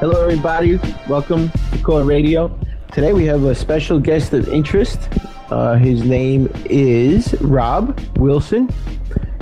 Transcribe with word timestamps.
Hello, 0.00 0.22
everybody. 0.22 0.78
Welcome 1.08 1.50
to 1.72 1.82
Core 1.82 2.04
Radio. 2.04 2.56
Today 2.92 3.12
we 3.12 3.24
have 3.24 3.42
a 3.42 3.52
special 3.52 3.98
guest 3.98 4.32
of 4.32 4.48
interest. 4.48 5.08
Uh, 5.50 5.74
his 5.74 6.04
name 6.04 6.48
is 6.66 7.34
Rob 7.40 7.98
Wilson. 8.16 8.68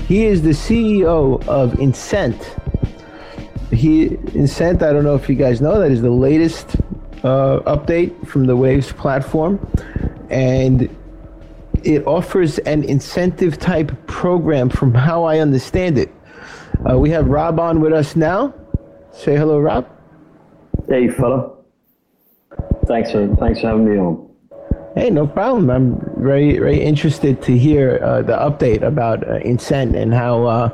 He 0.09 0.25
is 0.25 0.41
the 0.41 0.53
CEO 0.53 1.47
of 1.47 1.73
Incent. 1.73 2.43
He 3.71 4.09
Incent. 4.33 4.81
I 4.81 4.95
don't 4.95 5.05
know 5.05 5.15
if 5.15 5.29
you 5.29 5.35
guys 5.35 5.61
know 5.61 5.79
that 5.79 5.91
is 5.91 6.01
the 6.01 6.11
latest 6.11 6.77
uh, 7.23 7.61
update 7.67 8.27
from 8.27 8.47
the 8.47 8.57
Waves 8.57 8.91
platform, 8.93 9.61
and 10.31 10.89
it 11.85 12.07
offers 12.07 12.61
an 12.61 12.83
incentive 12.83 13.59
type 13.59 13.93
program. 14.07 14.71
From 14.71 14.95
how 14.95 15.25
I 15.25 15.41
understand 15.41 15.99
it, 15.99 16.11
uh, 16.91 16.99
we 16.99 17.11
have 17.11 17.29
Rob 17.29 17.61
on 17.61 17.83
with 17.83 17.93
us 17.93 18.17
now. 18.17 18.55
Say 19.13 19.37
hello, 19.37 19.59
Rob. 19.59 19.87
Hey, 20.89 21.09
fella. 21.09 21.51
Thanks 22.87 23.11
for 23.11 23.35
thanks 23.37 23.61
for 23.61 23.69
having 23.69 23.93
me 23.93 23.99
on. 23.99 24.31
Hey, 24.95 25.11
no 25.11 25.27
problem. 25.27 25.69
I'm 25.69 26.23
very 26.23 26.59
very 26.59 26.81
interested 26.81 27.43
to 27.43 27.59
hear 27.59 28.01
uh, 28.03 28.23
the 28.23 28.35
update 28.35 28.83
about 28.83 29.27
uh, 29.29 29.41
Incent 29.41 29.97
and 29.97 30.15
how 30.15 30.45
uh, 30.45 30.71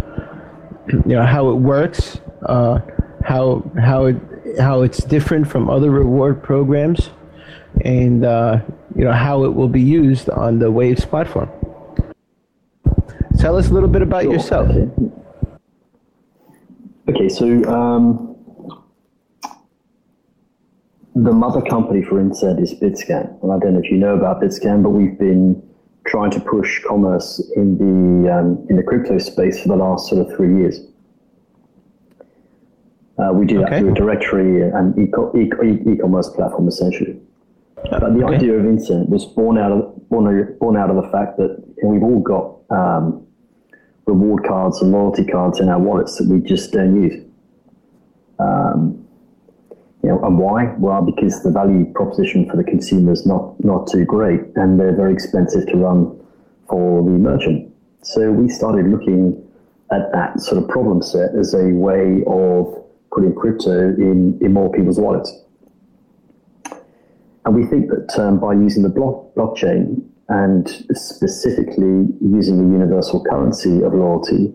you 1.06 1.14
know 1.16 1.24
how 1.24 1.48
it 1.50 1.54
works, 1.54 2.20
uh, 2.46 2.80
how 3.24 3.62
how 3.80 4.06
it 4.06 4.16
how 4.60 4.82
it's 4.82 5.02
different 5.04 5.48
from 5.48 5.70
other 5.70 5.90
reward 5.90 6.42
programs, 6.42 7.08
and 7.82 8.26
uh, 8.26 8.60
you 8.94 9.04
know 9.04 9.12
how 9.12 9.44
it 9.44 9.54
will 9.54 9.68
be 9.68 9.80
used 9.80 10.28
on 10.28 10.58
the 10.58 10.70
Waves 10.70 11.06
platform. 11.06 11.48
Tell 13.38 13.56
us 13.56 13.70
a 13.70 13.72
little 13.72 13.88
bit 13.88 14.02
about 14.02 14.24
Sure, 14.24 14.34
yourself. 14.34 14.68
Okay, 14.68 15.10
okay 17.08 17.28
so 17.30 17.64
um, 17.64 18.31
the 21.14 21.32
mother 21.32 21.60
company 21.62 22.02
for 22.02 22.16
Incent 22.20 22.60
is 22.62 22.72
Bitscan, 22.74 23.42
and 23.42 23.52
I 23.52 23.58
don't 23.58 23.74
know 23.74 23.80
if 23.80 23.90
you 23.90 23.96
know 23.98 24.14
about 24.16 24.40
Bitscan, 24.40 24.82
but 24.82 24.90
we've 24.90 25.18
been 25.18 25.62
trying 26.06 26.30
to 26.32 26.40
push 26.40 26.82
commerce 26.84 27.40
in 27.54 27.78
the 27.78 28.32
um, 28.32 28.66
in 28.70 28.76
the 28.76 28.82
crypto 28.82 29.18
space 29.18 29.60
for 29.62 29.68
the 29.68 29.76
last 29.76 30.08
sort 30.08 30.26
of 30.26 30.34
three 30.36 30.56
years. 30.56 30.80
Uh, 33.18 33.30
we 33.32 33.44
do 33.46 33.60
Okay. 33.62 33.70
that 33.70 33.78
through 33.80 33.90
a 33.92 33.94
directory 33.94 34.62
and 34.68 34.98
e- 34.98 35.12
e- 35.38 35.50
e- 35.64 35.92
e-commerce 35.92 36.28
platform 36.30 36.66
essentially. 36.66 37.20
But 37.90 38.00
the 38.14 38.24
Okay. 38.24 38.36
idea 38.36 38.54
of 38.58 38.64
Incent 38.64 39.08
was 39.10 39.26
born 39.26 39.58
out 39.58 39.70
of 39.70 40.08
born, 40.08 40.26
out- 40.26 40.58
born 40.58 40.76
out 40.76 40.88
of 40.90 40.96
the 40.96 41.08
fact 41.10 41.36
that 41.36 41.62
we've 41.84 42.02
all 42.02 42.20
got 42.20 42.56
um, 42.70 43.22
reward 44.06 44.44
cards 44.44 44.80
and 44.80 44.90
loyalty 44.92 45.24
cards 45.24 45.60
in 45.60 45.68
our 45.68 45.78
wallets 45.78 46.16
that 46.16 46.26
we 46.28 46.40
just 46.40 46.72
don't 46.72 47.00
use. 47.00 47.22
Um, 48.38 49.01
you 50.02 50.08
know, 50.08 50.20
and 50.22 50.38
why? 50.38 50.74
Well, 50.78 51.02
because 51.02 51.42
the 51.42 51.50
value 51.50 51.90
proposition 51.92 52.48
for 52.50 52.56
the 52.56 52.64
consumer 52.64 53.12
is 53.12 53.24
not 53.24 53.62
not 53.64 53.86
too 53.86 54.04
great, 54.04 54.40
and 54.56 54.78
they're 54.78 54.96
very 54.96 55.12
expensive 55.12 55.66
to 55.68 55.76
run 55.76 56.18
for 56.68 57.02
the 57.02 57.10
merchant. 57.10 57.72
So 58.02 58.32
we 58.32 58.48
started 58.48 58.86
looking 58.88 59.48
at 59.92 60.10
that 60.12 60.40
sort 60.40 60.62
of 60.62 60.68
problem 60.68 61.02
set 61.02 61.34
as 61.38 61.54
a 61.54 61.68
way 61.68 62.24
of 62.26 62.82
putting 63.12 63.34
crypto 63.34 63.90
in, 63.90 64.38
in 64.40 64.52
more 64.52 64.72
people's 64.72 64.98
wallets. 64.98 65.32
And 67.44 67.54
we 67.54 67.66
think 67.66 67.90
that 67.90 68.18
um, 68.18 68.40
by 68.40 68.54
using 68.54 68.82
the 68.82 68.88
block, 68.88 69.34
blockchain 69.34 70.02
and 70.28 70.68
specifically 70.94 72.08
using 72.20 72.56
the 72.58 72.72
universal 72.72 73.22
currency 73.24 73.82
of 73.82 73.92
loyalty, 73.92 74.52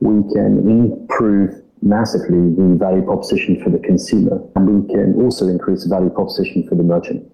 we 0.00 0.22
can 0.32 0.58
improve 0.68 1.61
massively 1.82 2.54
the 2.54 2.76
value 2.78 3.02
proposition 3.02 3.62
for 3.62 3.70
the 3.70 3.78
consumer. 3.78 4.40
And 4.56 4.86
we 4.86 4.94
can 4.94 5.14
also 5.16 5.48
increase 5.48 5.82
the 5.82 5.90
value 5.90 6.10
proposition 6.10 6.66
for 6.68 6.76
the 6.76 6.82
merchant 6.84 7.26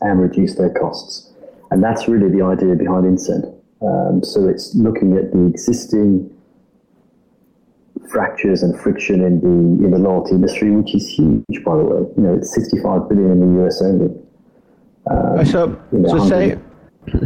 and 0.00 0.20
reduce 0.20 0.56
their 0.56 0.70
costs. 0.70 1.32
And 1.70 1.84
that's 1.84 2.08
really 2.08 2.30
the 2.30 2.42
idea 2.44 2.74
behind 2.74 3.04
Incent. 3.04 3.54
Um, 3.82 4.24
so 4.24 4.48
it's 4.48 4.74
looking 4.74 5.16
at 5.16 5.32
the 5.32 5.46
existing 5.46 6.34
fractures 8.10 8.62
and 8.62 8.78
friction 8.80 9.22
in 9.22 9.40
the 9.40 9.84
in 9.84 9.90
the 9.92 9.98
loyalty 9.98 10.32
industry, 10.32 10.70
which 10.70 10.94
is 10.94 11.08
huge, 11.08 11.64
by 11.64 11.76
the 11.76 11.84
way. 11.84 12.00
You 12.16 12.22
know, 12.22 12.34
it's 12.34 12.52
65 12.54 13.08
billion 13.08 13.30
in 13.30 13.56
the 13.56 13.66
US 13.66 13.80
only. 13.82 14.14
Uh, 15.06 15.44
so 15.44 15.80
in 15.92 16.02
the 16.02 16.08
so 16.08 16.28
say 16.28 16.58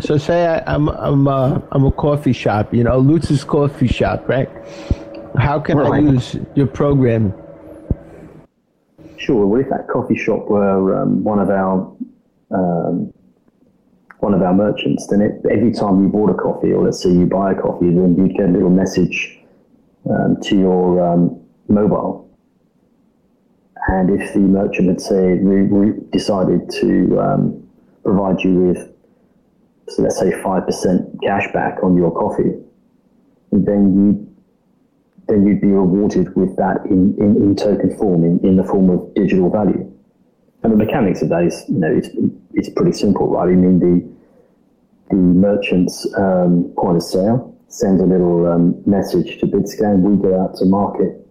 so 0.01 0.19
say 0.19 0.47
I, 0.47 0.75
I'm 0.75 0.89
I'm 0.89 1.27
uh, 1.27 1.61
I'm 1.73 1.85
a 1.87 1.93
coffee 1.93 2.33
shop. 2.33 2.73
You 2.73 2.85
know, 2.85 2.99
Lutz's 2.99 3.45
coffee 3.45 3.89
shop, 3.89 4.29
right? 4.29 4.49
How 5.37 5.59
can 5.59 5.79
I 5.79 5.99
use 5.99 6.37
your 6.55 6.67
program? 6.67 7.35
Sure. 9.17 9.47
Well, 9.47 9.61
if 9.61 9.69
that 9.71 9.89
coffee 9.89 10.17
shop 10.17 10.49
were 10.49 11.01
um, 11.01 11.25
one 11.25 11.39
of 11.39 11.51
our 11.51 11.97
um, 12.51 13.13
one 14.21 14.33
of 14.33 14.43
our 14.43 14.55
merchants, 14.55 15.07
then 15.09 15.21
it, 15.21 15.41
every 15.51 15.73
time 15.73 16.03
you 16.03 16.09
bought 16.09 16.31
a 16.31 16.35
coffee, 16.35 16.73
or 16.73 16.85
let's 16.85 17.03
say 17.03 17.11
you 17.11 17.27
buy 17.27 17.53
a 17.53 17.55
coffee, 17.55 17.87
then 17.87 18.17
you'd 18.17 18.37
get 18.37 18.49
a 18.49 18.53
little 18.53 18.71
message 18.71 19.39
um, 20.09 20.39
to 20.43 20.59
your 20.59 21.05
um, 21.07 21.41
mobile. 21.69 22.31
And 23.89 24.09
if 24.19 24.33
the 24.33 24.41
merchant 24.41 24.89
had 24.89 25.01
say 25.01 25.35
we, 25.35 25.63
re- 25.63 26.01
decided 26.11 26.71
to 26.81 27.21
um, 27.21 27.69
provide 28.03 28.41
you 28.43 28.55
with, 28.55 28.93
so 29.89 30.03
let's 30.03 30.19
say 30.19 30.31
five 30.43 30.65
percent 30.65 31.09
cash 31.23 31.53
back 31.53 31.83
on 31.83 31.97
your 31.97 32.11
coffee, 32.11 32.55
then 33.53 33.95
you 33.95 34.24
then 35.29 35.47
you'd 35.47 35.61
be 35.61 35.69
rewarded 35.69 36.35
with 36.37 36.57
that 36.57 36.85
in, 36.87 37.15
in, 37.19 37.37
in 37.37 37.57
token 37.57 37.97
form, 37.97 38.25
in, 38.25 38.39
in 38.47 38.57
the 38.57 38.65
form 38.65 38.91
of 38.91 39.15
digital 39.15 39.51
value. 39.51 39.91
And 40.63 40.73
the 40.73 40.77
mechanics 40.77 41.23
of 41.23 41.29
that 41.29 41.45
is, 41.45 41.65
you 41.69 41.79
know, 41.79 41.93
it's, 41.93 42.09
it's 42.55 42.71
pretty 42.71 42.93
simple, 42.93 43.29
right? 43.29 43.49
I 43.49 43.53
mean, 43.53 43.79
the 43.81 44.15
the 45.11 45.17
merchant's 45.17 46.07
um, 46.17 46.73
point 46.79 46.97
of 46.97 47.03
sale 47.03 47.55
sends 47.69 48.01
a 48.01 48.07
little 48.07 48.51
um, 48.51 48.83
message 48.87 49.39
to 49.39 49.47
Bitscan. 49.47 50.01
We 50.01 50.17
go 50.17 50.41
out 50.43 50.57
to 50.57 50.65
market, 50.65 51.27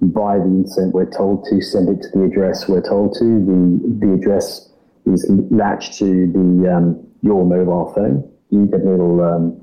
buy 0.00 0.38
the 0.38 0.44
incent 0.44 0.92
we're 0.92 1.10
told 1.10 1.44
to, 1.46 1.60
send 1.60 1.88
it 1.88 2.02
to 2.02 2.08
the 2.16 2.24
address 2.24 2.68
we're 2.68 2.80
told 2.80 3.14
to. 3.14 3.24
The 3.24 4.06
the 4.06 4.12
address 4.14 4.70
is 5.06 5.26
latched 5.50 5.98
to 5.98 6.30
the 6.30 6.72
um, 6.72 7.04
your 7.22 7.44
mobile 7.44 7.92
phone. 7.92 8.30
You 8.50 8.66
get 8.66 8.82
a 8.82 8.90
little 8.90 9.20
um, 9.20 9.62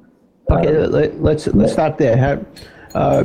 Okay, 0.51 0.85
let, 0.87 1.21
let's 1.21 1.47
let's 1.47 1.73
stop 1.73 1.97
there. 1.97 2.17
Have, 2.17 2.45
uh, 2.95 3.23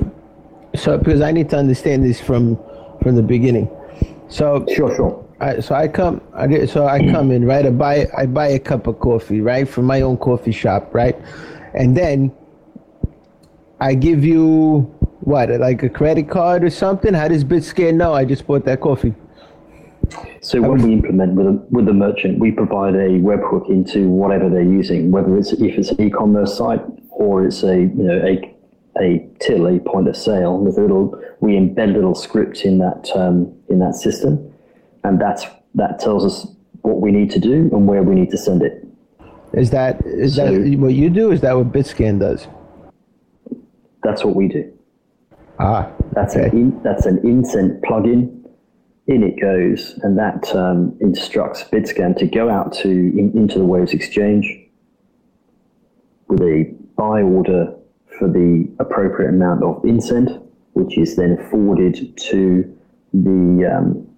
so 0.74 0.98
because 0.98 1.20
I 1.20 1.32
need 1.32 1.50
to 1.50 1.58
understand 1.58 2.04
this 2.04 2.20
from 2.20 2.58
from 3.02 3.16
the 3.16 3.22
beginning. 3.22 3.68
So 4.28 4.64
sure, 4.74 4.94
sure. 4.94 5.24
I, 5.40 5.60
so 5.60 5.74
I 5.74 5.88
come, 5.88 6.20
I 6.32 6.46
get, 6.46 6.70
so 6.70 6.86
I 6.86 7.00
come 7.10 7.30
in, 7.30 7.44
right? 7.44 7.66
I 7.66 7.70
buy, 7.70 8.06
I 8.16 8.24
buy 8.24 8.48
a 8.48 8.58
cup 8.58 8.86
of 8.86 9.00
coffee, 9.00 9.40
right, 9.40 9.68
from 9.68 9.84
my 9.84 10.00
own 10.00 10.16
coffee 10.16 10.52
shop, 10.52 10.94
right, 10.94 11.16
and 11.74 11.96
then 11.96 12.32
I 13.80 13.94
give 13.94 14.24
you 14.24 14.94
what, 15.20 15.50
like 15.60 15.82
a 15.82 15.88
credit 15.88 16.28
card 16.28 16.64
or 16.64 16.70
something? 16.70 17.14
How 17.14 17.28
does 17.28 17.44
Bitscan 17.44 17.94
know 17.94 18.12
I 18.12 18.24
just 18.24 18.46
bought 18.46 18.64
that 18.66 18.80
coffee? 18.80 19.14
So 20.40 20.60
when 20.60 20.82
we 20.82 20.92
implement 20.92 21.34
with 21.34 21.46
a, 21.46 21.66
with 21.70 21.86
the 21.86 21.94
merchant, 21.94 22.38
we 22.38 22.50
provide 22.50 22.94
a 22.94 23.08
webhook 23.08 23.70
into 23.70 24.10
whatever 24.10 24.50
they're 24.50 24.62
using, 24.62 25.10
whether 25.10 25.36
it's 25.36 25.52
if 25.52 25.78
it's 25.78 25.90
an 25.90 26.00
e-commerce 26.02 26.58
site 26.58 26.82
or 27.10 27.46
it's 27.46 27.62
a 27.62 27.74
you 27.74 27.94
know 27.94 28.22
a 28.22 28.53
a 29.00 29.26
till, 29.40 29.66
a 29.66 29.78
point 29.80 30.08
of 30.08 30.16
sale. 30.16 30.58
With 30.58 30.78
a 30.78 30.80
little, 30.82 31.20
we 31.40 31.52
embed 31.54 31.94
little 31.94 32.14
scripts 32.14 32.62
in 32.62 32.78
that 32.78 33.10
um, 33.14 33.52
in 33.68 33.78
that 33.80 33.94
system, 33.94 34.52
and 35.04 35.20
that's 35.20 35.46
that 35.74 35.98
tells 35.98 36.24
us 36.24 36.46
what 36.82 37.00
we 37.00 37.10
need 37.10 37.30
to 37.30 37.40
do 37.40 37.68
and 37.72 37.86
where 37.88 38.02
we 38.02 38.14
need 38.14 38.30
to 38.30 38.38
send 38.38 38.62
it. 38.62 38.86
Is 39.52 39.70
that 39.70 40.04
is 40.04 40.36
So- 40.36 40.46
that 40.52 40.78
what 40.78 40.94
you 40.94 41.10
do? 41.10 41.30
Is 41.32 41.40
that 41.42 41.56
what 41.56 41.72
Bitscan 41.72 42.20
does? 42.20 42.46
That's 44.02 44.24
what 44.24 44.36
we 44.36 44.48
do. 44.48 44.70
Ah, 45.58 45.90
That's 46.12 46.36
okay. 46.36 46.48
an 46.50 46.56
in, 46.56 46.82
that's 46.82 47.06
an 47.06 47.18
Incent 47.18 47.80
plugin. 47.80 48.40
In 49.06 49.22
it 49.22 49.38
goes, 49.40 49.98
and 50.02 50.18
that 50.18 50.54
um, 50.56 50.96
instructs 51.00 51.62
Bitscan 51.64 52.16
to 52.18 52.26
go 52.26 52.48
out 52.48 52.72
to 52.74 52.88
in, 52.88 53.32
into 53.36 53.58
the 53.58 53.64
Waves 53.64 53.92
exchange 53.92 54.58
with 56.28 56.40
a 56.40 56.74
buy 56.96 57.20
order 57.22 57.74
for 58.24 58.32
the 58.32 58.66
appropriate 58.78 59.28
amount 59.28 59.62
of 59.62 59.82
Incent, 59.82 60.42
which 60.72 60.96
is 60.96 61.16
then 61.16 61.36
forwarded 61.50 62.16
to 62.16 62.76
the 63.12 63.70
um, 63.70 64.08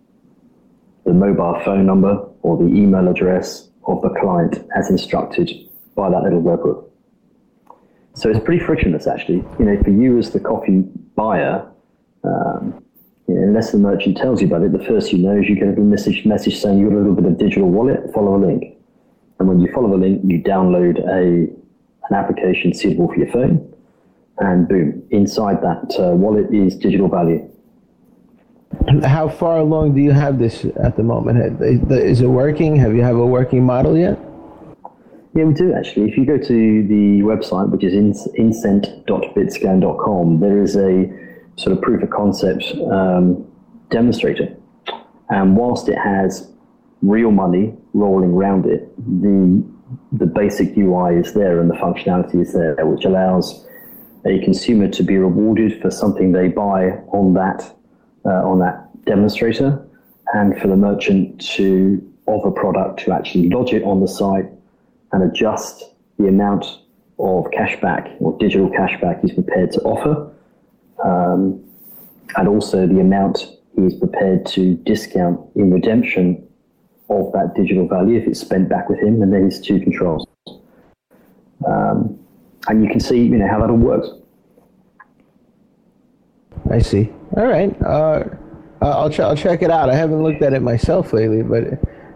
the 1.04 1.12
mobile 1.12 1.60
phone 1.64 1.86
number 1.86 2.24
or 2.42 2.56
the 2.56 2.66
email 2.66 3.08
address 3.08 3.68
of 3.86 4.00
the 4.02 4.10
client 4.20 4.64
as 4.76 4.90
instructed 4.90 5.50
by 5.96 6.08
that 6.08 6.22
little 6.22 6.42
webhook. 6.42 6.88
So 8.14 8.30
it's 8.30 8.40
pretty 8.44 8.64
frictionless, 8.64 9.06
actually. 9.06 9.44
You 9.58 9.64
know, 9.64 9.82
for 9.82 9.90
you 9.90 10.18
as 10.18 10.30
the 10.30 10.40
coffee 10.40 10.84
buyer, 11.16 11.68
um, 12.22 12.82
you 13.26 13.34
know, 13.34 13.42
unless 13.42 13.72
the 13.72 13.78
merchant 13.78 14.16
tells 14.16 14.40
you 14.40 14.46
about 14.46 14.62
it, 14.62 14.72
the 14.72 14.84
first 14.84 15.12
you 15.12 15.18
know 15.18 15.36
is 15.36 15.48
you 15.48 15.56
get 15.56 15.64
a 15.64 15.70
little 15.70 15.84
message, 15.84 16.24
message 16.24 16.58
saying 16.60 16.78
you've 16.78 16.90
got 16.90 16.96
a 16.96 17.00
little 17.00 17.14
bit 17.14 17.24
of 17.24 17.38
digital 17.38 17.68
wallet, 17.68 18.12
follow 18.14 18.36
a 18.36 18.40
link. 18.44 18.76
And 19.38 19.48
when 19.48 19.60
you 19.60 19.70
follow 19.72 19.90
the 19.90 19.96
link, 19.96 20.22
you 20.24 20.40
download 20.42 20.98
a 21.08 21.52
an 22.08 22.16
application 22.16 22.72
suitable 22.72 23.08
for 23.08 23.16
your 23.16 23.32
phone, 23.32 23.75
and 24.38 24.68
boom, 24.68 25.02
inside 25.10 25.62
that 25.62 25.96
uh, 25.98 26.14
wallet 26.14 26.52
is 26.52 26.76
digital 26.76 27.08
value. 27.08 27.50
How 29.04 29.28
far 29.28 29.58
along 29.58 29.94
do 29.94 30.00
you 30.00 30.12
have 30.12 30.38
this 30.38 30.64
at 30.82 30.96
the 30.96 31.02
moment? 31.02 31.60
Is 31.90 32.20
it 32.20 32.26
working? 32.26 32.76
Have 32.76 32.94
you 32.94 33.02
have 33.02 33.16
a 33.16 33.26
working 33.26 33.64
model 33.64 33.96
yet? 33.96 34.16
Yeah, 35.34 35.44
we 35.44 35.54
do 35.54 35.72
actually. 35.74 36.10
If 36.10 36.16
you 36.16 36.24
go 36.24 36.38
to 36.38 36.86
the 36.86 37.22
website, 37.22 37.70
which 37.70 37.82
is 37.84 37.94
incent.bitscan.com, 37.94 40.40
there 40.40 40.62
is 40.62 40.76
a 40.76 41.10
sort 41.56 41.76
of 41.76 41.82
proof 41.82 42.02
of 42.02 42.08
concept 42.10 42.64
um, 42.90 43.46
demonstrator. 43.90 44.54
And 45.28 45.56
whilst 45.56 45.88
it 45.88 45.98
has 45.98 46.52
real 47.02 47.30
money 47.30 47.74
rolling 47.92 48.32
around 48.32 48.66
it, 48.66 48.90
the 48.98 49.62
the 50.12 50.26
basic 50.26 50.76
UI 50.76 51.14
is 51.16 51.32
there 51.34 51.60
and 51.60 51.70
the 51.70 51.74
functionality 51.74 52.40
is 52.40 52.52
there, 52.52 52.74
which 52.84 53.04
allows 53.04 53.64
a 54.26 54.42
consumer 54.44 54.88
to 54.88 55.02
be 55.02 55.16
rewarded 55.16 55.80
for 55.80 55.90
something 55.90 56.32
they 56.32 56.48
buy 56.48 56.90
on 57.12 57.34
that 57.34 57.72
uh, 58.24 58.42
on 58.44 58.58
that 58.58 58.88
demonstrator, 59.04 59.86
and 60.34 60.58
for 60.60 60.68
the 60.68 60.76
merchant 60.76 61.40
to 61.40 62.02
of 62.26 62.44
a 62.44 62.50
product 62.50 63.00
to 63.00 63.12
actually 63.12 63.48
lodge 63.48 63.72
it 63.72 63.84
on 63.84 64.00
the 64.00 64.08
site 64.08 64.46
and 65.12 65.22
adjust 65.22 65.84
the 66.18 66.26
amount 66.26 66.80
of 67.18 67.44
cashback 67.46 68.14
or 68.20 68.36
digital 68.38 68.68
cashback 68.68 69.20
he's 69.20 69.32
prepared 69.32 69.70
to 69.70 69.80
offer, 69.82 70.30
um, 71.04 71.62
and 72.36 72.48
also 72.48 72.86
the 72.86 73.00
amount 73.00 73.46
he's 73.76 73.94
prepared 73.94 74.44
to 74.44 74.74
discount 74.78 75.38
in 75.54 75.70
redemption 75.70 76.42
of 77.08 77.30
that 77.32 77.54
digital 77.54 77.86
value 77.86 78.18
if 78.18 78.26
it's 78.26 78.40
spent 78.40 78.68
back 78.68 78.88
with 78.88 78.98
him, 78.98 79.22
and 79.22 79.32
then 79.32 79.44
his 79.44 79.60
two 79.60 79.78
controls. 79.78 80.26
Um, 81.66 82.18
and 82.68 82.82
you 82.82 82.90
can 82.90 83.00
see, 83.00 83.22
you 83.22 83.36
know, 83.38 83.48
how 83.48 83.60
that 83.60 83.70
all 83.70 83.76
works. 83.76 84.08
I 86.70 86.80
see. 86.80 87.12
All 87.36 87.46
right. 87.46 87.80
Uh, 87.82 88.24
I'll, 88.82 89.10
ch- 89.10 89.20
I'll 89.20 89.36
check 89.36 89.62
it 89.62 89.70
out. 89.70 89.88
I 89.88 89.94
haven't 89.94 90.22
looked 90.22 90.42
at 90.42 90.52
it 90.52 90.60
myself 90.60 91.12
lately, 91.12 91.42
but 91.42 91.64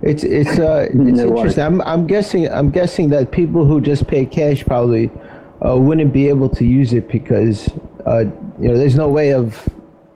it's 0.02 0.24
it's 0.24 0.58
uh, 0.58 0.88
it's 0.92 1.20
interesting. 1.20 1.62
I'm 1.64 1.80
I'm 1.82 2.06
guessing 2.06 2.50
I'm 2.50 2.70
guessing 2.70 3.10
that 3.10 3.30
people 3.30 3.64
who 3.64 3.80
just 3.80 4.06
pay 4.06 4.26
cash 4.26 4.64
probably 4.64 5.10
uh, 5.66 5.76
wouldn't 5.76 6.12
be 6.12 6.28
able 6.28 6.48
to 6.50 6.64
use 6.64 6.92
it 6.92 7.08
because 7.08 7.68
uh, 8.06 8.24
you 8.60 8.68
know 8.68 8.76
there's 8.76 8.96
no 8.96 9.08
way 9.08 9.32
of 9.32 9.68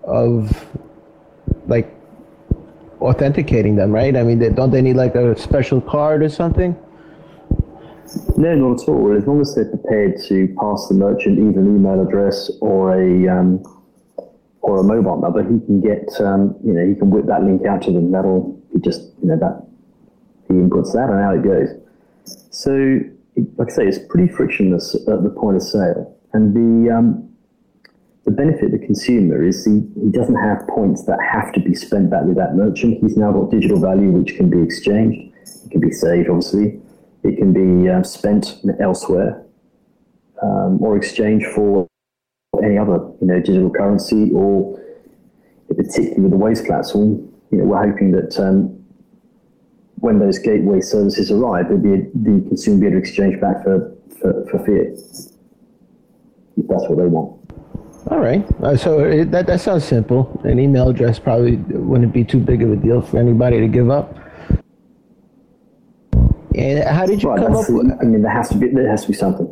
of 0.05 0.67
like 1.67 1.95
authenticating 3.01 3.77
them, 3.77 3.93
right? 3.93 4.17
I 4.17 4.23
mean, 4.23 4.39
they, 4.39 4.49
don't 4.51 4.71
they 4.71 4.83
need 4.83 4.97
like 4.97 5.15
a 5.15 5.37
special 5.39 5.81
card 5.81 6.23
or 6.23 6.29
something? 6.29 6.77
No, 8.37 8.55
not 8.55 8.83
at 8.83 8.89
all. 8.89 9.17
As 9.17 9.27
long 9.27 9.41
as 9.41 9.55
they're 9.55 9.65
prepared 9.65 10.21
to 10.29 10.55
pass 10.61 10.89
the 10.89 10.95
merchant 10.95 11.39
either 11.39 11.61
an 11.61 11.77
email 11.77 12.07
address 12.07 12.51
or 12.61 12.95
a 13.01 13.29
um, 13.29 13.63
or 14.61 14.81
a 14.81 14.83
mobile 14.83 15.21
number, 15.21 15.43
he 15.43 15.61
can 15.65 15.81
get 15.81 16.09
um, 16.21 16.57
you 16.65 16.73
know 16.73 16.87
he 16.87 16.95
can 16.95 17.11
whip 17.11 17.27
that 17.27 17.43
link 17.43 17.65
out 17.67 17.83
to 17.83 17.93
them. 17.93 18.13
That'll 18.13 18.53
be 18.73 18.81
just 18.81 19.03
you 19.23 19.29
know 19.29 19.37
that 19.39 19.67
he 20.49 20.55
inputs 20.55 20.93
that 20.93 21.11
and 21.11 21.21
out 21.21 21.37
it 21.37 21.45
goes. 21.45 21.69
So, 22.51 23.01
like 23.57 23.71
I 23.71 23.75
say, 23.75 23.87
it's 23.87 23.99
pretty 24.09 24.33
frictionless 24.33 24.95
at 24.95 25.23
the 25.23 25.31
point 25.31 25.57
of 25.57 25.63
sale, 25.63 26.17
and 26.33 26.55
the 26.55 26.95
um, 26.95 27.35
the 28.25 28.31
benefit 28.31 28.71
to 28.71 28.79
the 28.79 28.85
consumer 28.85 29.45
is 29.45 29.65
he, 29.65 29.83
he 30.01 30.11
doesn't 30.11 30.37
have 30.37 30.67
points 30.69 31.05
that 31.05 31.19
have 31.21 31.53
to 31.53 31.61
be 31.61 31.75
spent 31.75 32.11
back 32.11 32.25
with 32.25 32.37
that 32.37 32.55
merchant. 32.55 32.99
He's 33.03 33.17
now 33.17 33.33
got 33.33 33.51
digital 33.51 33.79
value 33.79 34.11
which 34.11 34.37
can 34.37 34.49
be 34.49 34.63
exchanged. 34.63 35.31
It 35.67 35.71
can 35.71 35.81
be 35.81 35.91
saved, 35.91 36.29
obviously. 36.31 36.81
It 37.25 37.39
can 37.39 37.53
be 37.53 37.89
uh, 37.89 38.03
spent 38.03 38.61
elsewhere 38.81 39.45
um, 40.43 40.83
or 40.83 40.97
exchanged 40.97 41.47
for 41.55 41.89
any 42.63 42.79
other, 42.79 42.99
you 43.21 43.27
know, 43.27 43.41
digital 43.41 43.71
currency 43.71 44.31
or 44.33 44.81
particularly 45.69 46.21
with 46.21 46.31
the 46.31 46.37
Waves 46.37 46.63
platform, 46.63 47.33
you 47.51 47.59
know, 47.59 47.65
we're 47.65 47.91
hoping 47.91 48.13
that 48.13 48.39
um, 48.39 48.85
when 49.97 50.19
those 50.19 50.39
gateway 50.39 50.81
services 50.81 51.31
arrive, 51.31 51.69
be, 51.83 51.97
the 52.15 52.45
consumer 52.49 52.81
be 52.81 52.87
able 52.87 52.97
to 52.97 52.99
exchange 52.99 53.41
back 53.41 53.63
for, 53.63 53.93
for, 54.21 54.47
for 54.51 54.59
fiat. 54.59 54.99
If 56.57 56.69
that's 56.69 56.89
what 56.89 56.99
they 56.99 57.07
want. 57.07 57.41
All 58.11 58.19
right. 58.19 58.45
Uh, 58.63 58.77
so 58.77 59.01
it, 59.01 59.31
that 59.31 59.47
that 59.47 59.61
sounds 59.61 59.85
simple. 59.85 60.41
An 60.45 60.59
email 60.59 60.91
address 60.91 61.19
probably 61.19 61.57
wouldn't 61.57 62.13
be 62.13 62.23
too 62.23 62.39
big 62.39 62.63
of 62.63 62.71
a 62.71 62.77
deal 62.77 63.01
for 63.01 63.19
anybody 63.19 63.61
to 63.61 63.67
give 63.67 63.91
up. 63.91 64.15
And 66.55 66.85
how 66.85 67.07
did 67.07 67.23
you 67.23 67.31
right, 67.31 67.39
come 67.39 67.57
up 67.57 67.69
with? 67.69 67.91
I 68.01 68.05
mean, 68.05 68.23
there 68.23 68.31
has 68.31 68.49
to 68.51 68.57
be 68.57 68.69
there 68.69 68.89
has 68.89 69.03
to 69.03 69.09
be 69.09 69.15
something. 69.15 69.47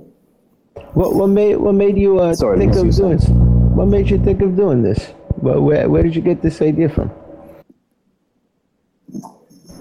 What 0.95 1.15
what 1.15 1.29
made 1.29 1.57
what 1.57 1.75
made 1.75 1.99
you 1.99 2.19
uh, 2.19 2.35
Sorry, 2.35 2.59
think 2.59 2.75
of 2.75 2.95
doing? 2.95 3.17
This? 3.17 3.29
What 3.29 3.87
made 3.89 4.09
you 4.09 4.19
think 4.19 4.41
of 4.43 4.57
doing 4.57 4.83
this? 4.83 5.07
Where, 5.41 5.61
where 5.61 5.89
where 5.89 6.03
did 6.03 6.15
you 6.15 6.23
get 6.23 6.43
this 6.43 6.63
idea 6.63 6.89
from? 6.89 7.09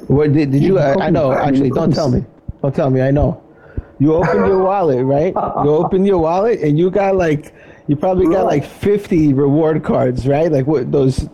Where 0.08 0.28
did, 0.28 0.52
did 0.52 0.64
you? 0.64 0.80
I, 0.80 1.06
I 1.06 1.10
know. 1.10 1.32
Actually, 1.32 1.70
don't 1.70 1.94
tell 1.94 2.10
me. 2.10 2.26
Don't 2.62 2.76
tell 2.76 2.90
me. 2.90 3.02
I 3.02 3.12
know. 3.12 3.42
You 4.00 4.16
opened 4.16 4.48
your 4.48 4.64
wallet, 4.64 5.06
right? 5.06 5.34
You 5.64 5.70
opened 5.76 6.08
your 6.08 6.18
wallet, 6.18 6.60
and 6.62 6.78
you 6.80 6.90
got 6.90 7.16
like 7.16 7.54
you 7.88 7.96
probably 7.96 8.28
got 8.28 8.46
like 8.46 8.66
50 8.66 9.34
reward 9.34 9.84
cards, 9.84 10.28
right? 10.28 10.52
Like 10.52 10.66
what 10.66 10.92
those 10.92 11.30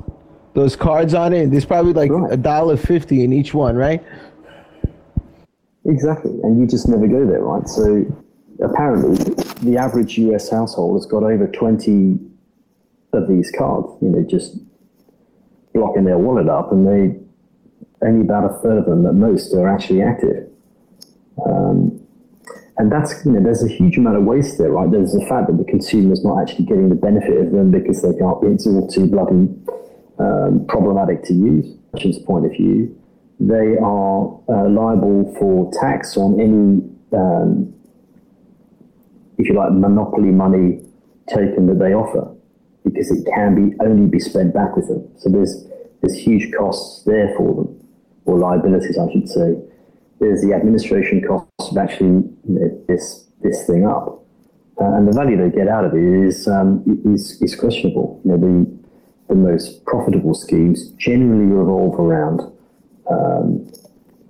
those 0.53 0.75
cards 0.75 1.13
on 1.13 1.33
it. 1.33 1.49
There's 1.51 1.65
probably 1.65 1.93
like 1.93 2.11
a 2.31 2.35
dollar 2.35 2.75
fifty 2.77 3.23
in 3.23 3.31
each 3.31 3.53
one, 3.53 3.75
right? 3.75 4.03
Exactly, 5.87 6.31
and 6.43 6.59
you 6.59 6.67
just 6.67 6.87
never 6.87 7.07
go 7.07 7.25
there, 7.25 7.41
right? 7.41 7.67
So 7.67 8.05
apparently, 8.61 9.15
the 9.63 9.77
average 9.77 10.17
U.S. 10.17 10.49
household 10.49 10.97
has 10.97 11.05
got 11.05 11.23
over 11.23 11.47
20 11.47 12.19
of 13.13 13.27
these 13.27 13.51
cards. 13.57 13.87
You 14.01 14.09
know, 14.09 14.23
just 14.23 14.57
blocking 15.73 16.03
their 16.03 16.17
wallet 16.17 16.49
up, 16.49 16.71
and 16.71 16.85
they 16.85 17.19
only 18.05 18.21
about 18.21 18.45
a 18.45 18.53
third 18.59 18.79
of 18.79 18.85
them 18.85 19.05
at 19.05 19.13
most 19.13 19.53
are 19.53 19.67
actually 19.67 20.01
active. 20.01 20.47
Um, 21.45 22.01
and 22.77 22.91
that's, 22.91 23.25
you 23.25 23.31
know, 23.31 23.41
there's 23.41 23.63
a 23.63 23.67
huge 23.67 23.97
amount 23.97 24.17
of 24.17 24.23
waste 24.23 24.57
there, 24.59 24.71
right? 24.71 24.89
There's 24.91 25.13
the 25.13 25.25
fact 25.25 25.47
that 25.47 25.57
the 25.57 25.63
consumer's 25.63 26.23
not 26.23 26.41
actually 26.41 26.65
getting 26.65 26.89
the 26.89 26.95
benefit 26.95 27.47
of 27.47 27.51
them 27.51 27.71
because 27.71 28.03
they 28.03 28.13
can't, 28.13 28.37
it's 28.43 28.67
all 28.67 28.87
too 28.87 29.07
bloody 29.07 29.49
um, 30.19 30.65
problematic 30.67 31.23
to 31.23 31.33
use, 31.33 31.75
merchant's 31.93 32.19
point 32.19 32.45
of 32.45 32.51
view. 32.51 32.95
They 33.39 33.77
are 33.77 34.39
uh, 34.49 34.69
liable 34.69 35.35
for 35.37 35.71
tax 35.79 36.17
on 36.17 36.39
any, 36.39 36.81
um, 37.13 37.73
if 39.37 39.47
you 39.47 39.53
like, 39.53 39.71
monopoly 39.73 40.31
money 40.31 40.83
token 41.29 41.67
that 41.67 41.79
they 41.79 41.93
offer 41.93 42.33
because 42.83 43.11
it 43.11 43.27
can 43.35 43.53
be 43.53 43.75
only 43.81 44.07
be 44.07 44.19
spent 44.19 44.53
back 44.53 44.75
with 44.75 44.87
them. 44.87 45.07
So 45.17 45.29
there's, 45.29 45.67
there's 46.01 46.17
huge 46.17 46.51
costs 46.53 47.03
there 47.03 47.33
for 47.37 47.53
them, 47.53 47.87
or 48.25 48.39
liabilities, 48.39 48.97
I 48.97 49.11
should 49.11 49.29
say 49.29 49.55
there's 50.19 50.41
the 50.41 50.53
administration 50.53 51.21
costs 51.27 51.71
of 51.71 51.77
actually 51.77 52.23
this 52.87 53.25
this 53.41 53.65
thing 53.67 53.85
up, 53.85 54.23
uh, 54.81 54.95
and 54.95 55.07
the 55.07 55.13
value 55.13 55.37
they 55.37 55.55
get 55.55 55.67
out 55.67 55.85
of 55.85 55.93
it 55.93 56.03
is 56.03 56.47
um, 56.47 56.83
is, 57.05 57.41
is 57.41 57.55
questionable. 57.55 58.19
You 58.23 58.31
know, 58.31 58.37
the 58.37 58.77
the 59.29 59.35
most 59.35 59.85
profitable 59.85 60.33
schemes 60.33 60.89
generally 60.91 61.45
revolve 61.45 61.99
around 61.99 62.41
um, 63.09 63.71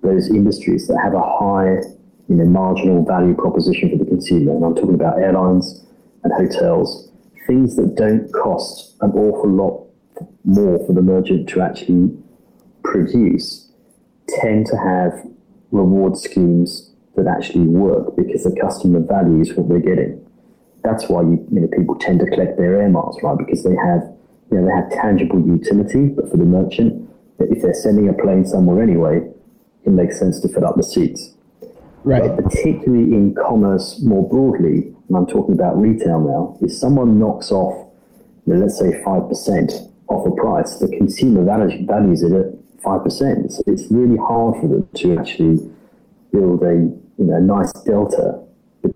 those 0.03 0.29
industries 0.29 0.87
that 0.87 0.99
have 1.03 1.13
a 1.13 1.21
high 1.21 1.81
you 2.27 2.35
know 2.35 2.45
marginal 2.45 3.03
value 3.05 3.35
proposition 3.35 3.89
for 3.89 3.97
the 3.97 4.05
consumer, 4.05 4.55
and 4.55 4.63
I'm 4.63 4.75
talking 4.75 4.95
about 4.95 5.19
airlines 5.19 5.85
and 6.23 6.33
hotels, 6.33 7.11
things 7.45 7.75
that 7.77 7.95
don't 7.95 8.31
cost 8.33 8.95
an 9.01 9.11
awful 9.11 9.49
lot 9.49 9.87
more 10.43 10.85
for 10.85 10.93
the 10.93 11.01
merchant 11.01 11.47
to 11.49 11.61
actually 11.61 12.11
produce 12.83 13.69
tend 14.41 14.65
to 14.67 14.77
have 14.77 15.13
reward 15.71 16.17
schemes 16.17 16.91
that 17.15 17.27
actually 17.27 17.67
work 17.67 18.15
because 18.15 18.43
the 18.43 18.55
customer 18.59 18.99
values 18.99 19.53
what 19.55 19.69
they're 19.69 19.79
getting. 19.79 20.23
That's 20.83 21.09
why 21.09 21.21
you, 21.21 21.45
you 21.51 21.61
know, 21.61 21.67
people 21.67 21.95
tend 21.95 22.19
to 22.19 22.25
collect 22.27 22.57
their 22.57 22.81
air 22.81 22.89
miles, 22.89 23.21
right? 23.23 23.37
Because 23.37 23.63
they 23.63 23.75
have, 23.75 24.01
you 24.51 24.59
know, 24.59 24.65
they 24.65 24.71
have 24.71 24.89
tangible 24.91 25.41
utility, 25.45 26.07
but 26.07 26.29
for 26.29 26.37
the 26.37 26.45
merchant, 26.45 27.06
if 27.39 27.61
they're 27.61 27.73
sending 27.73 28.09
a 28.09 28.13
plane 28.13 28.45
somewhere 28.45 28.81
anyway, 28.81 29.21
it 29.85 29.89
makes 29.89 30.19
sense 30.19 30.39
to 30.41 30.49
fill 30.49 30.65
up 30.65 30.75
the 30.75 30.83
seats. 30.83 31.33
Right. 32.03 32.23
But 32.23 32.43
particularly 32.43 33.13
in 33.13 33.35
commerce 33.35 34.01
more 34.01 34.27
broadly, 34.27 34.93
and 35.07 35.17
I'm 35.17 35.27
talking 35.27 35.53
about 35.53 35.77
retail 35.79 36.19
now, 36.19 36.57
if 36.61 36.71
someone 36.71 37.19
knocks 37.19 37.51
off, 37.51 37.89
you 38.45 38.53
know, 38.53 38.61
let's 38.61 38.79
say 38.79 38.91
5% 39.03 39.91
off 40.07 40.25
a 40.25 40.31
price, 40.31 40.77
the 40.79 40.87
consumer 40.87 41.43
values 41.43 42.23
it 42.23 42.31
at 42.31 42.57
five 42.81 43.03
percent. 43.03 43.45
It's, 43.45 43.61
it's 43.67 43.91
really 43.91 44.17
hard 44.17 44.55
for 44.61 44.67
them 44.67 44.87
to 44.95 45.19
actually 45.19 45.69
build 46.31 46.63
a 46.63 46.73
you 47.17 47.25
know 47.25 47.39
nice 47.39 47.71
delta 47.83 48.43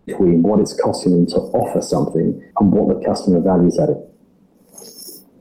between 0.08 0.44
what 0.44 0.60
it's 0.60 0.80
costing 0.80 1.12
them 1.12 1.26
to 1.28 1.38
offer 1.58 1.82
something 1.82 2.42
and 2.60 2.72
what 2.72 2.88
the 2.88 3.06
customer 3.06 3.42
values 3.42 3.78
at 3.80 3.90
it. 3.90 3.98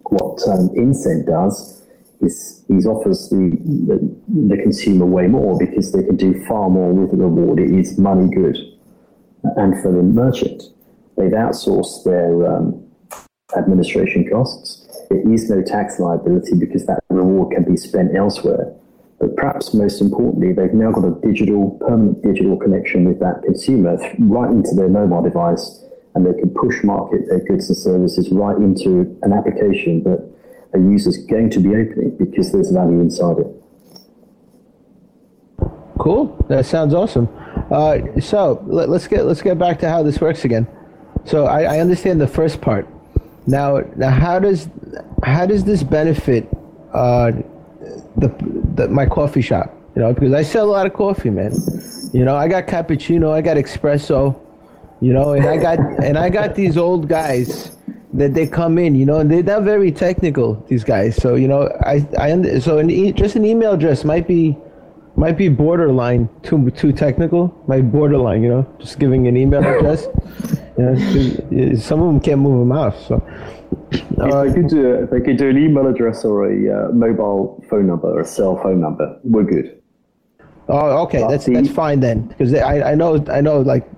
What 0.05 0.43
um, 0.49 0.71
Incent 0.71 1.27
does 1.27 1.80
is 2.21 2.65
he 2.69 2.75
offers 2.87 3.29
the, 3.31 3.57
the, 3.87 4.47
the 4.49 4.63
consumer 4.63 5.07
way 5.07 5.27
more 5.27 5.59
because 5.59 5.93
they 5.93 6.03
can 6.03 6.17
do 6.17 6.45
far 6.47 6.69
more 6.69 6.93
with 6.93 7.11
the 7.11 7.17
reward. 7.17 7.59
It 7.59 7.71
is 7.71 7.99
money 7.99 8.33
good, 8.35 8.57
and 9.57 9.81
for 9.83 9.93
the 9.93 10.03
merchant, 10.03 10.63
they've 11.17 11.31
outsourced 11.31 12.05
their 12.05 12.47
um, 12.47 12.87
administration 13.57 14.29
costs. 14.31 14.87
There 15.09 15.33
is 15.33 15.51
no 15.51 15.63
tax 15.63 15.99
liability 15.99 16.57
because 16.59 16.87
that 16.87 17.01
reward 17.09 17.55
can 17.55 17.65
be 17.65 17.77
spent 17.77 18.15
elsewhere. 18.15 18.73
But 19.19 19.37
perhaps 19.37 19.75
most 19.75 20.01
importantly, 20.01 20.53
they've 20.53 20.73
now 20.73 20.93
got 20.93 21.05
a 21.05 21.21
digital, 21.21 21.73
permanent 21.87 22.23
digital 22.23 22.57
connection 22.57 23.05
with 23.05 23.21
that 23.21 23.43
consumer 23.45 23.99
right 24.19 24.51
into 24.51 24.75
their 24.75 24.89
mobile 24.89 25.23
device, 25.23 25.85
and 26.15 26.25
they 26.25 26.33
can 26.33 26.51
push 26.51 26.83
market 26.83 27.29
their 27.29 27.41
goods 27.41 27.69
and 27.69 27.77
services 27.77 28.31
right 28.31 28.57
into 28.57 29.19
an 29.23 29.33
application 29.33 30.03
that 30.05 30.27
a 30.75 30.79
user's 30.79 31.19
going 31.19 31.51
to 31.51 31.61
be 31.61 31.71
opening 31.71 32.17
because 32.17 32.53
there's 32.53 32.71
value 32.71 33.01
inside 33.01 33.39
it. 33.39 33.47
Cool. 35.99 36.37
That 36.49 36.65
sounds 36.67 36.95
awesome. 36.95 37.29
Uh, 37.71 37.99
so 38.21 38.63
let, 38.67 38.89
us 38.89 39.07
get 39.07 39.27
let's 39.27 39.43
get 39.43 39.59
back 39.59 39.79
to 39.81 39.89
how 39.89 40.03
this 40.03 40.21
works 40.21 40.45
again. 40.45 40.67
So 41.25 41.47
I, 41.47 41.77
I 41.77 41.79
understand 41.81 42.21
the 42.21 42.27
first 42.27 42.61
part. 42.61 42.89
Now, 43.47 43.81
now 43.97 44.11
how 44.11 44.39
does 44.39 44.69
how 45.23 45.47
does 45.47 45.65
this 45.65 45.83
benefit 45.83 46.49
uh, 46.93 47.33
the, 48.17 48.29
the 48.75 48.89
my 48.89 49.07
coffee 49.07 49.43
shop? 49.43 49.77
You 49.95 50.03
know, 50.03 50.15
because 50.15 50.33
I 50.33 50.43
sell 50.43 50.67
a 50.67 50.73
lot 50.73 50.87
of 50.87 50.95
coffee, 50.95 51.31
man. 51.31 51.53
You 52.13 52.25
know, 52.25 52.37
I 52.37 52.49
got 52.49 52.67
cappuccino, 52.67 53.33
I 53.33 53.41
got 53.41 53.57
espresso, 53.57 54.41
you 55.01 55.13
know, 55.13 55.33
and 55.33 55.47
I 55.47 55.57
got 55.57 55.79
and 55.79 56.17
I 56.17 56.31
got 56.31 56.55
these 56.55 56.77
old 56.77 57.09
guys 57.09 57.77
that 58.15 58.35
they 58.35 58.47
come 58.47 58.79
in, 58.79 58.95
you 58.95 59.07
know, 59.07 59.19
and 59.19 59.31
they're 59.31 59.43
not 59.43 59.63
very 59.63 59.93
technical. 59.93 60.55
These 60.69 60.85
guys, 60.85 61.17
so 61.17 61.35
you 61.35 61.49
know, 61.49 61.69
I 61.81 62.07
I 62.19 62.59
so 62.59 62.79
an 62.79 62.91
e- 62.91 63.13
just 63.13 63.37
an 63.37 63.45
email 63.45 63.73
address 63.73 64.05
might 64.05 64.27
be 64.27 64.57
might 65.17 65.37
be 65.37 65.49
borderline 65.49 66.29
too 66.43 66.71
too 66.71 66.93
technical. 66.93 67.55
Might 67.67 67.93
borderline, 67.93 68.43
you 68.43 68.49
know, 68.49 68.77
just 68.79 68.99
giving 68.99 69.29
an 69.29 69.37
email 69.37 69.65
address. 69.65 70.07
you 70.79 70.85
know, 70.85 71.75
some 71.77 72.01
of 72.01 72.07
them 72.07 72.21
can't 72.21 72.41
move 72.41 72.63
a 72.63 72.65
mouse. 72.65 73.07
So 73.07 73.23
uh, 74.21 74.45
they 74.45 74.53
could 74.53 74.69
do 74.69 75.09
they 75.11 75.21
could 75.21 75.37
do 75.37 75.49
an 75.49 75.59
email 75.59 75.87
address 75.87 76.25
or 76.25 76.51
a 76.51 76.89
uh, 76.89 76.93
mobile 76.93 77.65
phone 77.71 77.87
number 77.87 78.09
or 78.09 78.21
a 78.21 78.25
cell 78.25 78.57
phone 78.57 78.81
number. 78.81 79.19
We're 79.23 79.45
good. 79.45 79.81
Oh, 80.69 81.03
okay, 81.03 81.27
that's 81.29 81.47
that's 81.47 81.71
fine 81.71 82.01
then, 82.01 82.29
because 82.29 82.55
I 82.55 82.93
I 82.93 82.95
know 82.95 83.25
I 83.29 83.41
know 83.41 83.61
like 83.61 83.89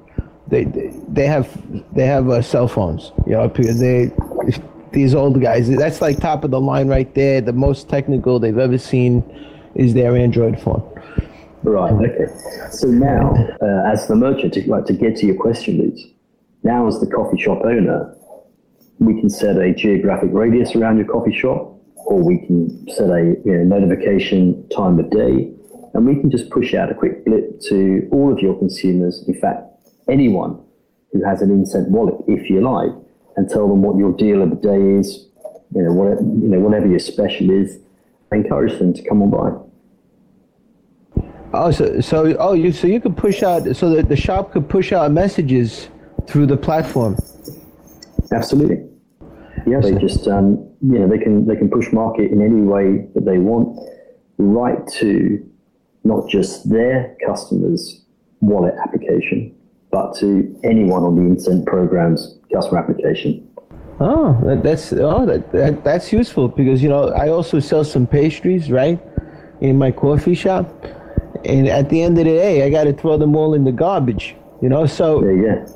they 0.53 0.65
they 1.09 1.27
have 1.27 1.49
they 1.95 2.07
have 2.07 2.29
uh, 2.29 2.43
cell 2.43 2.69
phones, 2.69 3.11
you 3.27 3.33
know, 3.33 3.49
they 3.49 4.13
these 4.93 5.15
old 5.15 5.41
guys. 5.41 5.71
That's 5.71 6.03
like 6.03 6.21
top 6.21 6.45
of 6.45 6.51
the 6.51 6.61
line 6.61 6.89
right 6.89 7.13
there. 7.15 7.41
The 7.41 7.55
most 7.55 7.89
technical 7.89 8.39
they've 8.39 8.59
ever 8.59 8.77
seen 8.77 9.25
is 9.75 9.95
their 9.95 10.15
Android 10.15 10.61
phone. 10.61 10.83
Right. 11.63 11.93
Okay. 11.93 12.27
So 12.71 12.89
now, 12.89 13.35
uh, 13.63 13.91
as 13.91 14.07
the 14.09 14.15
merchant, 14.15 14.53
to, 14.55 14.71
like 14.71 14.85
to 14.87 14.93
get 14.93 15.17
to 15.17 15.27
your 15.27 15.37
question, 15.37 15.79
Lutz, 15.79 16.03
now 16.63 16.87
as 16.87 17.01
the 17.01 17.07
coffee 17.07 17.41
shop 17.41 17.63
owner, 17.65 18.15
we 18.99 19.19
can 19.21 19.31
set 19.31 19.57
a 19.57 19.73
geographic 19.73 20.31
radius 20.33 20.77
around 20.77 20.99
your 20.99 21.07
coffee 21.07 21.35
shop, 21.35 21.81
or 21.97 22.23
we 22.23 22.45
can 22.47 22.87
set 22.91 23.09
a 23.09 23.37
you 23.47 23.57
know, 23.57 23.79
notification 23.79 24.69
time 24.69 24.99
of 24.99 25.09
day, 25.09 25.51
and 25.95 26.07
we 26.07 26.21
can 26.21 26.31
just 26.31 26.51
push 26.51 26.75
out 26.75 26.91
a 26.91 26.95
quick 26.95 27.25
blip 27.25 27.59
to 27.61 28.07
all 28.13 28.31
of 28.31 28.41
your 28.41 28.59
consumers. 28.59 29.25
In 29.27 29.41
fact, 29.41 29.72
anyone 30.09 30.61
who 31.13 31.25
has 31.25 31.43
an 31.43 31.51
InCent 31.51 31.89
wallet, 31.89 32.15
if 32.27 32.49
you 32.49 32.61
like, 32.61 32.91
and 33.37 33.49
tell 33.49 33.69
them 33.69 33.83
what 33.83 33.97
your 33.97 34.13
deal 34.13 34.43
of 34.43 34.51
the 34.51 34.57
day 34.57 34.99
is, 34.99 35.29
you 35.75 35.83
know, 35.83 35.93
whatever, 35.93 36.21
you 36.21 36.49
know, 36.49 36.59
whatever 36.59 36.87
your 36.87 36.99
special 36.99 37.51
is, 37.51 37.79
encourage 38.33 38.79
them 38.79 38.93
to 38.95 39.03
come 39.03 39.23
on 39.23 39.31
by. 39.31 39.63
Oh, 41.55 41.71
so, 41.71 42.01
so 42.01 42.35
oh, 42.39 42.55
you 42.55 42.73
so 42.73 42.87
you 42.87 42.99
could 42.99 43.17
push 43.17 43.43
out 43.43 43.77
so 43.77 43.91
that 43.91 44.09
the 44.09 44.17
shop 44.17 44.53
could 44.53 44.69
push 44.69 44.93
out 44.93 45.11
messages 45.11 45.89
through 46.27 46.47
the 46.47 46.57
platform. 46.57 47.17
Absolutely. 48.33 48.89
Yeah, 49.67 49.81
they 49.81 49.95
just 49.97 50.27
um, 50.29 50.57
you 50.81 50.99
know 50.99 51.09
they 51.09 51.19
can 51.19 51.47
they 51.47 51.57
can 51.57 51.71
push 51.71 51.93
market 51.93 52.33
in 52.33 52.41
any 52.41 52.63
way 52.63 53.07
that 53.15 53.27
they 53.27 53.39
want, 53.39 53.79
right 54.39 54.87
to 54.95 55.47
not 56.05 56.29
just 56.29 56.69
their 56.71 57.17
customers' 57.25 58.03
wallet 58.41 58.75
application, 58.83 59.55
but 59.93 60.17
to 60.17 60.59
anyone 60.65 61.05
on 61.05 61.15
the 61.15 61.23
InCent 61.23 61.67
program's 61.67 62.39
customer 62.53 62.79
application. 62.79 63.47
Oh, 64.01 64.41
that's 64.65 64.93
oh 64.93 65.25
that, 65.27 65.53
that, 65.53 65.85
that's 65.85 66.13
useful 66.13 66.49
because 66.49 66.83
you 66.83 66.89
know 66.89 67.11
I 67.11 67.29
also 67.29 67.61
sell 67.61 67.85
some 67.85 68.07
pastries, 68.07 68.71
right, 68.71 68.99
in 69.61 69.79
my 69.79 69.93
coffee 69.93 70.35
shop, 70.35 70.67
and 71.45 71.69
at 71.69 71.89
the 71.91 72.03
end 72.03 72.19
of 72.19 72.25
the 72.25 72.33
day, 72.33 72.65
I 72.65 72.71
got 72.71 72.85
to 72.85 72.95
throw 72.95 73.17
them 73.17 73.37
all 73.37 73.55
in 73.55 73.65
the 73.65 73.71
garbage. 73.71 74.35
You 74.61 74.69
know, 74.69 74.87
so 74.87 75.21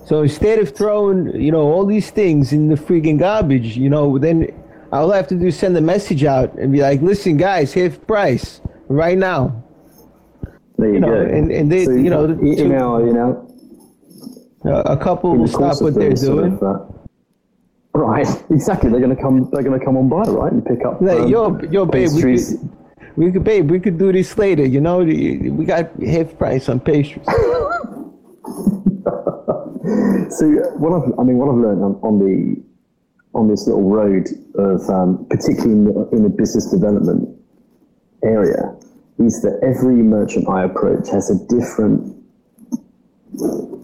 so 0.06 0.22
instead 0.22 0.58
of 0.58 0.74
throwing 0.74 1.40
you 1.40 1.52
know 1.52 1.62
all 1.62 1.84
these 1.84 2.10
things 2.10 2.52
in 2.52 2.68
the 2.68 2.76
freaking 2.76 3.18
garbage, 3.18 3.76
you 3.76 3.90
know, 3.90 4.18
then 4.18 4.48
all 4.92 5.12
I 5.12 5.16
have 5.16 5.28
to 5.28 5.36
do 5.36 5.48
is 5.48 5.58
send 5.58 5.76
a 5.76 5.80
message 5.80 6.24
out 6.24 6.54
and 6.54 6.72
be 6.72 6.80
like, 6.80 7.02
"Listen, 7.02 7.36
guys, 7.36 7.74
half 7.74 8.00
price 8.06 8.60
right 8.88 9.18
now." 9.18 9.62
There 10.78 10.88
you, 10.88 10.94
you 10.94 11.00
know, 11.00 11.08
go. 11.08 11.20
And, 11.20 11.50
and 11.50 11.70
they, 11.70 11.84
so 11.84 11.92
you 11.92 12.10
know, 12.10 12.30
email, 12.42 13.04
you 13.04 13.12
know, 13.12 13.45
a 14.66 14.96
couple 14.96 15.36
will 15.36 15.46
stop 15.48 15.80
what 15.80 15.94
they're 15.94 16.12
doing. 16.12 16.58
Sort 16.58 16.62
of, 16.62 16.62
uh, 16.62 16.84
right, 17.94 18.26
exactly. 18.50 18.90
They're 18.90 19.00
going 19.00 19.14
to 19.14 19.22
come. 19.22 19.48
They're 19.52 19.62
to 19.62 19.84
come 19.84 19.96
on 19.96 20.08
by, 20.08 20.22
right, 20.30 20.52
and 20.52 20.64
pick 20.64 20.84
up. 20.84 21.00
Like, 21.00 21.20
um, 21.20 21.28
yo, 21.28 21.60
yo, 21.70 21.86
babe, 21.86 22.10
we 22.12 22.22
could, 22.22 22.70
we 23.16 23.32
could, 23.32 23.44
babe, 23.44 23.70
we 23.70 23.80
could 23.80 23.98
do 23.98 24.12
this 24.12 24.36
later. 24.38 24.64
You 24.64 24.80
know, 24.80 24.98
we 24.98 25.64
got 25.64 25.90
half 26.02 26.36
price 26.38 26.68
on 26.68 26.80
pastries. 26.80 27.24
so 30.30 30.46
what 30.76 30.92
I've, 30.92 31.18
I 31.18 31.22
mean, 31.22 31.38
what 31.38 31.48
I've 31.48 31.58
learned 31.58 31.82
on, 31.82 31.94
on 32.02 32.18
the 32.18 32.62
on 33.34 33.48
this 33.48 33.66
little 33.66 33.88
road 33.88 34.28
of, 34.54 34.88
um, 34.88 35.26
particularly 35.28 35.72
in 35.72 35.84
the, 35.84 36.08
in 36.10 36.22
the 36.22 36.28
business 36.30 36.70
development 36.70 37.28
area, 38.24 38.74
is 39.18 39.42
that 39.42 39.60
every 39.62 39.96
merchant 39.96 40.48
I 40.48 40.64
approach 40.64 41.08
has 41.10 41.30
a 41.30 41.36
different 41.46 42.16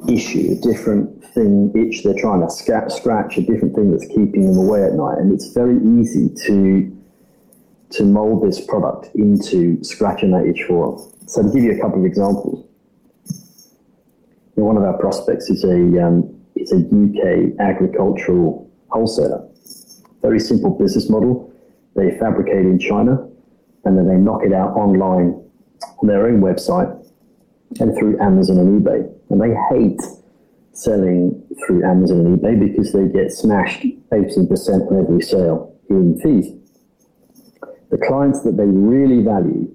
issue, 0.09 0.53
a 0.53 0.55
different 0.57 1.25
thing, 1.35 1.73
itch 1.75 2.03
they're 2.03 2.15
trying 2.15 2.41
to 2.41 2.51
scratch, 2.51 3.37
a 3.39 3.43
different 3.43 3.75
thing 3.75 3.91
that's 3.91 4.07
keeping 4.07 4.47
them 4.47 4.57
away 4.57 4.85
at 4.85 4.93
night. 4.95 5.19
And 5.19 5.33
it's 5.33 5.53
very 5.53 5.79
easy 5.79 6.29
to 6.47 6.99
to 7.91 8.05
mold 8.05 8.49
this 8.49 8.59
product 8.59 9.15
into 9.15 9.83
scratching 9.85 10.31
that 10.31 10.47
itch 10.47 10.63
for 10.67 10.97
them. 10.97 11.29
So 11.29 11.43
to 11.43 11.53
give 11.53 11.63
you 11.63 11.73
a 11.73 11.79
couple 11.79 11.99
of 11.99 12.07
examples, 12.07 12.67
one 14.55 14.79
of 14.79 14.83
our 14.83 14.97
prospects 14.99 15.51
is 15.51 15.65
a 15.65 16.03
um, 16.03 16.41
is 16.57 16.73
a 16.73 16.77
UK 16.77 17.59
agricultural 17.61 18.71
wholesaler. 18.89 19.47
Very 20.23 20.41
simple 20.41 20.71
business 20.71 21.11
model. 21.11 21.53
They 21.97 22.17
fabricate 22.19 22.65
in 22.65 22.79
China, 22.79 23.29
and 23.85 23.99
then 23.99 24.07
they 24.07 24.17
knock 24.17 24.43
it 24.45 24.53
out 24.53 24.77
online 24.77 25.43
on 26.01 26.09
their 26.09 26.27
own 26.27 26.41
website 26.41 27.02
and 27.81 27.97
through 27.99 28.21
Amazon 28.21 28.59
and 28.59 28.83
eBay. 28.83 29.13
And 29.31 29.41
they 29.41 29.55
hate 29.71 30.01
selling 30.73 31.43
through 31.67 31.85
Amazon 31.85 32.21
and 32.21 32.39
eBay 32.39 32.59
because 32.59 32.93
they 32.93 33.07
get 33.09 33.31
smashed 33.33 33.85
18% 34.11 34.91
on 34.91 35.05
every 35.05 35.23
sale 35.23 35.75
in 35.89 36.19
fees. 36.21 36.53
The 37.91 37.99
clients 37.99 38.43
that 38.43 38.57
they 38.57 38.65
really 38.65 39.23
value 39.23 39.73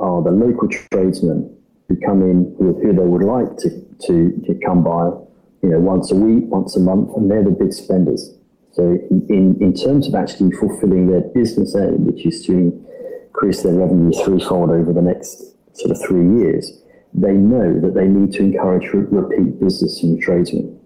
are 0.00 0.22
the 0.22 0.30
local 0.30 0.68
tradesmen 0.68 1.56
who 1.88 1.96
come 1.96 2.22
in 2.22 2.54
with 2.58 2.82
who 2.82 2.92
they 2.92 3.06
would 3.06 3.22
like 3.22 3.56
to, 3.58 3.70
to, 4.06 4.42
to 4.46 4.58
come 4.66 4.82
by, 4.82 5.06
you 5.62 5.70
know, 5.70 5.78
once 5.78 6.10
a 6.10 6.16
week, 6.16 6.44
once 6.48 6.76
a 6.76 6.80
month, 6.80 7.10
and 7.16 7.30
they're 7.30 7.44
the 7.44 7.50
big 7.50 7.72
spenders. 7.72 8.34
So 8.72 8.82
in, 8.82 9.56
in 9.60 9.72
terms 9.72 10.08
of 10.08 10.16
actually 10.16 10.50
fulfilling 10.52 11.08
their 11.08 11.20
business 11.20 11.76
aim, 11.76 12.06
which 12.06 12.26
is 12.26 12.44
to 12.46 12.82
increase 13.26 13.62
their 13.62 13.74
revenue 13.74 14.10
threefold 14.24 14.70
over 14.70 14.92
the 14.92 15.02
next 15.02 15.54
sort 15.76 15.92
of 15.92 16.02
three 16.02 16.26
years, 16.40 16.82
they 17.14 17.32
know 17.32 17.78
that 17.80 17.94
they 17.94 18.08
need 18.08 18.32
to 18.32 18.42
encourage 18.42 18.86
repeat 18.92 19.60
business 19.60 20.00
from 20.00 20.16
the 20.16 20.20
tradesmen. 20.20 20.78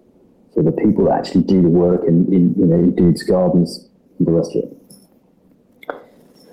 So 0.53 0.61
the 0.61 0.71
people 0.71 1.05
that 1.05 1.13
actually 1.13 1.43
do 1.43 1.61
the 1.61 1.69
work 1.69 2.01
and 2.07 2.31
in, 2.31 2.53
you 2.55 2.65
know 2.65 2.91
dudes 2.91 3.23
gardens 3.23 3.89
and 4.17 4.27
the 4.27 4.31
rest 4.31 4.55
of 4.55 4.63
it. 4.63 4.77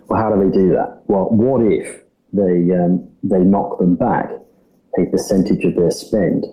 Well, 0.08 0.20
how 0.20 0.34
do 0.34 0.48
they 0.48 0.56
do 0.56 0.70
that? 0.70 1.02
Well, 1.06 1.28
what 1.30 1.60
if 1.60 2.02
they 2.32 2.74
um, 2.74 3.08
they 3.22 3.40
knock 3.40 3.78
them 3.78 3.96
back 3.96 4.30
a 4.98 5.04
percentage 5.10 5.64
of 5.64 5.74
their 5.74 5.90
spend, 5.90 6.46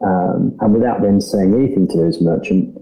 um, 0.00 0.56
and 0.60 0.72
without 0.72 1.02
them 1.02 1.20
saying 1.20 1.54
anything 1.54 1.88
to 1.88 1.98
those 1.98 2.22
merchant 2.22 2.80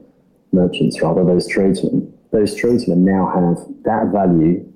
merchants, 0.52 1.00
rather 1.02 1.24
those 1.24 1.48
tradesmen, 1.48 2.12
those 2.30 2.54
tradesmen 2.54 3.04
now 3.04 3.26
have 3.34 3.66
that 3.84 4.12
value 4.12 4.70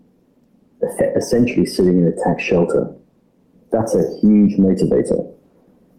essentially 1.16 1.66
sitting 1.66 1.98
in 1.98 2.06
a 2.06 2.24
tax 2.24 2.42
shelter 2.42 2.94
that's 3.70 3.94
a 3.94 4.18
huge 4.20 4.56
motivator. 4.56 5.34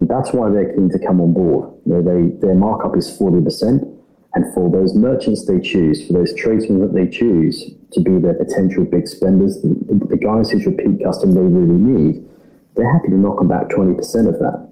That's 0.01 0.31
why 0.33 0.49
they're 0.49 0.73
keen 0.73 0.89
to 0.89 0.99
come 0.99 1.21
on 1.21 1.33
board. 1.33 1.73
You 1.85 1.93
know, 1.93 2.01
they, 2.01 2.35
their 2.39 2.55
markup 2.55 2.97
is 2.97 3.09
40%. 3.19 3.95
And 4.35 4.53
for 4.53 4.69
those 4.69 4.95
merchants 4.95 5.45
they 5.45 5.59
choose, 5.59 6.05
for 6.05 6.13
those 6.13 6.33
tradesmen 6.35 6.81
that 6.81 6.93
they 6.93 7.07
choose 7.07 7.71
to 7.93 7.99
be 7.99 8.19
their 8.19 8.35
potential 8.35 8.85
big 8.85 9.07
spenders, 9.07 9.61
the, 9.61 9.75
the 10.07 10.17
guys 10.17 10.51
whose 10.51 10.65
repeat 10.65 11.03
custom 11.03 11.33
they 11.33 11.41
really 11.41 11.79
need, 11.79 12.25
they're 12.75 12.91
happy 12.91 13.09
to 13.09 13.17
knock 13.17 13.41
about 13.41 13.69
20% 13.69 13.97
of 14.27 14.39
that. 14.39 14.69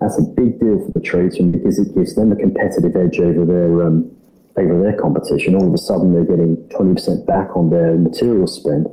That's 0.00 0.18
a 0.18 0.22
big 0.22 0.58
deal 0.58 0.84
for 0.84 0.92
the 0.92 1.00
tradesmen 1.00 1.52
because 1.52 1.78
it 1.78 1.94
gives 1.94 2.14
them 2.14 2.32
a 2.32 2.36
competitive 2.36 2.96
edge 2.96 3.20
over 3.20 3.46
their 3.46 3.86
um, 3.86 4.10
over 4.56 4.82
their 4.82 5.00
competition. 5.00 5.54
All 5.54 5.66
of 5.66 5.72
a 5.72 5.78
sudden, 5.78 6.12
they're 6.12 6.24
getting 6.24 6.56
20% 6.68 7.26
back 7.26 7.56
on 7.56 7.70
their 7.70 7.96
material 7.96 8.46
spend 8.46 8.86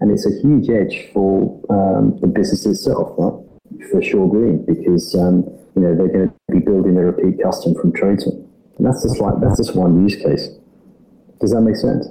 and 0.00 0.10
it's 0.10 0.26
a 0.26 0.40
huge 0.40 0.68
edge 0.68 1.10
for 1.12 1.60
um, 1.68 2.18
the 2.20 2.26
business 2.26 2.66
itself, 2.66 3.14
right? 3.18 3.90
For 3.90 4.02
Shaw 4.02 4.26
Green, 4.26 4.64
because 4.64 5.14
um, 5.14 5.44
you 5.76 5.82
know 5.82 5.94
they're 5.94 6.08
going 6.08 6.28
to 6.28 6.34
be 6.50 6.58
building 6.58 6.96
a 6.96 7.04
repeat 7.04 7.42
custom 7.42 7.74
from 7.74 7.92
tradesmen, 7.92 8.48
and 8.78 8.86
that's 8.86 9.02
just 9.02 9.20
like 9.20 9.34
that's 9.40 9.58
just 9.58 9.76
one 9.76 10.02
use 10.08 10.16
case. 10.16 10.48
Does 11.40 11.52
that 11.52 11.60
make 11.60 11.76
sense? 11.76 12.08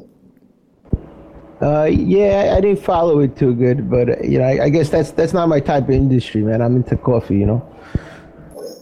Uh, 1.61 1.83
yeah, 1.83 2.53
I 2.55 2.61
didn't 2.61 2.81
follow 2.81 3.19
it 3.19 3.35
too 3.35 3.53
good, 3.53 3.89
but 3.89 4.09
uh, 4.09 4.15
you 4.23 4.39
know, 4.39 4.45
I, 4.45 4.65
I, 4.65 4.69
guess 4.69 4.89
that's 4.89 5.11
that's 5.11 5.33
not 5.33 5.49
my 5.49 5.59
type 5.59 5.83
of 5.83 5.89
industry, 5.89 6.41
man. 6.41 6.61
I'm 6.61 6.77
into 6.77 6.95
coffee, 6.95 7.37
you 7.37 7.45
know. 7.45 7.75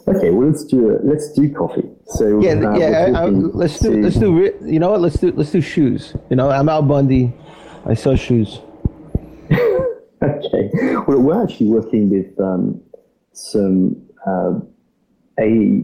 Okay, 0.08 0.30
well 0.30 0.48
let's 0.48 0.64
do 0.64 0.92
it. 0.92 1.04
Let's 1.04 1.34
do 1.34 1.52
coffee. 1.52 1.90
So 2.06 2.40
yeah, 2.40 2.52
uh, 2.52 2.78
yeah. 2.78 3.12
I, 3.16 3.24
I, 3.24 3.26
let's 3.26 3.80
do 3.80 4.00
let's 4.02 4.18
do 4.18 4.54
you 4.64 4.80
know 4.80 4.92
what? 4.92 5.02
Let's 5.02 5.18
do 5.18 5.32
let's 5.36 5.52
do 5.52 5.60
shoes. 5.60 6.14
You 6.30 6.36
know, 6.36 6.52
I'm 6.52 6.70
Al 6.70 6.84
Bundy. 6.84 7.34
I 7.86 7.96
sell 7.96 8.16
shoes. 8.16 8.60
okay. 10.24 10.70
Well, 11.08 11.20
we're 11.20 11.44
actually 11.44 11.68
working 11.68 12.10
with 12.10 12.39
um, 12.39 12.82
some 13.34 13.96
uh, 14.25 14.60
a 15.39 15.84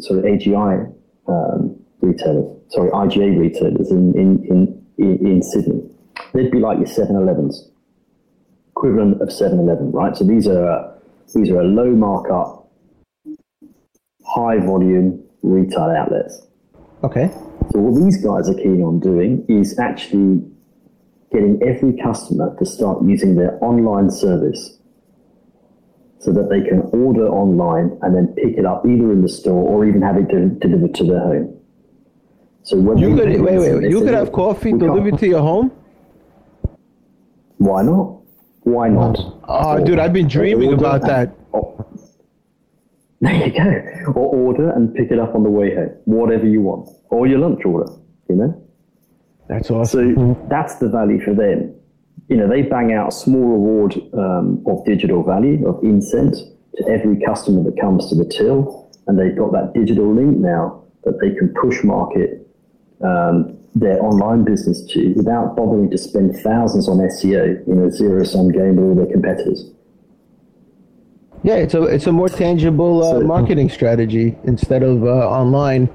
sort 0.00 0.20
of 0.20 0.24
AGI 0.24 0.92
um, 1.28 1.76
retailers, 2.00 2.56
sorry, 2.68 2.90
IGA 2.90 3.38
retailers 3.38 3.90
in 3.90 4.16
in 4.16 4.84
in, 4.98 5.26
in, 5.26 5.42
Sydney 5.42 5.82
they'd 6.32 6.50
be 6.50 6.58
like 6.58 6.78
your 6.78 6.86
7-Elevens, 6.86 7.70
equivalent 8.70 9.20
of 9.20 9.28
7-Eleven, 9.28 9.92
right? 9.92 10.16
So 10.16 10.24
these 10.24 10.46
are 10.46 10.94
these 11.34 11.50
are 11.50 11.60
a 11.60 11.64
low 11.64 11.90
markup, 11.90 12.70
high 14.24 14.58
volume 14.58 15.22
retail 15.42 15.94
outlets. 15.96 16.46
Okay. 17.02 17.30
So 17.72 17.80
what 17.80 18.02
these 18.02 18.16
guys 18.16 18.48
are 18.48 18.54
keen 18.54 18.82
on 18.82 19.00
doing 19.00 19.44
is 19.48 19.78
actually 19.78 20.44
getting 21.36 21.60
every 21.62 21.92
customer 22.02 22.56
to 22.58 22.64
start 22.64 23.04
using 23.04 23.36
their 23.36 23.62
online 23.62 24.10
service 24.10 24.78
so 26.18 26.32
that 26.32 26.48
they 26.48 26.62
can 26.62 26.80
order 27.04 27.28
online 27.28 27.98
and 28.00 28.16
then 28.16 28.28
pick 28.28 28.56
it 28.56 28.64
up 28.64 28.86
either 28.86 29.12
in 29.12 29.20
the 29.20 29.28
store 29.28 29.62
or 29.68 29.84
even 29.84 30.00
have 30.00 30.16
it 30.16 30.28
delivered 30.60 30.94
to 30.94 31.04
their 31.04 31.20
home. 31.20 31.60
So 32.62 32.78
when 32.78 32.96
you 32.96 33.14
could 33.14 33.28
wait, 33.28 33.40
wait, 33.40 33.58
wait. 33.58 33.90
you 33.90 34.00
could 34.00 34.14
have 34.14 34.32
coffee 34.32 34.72
delivered 34.72 35.18
to 35.18 35.26
your 35.26 35.42
home. 35.42 35.70
Why 37.58 37.82
not? 37.82 38.22
Why 38.62 38.88
not? 38.88 39.18
Oh, 39.46 39.84
dude, 39.84 39.98
I've 39.98 40.14
been 40.14 40.28
dreaming 40.28 40.72
about 40.72 41.02
that. 41.02 41.36
Oh, 41.52 41.86
there 43.20 43.46
you 43.46 43.52
go. 43.52 44.12
Or 44.12 44.34
order 44.34 44.70
and 44.70 44.94
pick 44.94 45.10
it 45.10 45.18
up 45.18 45.34
on 45.34 45.42
the 45.42 45.50
way 45.50 45.74
home, 45.74 45.90
whatever 46.06 46.46
you 46.46 46.62
want, 46.62 46.88
or 47.10 47.26
your 47.26 47.40
lunch 47.40 47.60
order. 47.64 47.92
You 48.28 48.36
know. 48.36 48.65
That's 49.48 49.70
awesome. 49.70 50.16
So 50.16 50.46
that's 50.48 50.76
the 50.76 50.88
value 50.88 51.20
for 51.20 51.34
them. 51.34 51.74
You 52.28 52.36
know, 52.36 52.48
they 52.48 52.62
bang 52.62 52.92
out 52.92 53.08
a 53.08 53.12
small 53.12 53.44
reward 53.44 53.94
um, 54.14 54.64
of 54.66 54.84
digital 54.84 55.22
value 55.22 55.66
of 55.68 55.82
incent 55.84 56.36
to 56.76 56.88
every 56.88 57.20
customer 57.24 57.62
that 57.64 57.80
comes 57.80 58.08
to 58.10 58.16
the 58.16 58.24
till, 58.24 58.90
and 59.06 59.18
they've 59.18 59.36
got 59.36 59.52
that 59.52 59.72
digital 59.74 60.12
link 60.12 60.38
now 60.38 60.82
that 61.04 61.20
they 61.20 61.30
can 61.30 61.54
push 61.60 61.84
market 61.84 62.46
um, 63.04 63.56
their 63.74 64.02
online 64.02 64.42
business 64.42 64.82
to 64.86 65.12
without 65.14 65.54
bothering 65.54 65.90
to 65.90 65.98
spend 65.98 66.36
thousands 66.38 66.88
on 66.88 66.98
SEO 66.98 67.66
in 67.68 67.84
a 67.84 67.90
zero 67.90 68.24
sum 68.24 68.50
game 68.50 68.76
with 68.76 68.84
all 68.86 68.94
their 68.94 69.12
competitors. 69.12 69.70
Yeah, 71.42 71.56
it's 71.56 71.74
a 71.74 71.82
it's 71.82 72.06
a 72.06 72.12
more 72.12 72.28
tangible 72.28 73.04
uh, 73.04 73.10
so, 73.12 73.20
marketing 73.20 73.68
strategy 73.68 74.36
instead 74.44 74.82
of 74.82 75.04
uh, 75.04 75.28
online. 75.28 75.88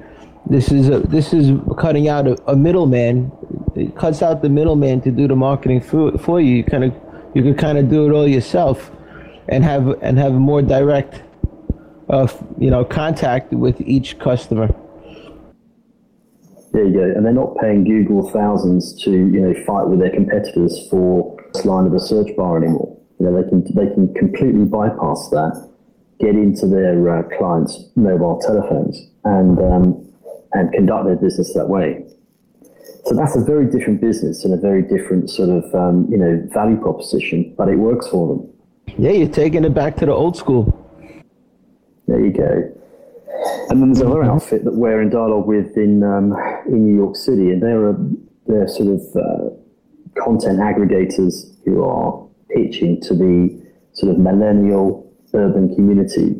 This 0.50 0.72
is 0.72 0.90
a, 0.90 1.00
this 1.00 1.34
is 1.34 1.52
cutting 1.78 2.08
out 2.08 2.28
a, 2.28 2.38
a, 2.48 2.56
middleman. 2.56 3.32
It 3.82 3.96
cuts 3.96 4.22
out 4.22 4.42
the 4.42 4.50
middleman 4.50 5.02
to 5.02 5.12
do 5.12 5.28
the 5.28 5.36
marketing 5.36 5.82
for, 5.82 6.18
for 6.18 6.40
you. 6.40 6.58
You 6.58 6.64
kind 6.64 6.84
of 6.84 6.94
you 7.34 7.42
could 7.44 7.58
kind 7.58 7.78
of 7.78 7.90
do 7.90 8.08
it 8.08 8.12
all 8.14 8.28
yourself, 8.28 8.92
and 9.48 9.64
have 9.64 9.88
and 10.02 10.18
have 10.18 10.34
more 10.34 10.62
direct, 10.62 11.22
uh, 12.10 12.28
you 12.58 12.70
know, 12.70 12.84
contact 12.84 13.54
with 13.54 13.80
each 13.82 14.20
customer. 14.20 14.74
There 16.74 16.86
you 16.86 16.94
go. 16.94 17.04
And 17.04 17.26
they're 17.26 17.34
not 17.34 17.58
paying 17.58 17.84
Google 17.84 18.30
thousands 18.30 18.94
to, 19.04 19.12
you 19.12 19.42
know, 19.42 19.54
fight 19.66 19.88
with 19.88 20.00
their 20.00 20.10
competitors 20.10 20.88
for 20.90 21.38
this 21.54 21.66
line 21.66 21.86
of 21.86 21.94
a 21.94 22.00
search 22.00 22.34
bar 22.38 22.58
anymore. 22.58 22.98
You 23.20 23.26
know, 23.26 23.42
they 23.42 23.50
can, 23.50 23.64
they 23.76 23.94
can 23.94 24.14
completely 24.14 24.66
bypass 24.66 25.30
that, 25.32 25.70
get 26.20 26.36
into 26.36 26.68
their 26.68 27.10
uh, 27.10 27.24
clients' 27.38 27.90
mobile 27.96 28.40
telephones 28.40 29.12
and, 29.26 29.60
um, 29.60 30.14
and 30.54 30.72
conduct 30.72 31.08
their 31.08 31.18
business 31.18 31.54
that 31.56 31.68
way. 31.68 32.06
So 33.06 33.16
that's 33.16 33.36
a 33.36 33.44
very 33.44 33.66
different 33.70 34.00
business 34.00 34.46
and 34.46 34.54
a 34.54 34.58
very 34.58 34.84
different 34.84 35.30
sort 35.30 35.50
of, 35.50 35.74
um, 35.74 36.08
you 36.10 36.18
know, 36.18 36.48
value 36.54 36.78
proposition, 36.78 37.54
but 37.58 37.68
it 37.68 37.78
works 37.78 38.08
for 38.08 38.28
them. 38.28 38.48
Yeah, 38.98 39.12
you're 39.12 39.28
taking 39.28 39.64
it 39.66 39.74
back 39.74 39.96
to 39.98 40.06
the 40.06 40.14
old 40.14 40.38
school. 40.38 40.78
There 42.08 42.24
you 42.24 42.32
go. 42.32 42.78
And 43.70 43.82
then 43.82 43.94
there's 43.94 44.02
another 44.02 44.24
outfit 44.24 44.66
that 44.66 44.74
we're 44.74 45.02
in 45.02 45.10
dialogue 45.10 45.48
with 45.48 45.78
in 45.78 46.04
um, 46.04 46.36
in 46.68 46.86
New 46.86 46.96
York 46.96 47.16
City, 47.16 47.50
and 47.52 47.64
they're 47.64 47.90
a, 47.90 47.96
they're 48.46 48.68
sort 48.68 48.90
of 48.90 49.02
uh, 49.16 50.24
content 50.24 50.60
aggregators 50.60 51.56
who 51.66 51.84
are 51.84 52.28
pitching 52.54 53.02
to 53.02 53.16
the 53.16 53.66
sort 53.94 54.12
of 54.12 54.20
millennial 54.20 55.10
urban 55.34 55.74
community. 55.74 56.36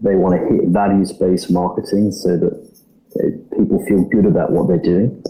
They 0.00 0.14
want 0.14 0.40
to 0.40 0.46
hit 0.46 0.68
values 0.68 1.12
based 1.12 1.50
marketing 1.50 2.12
so 2.12 2.36
that 2.36 3.50
people 3.56 3.84
feel 3.86 4.04
good 4.04 4.26
about 4.26 4.52
what 4.52 4.68
they're 4.68 4.78
doing. 4.78 5.22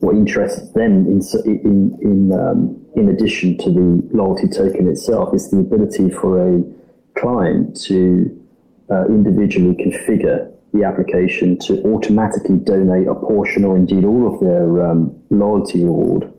What 0.00 0.14
interests 0.14 0.70
them 0.72 1.06
in 1.06 1.20
in 1.44 1.98
in, 2.00 2.32
um, 2.32 2.86
in 2.94 3.08
addition 3.08 3.58
to 3.58 3.70
the 3.70 4.08
loyalty 4.12 4.48
token 4.48 4.88
itself 4.88 5.34
is 5.34 5.50
the 5.50 5.58
ability 5.58 6.10
for 6.10 6.38
a 6.40 6.62
client 7.18 7.80
to 7.82 8.30
uh, 8.90 9.06
individually 9.06 9.74
configure 9.74 10.52
the 10.72 10.84
application 10.84 11.58
to 11.58 11.82
automatically 11.84 12.58
donate 12.58 13.08
a 13.08 13.14
portion 13.14 13.64
or 13.64 13.76
indeed 13.76 14.04
all 14.04 14.32
of 14.32 14.40
their 14.40 14.86
um, 14.86 15.16
loyalty 15.30 15.84
reward 15.84 16.32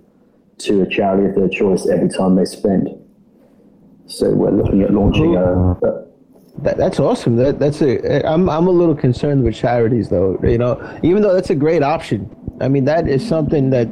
to 0.59 0.81
a 0.81 0.89
charity 0.89 1.27
of 1.27 1.35
their 1.35 1.49
choice 1.49 1.87
every 1.87 2.09
time 2.09 2.35
they 2.35 2.45
spend. 2.45 2.89
So 4.07 4.31
we're 4.31 4.51
looking 4.51 4.81
at 4.81 4.93
launching 4.93 5.35
a. 5.35 5.71
a 5.71 6.05
that, 6.63 6.77
that's 6.77 6.99
awesome. 6.99 7.37
That 7.37 7.59
that's 7.59 7.81
a. 7.81 8.27
I'm 8.27 8.49
I'm 8.49 8.67
a 8.67 8.71
little 8.71 8.95
concerned 8.95 9.43
with 9.43 9.55
charities 9.55 10.09
though. 10.09 10.37
You 10.43 10.57
know, 10.57 10.99
even 11.03 11.21
though 11.21 11.33
that's 11.33 11.51
a 11.51 11.55
great 11.55 11.83
option. 11.83 12.29
I 12.61 12.67
mean, 12.67 12.85
that 12.85 13.07
is 13.07 13.27
something 13.27 13.69
that 13.69 13.87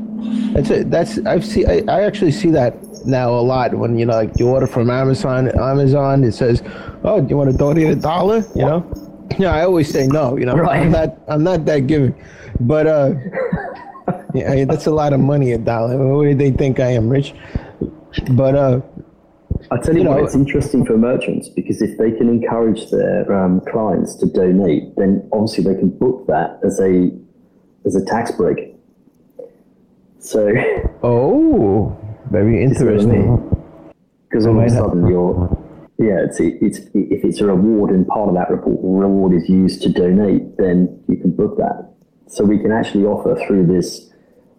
that's 0.53 0.69
a, 0.69 0.83
that's 0.83 1.19
I've 1.25 1.45
see 1.45 1.65
I, 1.65 1.83
I 1.87 2.03
actually 2.03 2.31
see 2.31 2.49
that 2.51 2.75
now 3.05 3.29
a 3.29 3.41
lot 3.41 3.73
when 3.75 3.97
you 3.97 4.05
know 4.05 4.13
like 4.13 4.37
you 4.39 4.47
order 4.47 4.67
from 4.67 4.89
Amazon. 4.89 5.49
Amazon 5.59 6.23
it 6.23 6.33
says, 6.33 6.61
"Oh, 7.03 7.21
do 7.21 7.27
you 7.29 7.37
want 7.37 7.51
to 7.51 7.57
donate 7.57 7.89
a 7.89 7.95
dollar?" 7.95 8.43
You 8.55 8.65
know. 8.65 8.93
Yeah, 9.37 9.53
I 9.53 9.63
always 9.63 9.89
say 9.89 10.07
no. 10.07 10.37
You 10.37 10.45
know, 10.45 10.55
right. 10.55 10.81
I'm 10.81 10.91
not 10.91 11.17
I'm 11.27 11.43
not 11.43 11.65
that 11.65 11.87
giving, 11.87 12.15
but 12.61 12.87
uh, 12.87 13.13
yeah, 14.33 14.65
that's 14.65 14.87
a 14.87 14.91
lot 14.91 15.13
of 15.13 15.19
money 15.19 15.51
a 15.51 15.57
dollar. 15.57 15.97
What 15.97 16.23
do 16.23 16.35
they 16.35 16.51
think 16.51 16.79
I 16.79 16.91
am 16.91 17.09
rich? 17.09 17.33
But 18.31 18.55
uh, 18.55 18.81
I 19.69 19.77
tell 19.77 19.95
you, 19.95 20.03
you 20.03 20.09
what, 20.09 20.17
know, 20.17 20.23
it's 20.23 20.35
interesting 20.35 20.85
for 20.85 20.97
merchants 20.97 21.49
because 21.49 21.81
if 21.81 21.97
they 21.97 22.11
can 22.11 22.29
encourage 22.29 22.89
their 22.89 23.31
um, 23.33 23.61
clients 23.69 24.15
to 24.15 24.25
donate, 24.27 24.95
then 24.95 25.27
obviously 25.33 25.63
they 25.63 25.79
can 25.79 25.89
book 25.89 26.25
that 26.27 26.59
as 26.63 26.79
a 26.79 27.11
as 27.87 27.95
a 27.95 28.05
tax 28.05 28.31
break. 28.31 28.75
So, 30.19 30.53
oh, 31.03 31.97
very 32.29 32.61
interesting. 32.61 33.49
Because 34.29 34.45
all 34.45 34.59
of 34.59 34.65
a 34.65 34.69
sudden 34.69 35.07
you're, 35.07 35.65
yeah, 35.97 36.25
it's, 36.25 36.39
it's, 36.39 36.79
if 36.93 37.23
it's 37.23 37.39
a 37.39 37.47
reward 37.47 37.91
and 37.91 38.05
part 38.07 38.29
of 38.29 38.35
that 38.35 38.49
reward 38.51 39.33
is 39.33 39.49
used 39.49 39.81
to 39.83 39.89
donate, 39.89 40.57
then 40.57 41.01
you 41.07 41.15
can 41.15 41.31
book 41.31 41.57
that. 41.57 41.93
So 42.27 42.43
we 42.43 42.59
can 42.59 42.73
actually 42.73 43.05
offer 43.05 43.41
through 43.47 43.67
this 43.67 44.11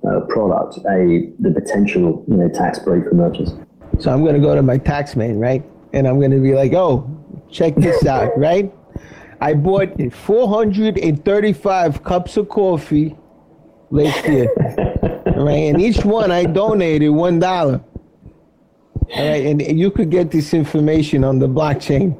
uh, 0.08 0.20
product 0.28 0.78
a 0.88 1.30
the 1.40 1.50
potential 1.50 2.24
you 2.28 2.36
know 2.36 2.48
tax 2.48 2.78
break 2.78 3.04
for 3.04 3.14
merchants. 3.14 3.52
So 3.98 4.12
I'm 4.12 4.22
going 4.22 4.34
to 4.34 4.40
go 4.40 4.54
to 4.54 4.62
my 4.62 4.78
tax 4.78 5.16
man, 5.16 5.38
right? 5.38 5.62
And 5.92 6.06
I'm 6.06 6.18
going 6.18 6.30
to 6.30 6.38
be 6.38 6.54
like, 6.54 6.72
oh, 6.72 7.10
check 7.50 7.74
this 7.74 8.06
out, 8.06 8.38
right? 8.38 8.72
I 9.40 9.54
bought 9.54 9.90
435 10.12 12.02
cups 12.02 12.36
of 12.36 12.48
coffee 12.48 13.16
last 13.90 14.26
year. 14.26 14.48
right? 15.26 15.70
And 15.70 15.80
each 15.80 16.04
one 16.04 16.30
I 16.30 16.44
donated 16.44 17.10
one 17.10 17.38
dollar. 17.38 17.80
All 19.10 19.28
right, 19.28 19.46
and 19.46 19.62
you 19.78 19.90
could 19.90 20.10
get 20.10 20.30
this 20.30 20.52
information 20.52 21.24
on 21.24 21.38
the 21.38 21.48
blockchain. 21.48 22.14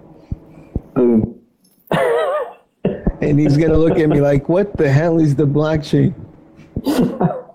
Boom. 0.94 1.38
and 3.20 3.38
he's 3.38 3.58
gonna 3.58 3.76
look 3.76 3.98
at 3.98 4.08
me 4.08 4.20
like, 4.20 4.48
"What 4.48 4.76
the 4.76 4.90
hell 4.90 5.20
is 5.20 5.34
the 5.36 5.46
blockchain?" 5.46 6.14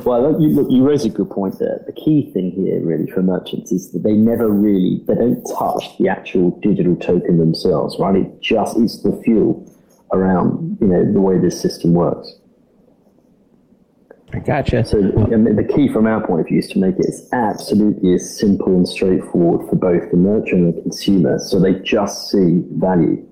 well, 0.00 0.40
you, 0.40 0.48
look, 0.48 0.70
you 0.70 0.86
raise 0.86 1.04
a 1.04 1.08
good 1.08 1.30
point 1.30 1.58
there. 1.58 1.82
The 1.86 1.92
key 1.92 2.30
thing 2.32 2.50
here, 2.52 2.80
really, 2.80 3.10
for 3.10 3.22
merchants 3.22 3.72
is 3.72 3.92
that 3.92 4.02
they 4.02 4.14
never 4.14 4.48
really 4.48 5.02
they 5.06 5.14
don't 5.14 5.44
touch 5.58 5.96
the 5.98 6.08
actual 6.08 6.58
digital 6.60 6.96
token 6.96 7.38
themselves, 7.38 7.96
right? 7.98 8.16
It 8.16 8.40
just 8.40 8.76
it's 8.78 9.02
the 9.02 9.20
fuel 9.24 9.68
around 10.12 10.78
you 10.80 10.86
know 10.86 11.12
the 11.12 11.20
way 11.20 11.38
this 11.38 11.60
system 11.60 11.92
works. 11.92 12.34
I 14.34 14.38
Gotcha. 14.38 14.84
So 14.84 14.98
the 15.02 15.72
key 15.74 15.92
from 15.92 16.06
our 16.06 16.26
point 16.26 16.40
of 16.40 16.46
view 16.46 16.58
is 16.58 16.68
to 16.68 16.78
make 16.78 16.98
it 16.98 17.06
as 17.06 17.28
absolutely 17.34 18.14
as 18.14 18.38
simple 18.38 18.68
and 18.68 18.88
straightforward 18.88 19.68
for 19.68 19.76
both 19.76 20.10
the 20.10 20.16
merchant 20.16 20.64
and 20.64 20.74
the 20.74 20.80
consumer, 20.80 21.38
so 21.38 21.60
they 21.60 21.74
just 21.80 22.30
see 22.30 22.62
value, 22.72 23.22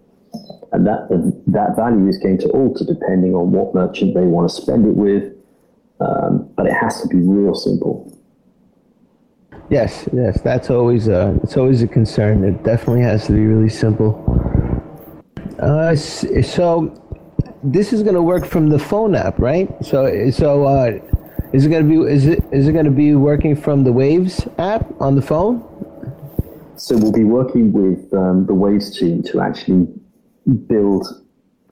and 0.73 0.87
that 0.87 1.09
that 1.47 1.75
value 1.75 2.07
is 2.07 2.19
going 2.19 2.37
to 2.39 2.49
alter 2.51 2.85
depending 2.85 3.35
on 3.35 3.53
what 3.53 3.75
merchant 3.75 4.15
they 4.15 4.25
want 4.25 4.51
to 4.51 4.55
spend 4.55 4.87
it 4.87 4.95
with, 4.95 5.33
um, 6.01 6.51
but 6.57 6.67
it 6.67 6.73
has 6.73 7.03
to 7.03 7.09
be 7.09 7.17
real 7.17 7.55
simple. 7.55 8.17
Yes, 9.71 10.09
yes, 10.13 10.41
that's 10.41 10.69
always 10.69 11.07
a 11.09 11.39
it's 11.45 11.57
always 11.57 11.83
a 11.83 11.87
concern. 11.87 12.45
It 12.45 12.65
definitely 12.65 13.03
has 13.03 13.27
to 13.27 13.33
be 13.33 13.47
really 13.47 13.69
simple. 13.69 14.13
Uh, 15.61 15.95
so 15.95 16.97
this 17.63 17.93
is 17.93 18.03
going 18.03 18.15
to 18.15 18.23
work 18.23 18.47
from 18.47 18.69
the 18.69 18.79
phone 18.79 19.15
app, 19.15 19.39
right? 19.39 19.69
So 19.85 20.31
so 20.31 20.65
uh, 20.65 20.99
is 21.53 21.67
it 21.67 21.69
going 21.69 21.89
to 21.89 21.89
be 21.89 22.13
is 22.13 22.27
it 22.27 22.43
is 22.51 22.67
it 22.67 22.73
going 22.73 22.87
to 22.87 22.91
be 22.91 23.15
working 23.15 23.55
from 23.55 23.85
the 23.85 23.93
Waves 23.93 24.47
app 24.59 24.89
on 25.01 25.15
the 25.15 25.23
phone? 25.23 25.63
So 26.77 26.97
we'll 26.97 27.13
be 27.13 27.25
working 27.25 27.73
with 27.73 28.13
um, 28.15 28.47
the 28.47 28.55
Waves 28.55 28.99
team 28.99 29.23
to 29.25 29.41
actually 29.41 29.87
build 30.67 31.07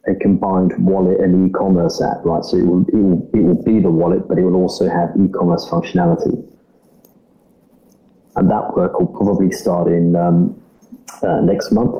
a 0.09 0.14
combined 0.14 0.73
wallet 0.79 1.21
and 1.21 1.49
e-commerce 1.49 2.01
app, 2.03 2.25
right? 2.25 2.44
So 2.44 2.57
it 2.57 2.66
will, 2.66 2.87
it 2.88 2.94
will, 2.94 3.31
it 3.35 3.42
will 3.42 3.62
be 3.62 3.81
the 3.81 3.90
wallet, 3.90 4.27
but 4.29 4.38
it 4.38 4.42
will 4.42 4.57
also 4.57 4.88
have 4.88 5.11
e-commerce 5.21 5.68
functionality. 5.68 6.44
And 8.37 8.51
that 8.51 8.77
work 8.77 8.99
will 8.99 9.09
probably 9.09 9.51
start 9.51 9.88
in 9.88 10.16
um, 10.16 10.61
uh, 11.23 11.40
next 11.40 11.73
month 11.73 11.94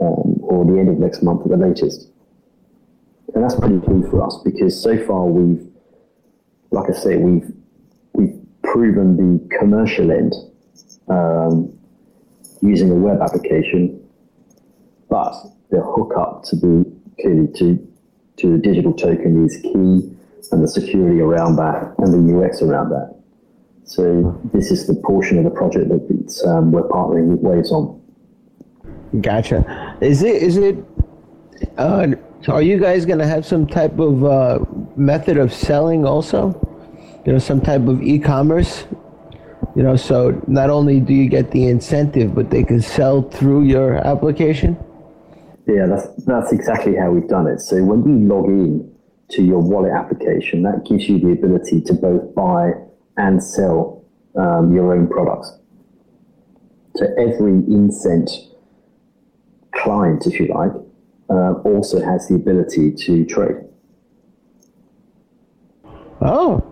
um, 0.00 0.36
or 0.42 0.64
the 0.64 0.78
end 0.78 0.88
of 0.88 0.98
next 0.98 1.22
month 1.22 1.42
at 1.42 1.50
the 1.50 1.56
latest. 1.56 2.08
And 3.34 3.42
that's 3.42 3.58
pretty 3.58 3.80
key 3.80 4.08
for 4.10 4.24
us 4.24 4.40
because 4.44 4.80
so 4.80 4.96
far 5.06 5.26
we've, 5.26 5.66
like 6.70 6.88
I 6.88 6.92
say, 6.92 7.16
we've 7.16 7.52
we've 8.12 8.38
proven 8.62 9.16
the 9.16 9.56
commercial 9.58 10.12
end 10.12 10.34
um, 11.08 11.76
using 12.62 12.90
a 12.90 12.94
web 12.94 13.20
application, 13.20 14.00
but 15.08 15.34
the 15.70 15.80
hookup 15.80 16.44
to 16.44 16.56
be 16.56 16.93
clearly 17.20 17.48
to 17.58 17.88
to 18.38 18.54
a 18.54 18.58
digital 18.58 18.92
token 18.92 19.44
is 19.44 19.56
key, 19.58 20.16
and 20.52 20.62
the 20.62 20.68
security 20.68 21.20
around 21.20 21.56
that 21.56 21.94
and 21.98 22.12
the 22.12 22.38
UX 22.38 22.62
around 22.62 22.90
that. 22.90 23.14
So 23.84 24.40
this 24.52 24.70
is 24.70 24.86
the 24.86 24.94
portion 24.94 25.38
of 25.38 25.44
the 25.44 25.50
project 25.50 25.88
that 25.88 26.48
um, 26.48 26.72
we're 26.72 26.88
partnering 26.88 27.28
with 27.28 27.40
Waves 27.40 27.70
on. 27.70 28.00
Gotcha. 29.20 29.96
Is 30.00 30.22
it 30.22 30.42
is 30.42 30.56
it? 30.56 30.76
Uh, 31.78 32.08
are 32.48 32.62
you 32.62 32.78
guys 32.78 33.06
going 33.06 33.20
to 33.20 33.26
have 33.26 33.46
some 33.46 33.66
type 33.66 33.98
of 33.98 34.24
uh, 34.24 34.58
method 34.96 35.36
of 35.36 35.52
selling 35.52 36.04
also? 36.04 36.60
You 37.24 37.32
know, 37.32 37.38
some 37.38 37.60
type 37.60 37.86
of 37.86 38.02
e-commerce. 38.02 38.84
You 39.76 39.82
know, 39.82 39.96
so 39.96 40.40
not 40.46 40.70
only 40.70 41.00
do 41.00 41.14
you 41.14 41.28
get 41.28 41.50
the 41.50 41.68
incentive, 41.68 42.34
but 42.34 42.50
they 42.50 42.62
can 42.62 42.80
sell 42.80 43.22
through 43.22 43.64
your 43.64 43.94
application. 43.94 44.76
Yeah, 45.66 45.86
that's 45.86 46.24
that's 46.24 46.52
exactly 46.52 46.96
how 46.96 47.10
we've 47.10 47.28
done 47.28 47.46
it. 47.46 47.60
So 47.60 47.82
when 47.82 48.04
you 48.04 48.28
log 48.28 48.46
in 48.46 48.94
to 49.30 49.42
your 49.42 49.60
wallet 49.60 49.92
application, 49.92 50.62
that 50.62 50.84
gives 50.84 51.08
you 51.08 51.18
the 51.18 51.30
ability 51.32 51.80
to 51.82 51.94
both 51.94 52.34
buy 52.34 52.72
and 53.16 53.42
sell 53.42 54.04
um, 54.36 54.74
your 54.74 54.94
own 54.94 55.08
products. 55.08 55.58
So 56.96 57.06
every 57.18 57.52
Incent 57.62 58.30
client, 59.74 60.26
if 60.26 60.38
you 60.38 60.46
like, 60.48 60.72
uh, 61.30 61.54
also 61.64 62.04
has 62.04 62.28
the 62.28 62.34
ability 62.34 62.92
to 62.92 63.24
trade. 63.24 63.56
Oh, 66.20 66.62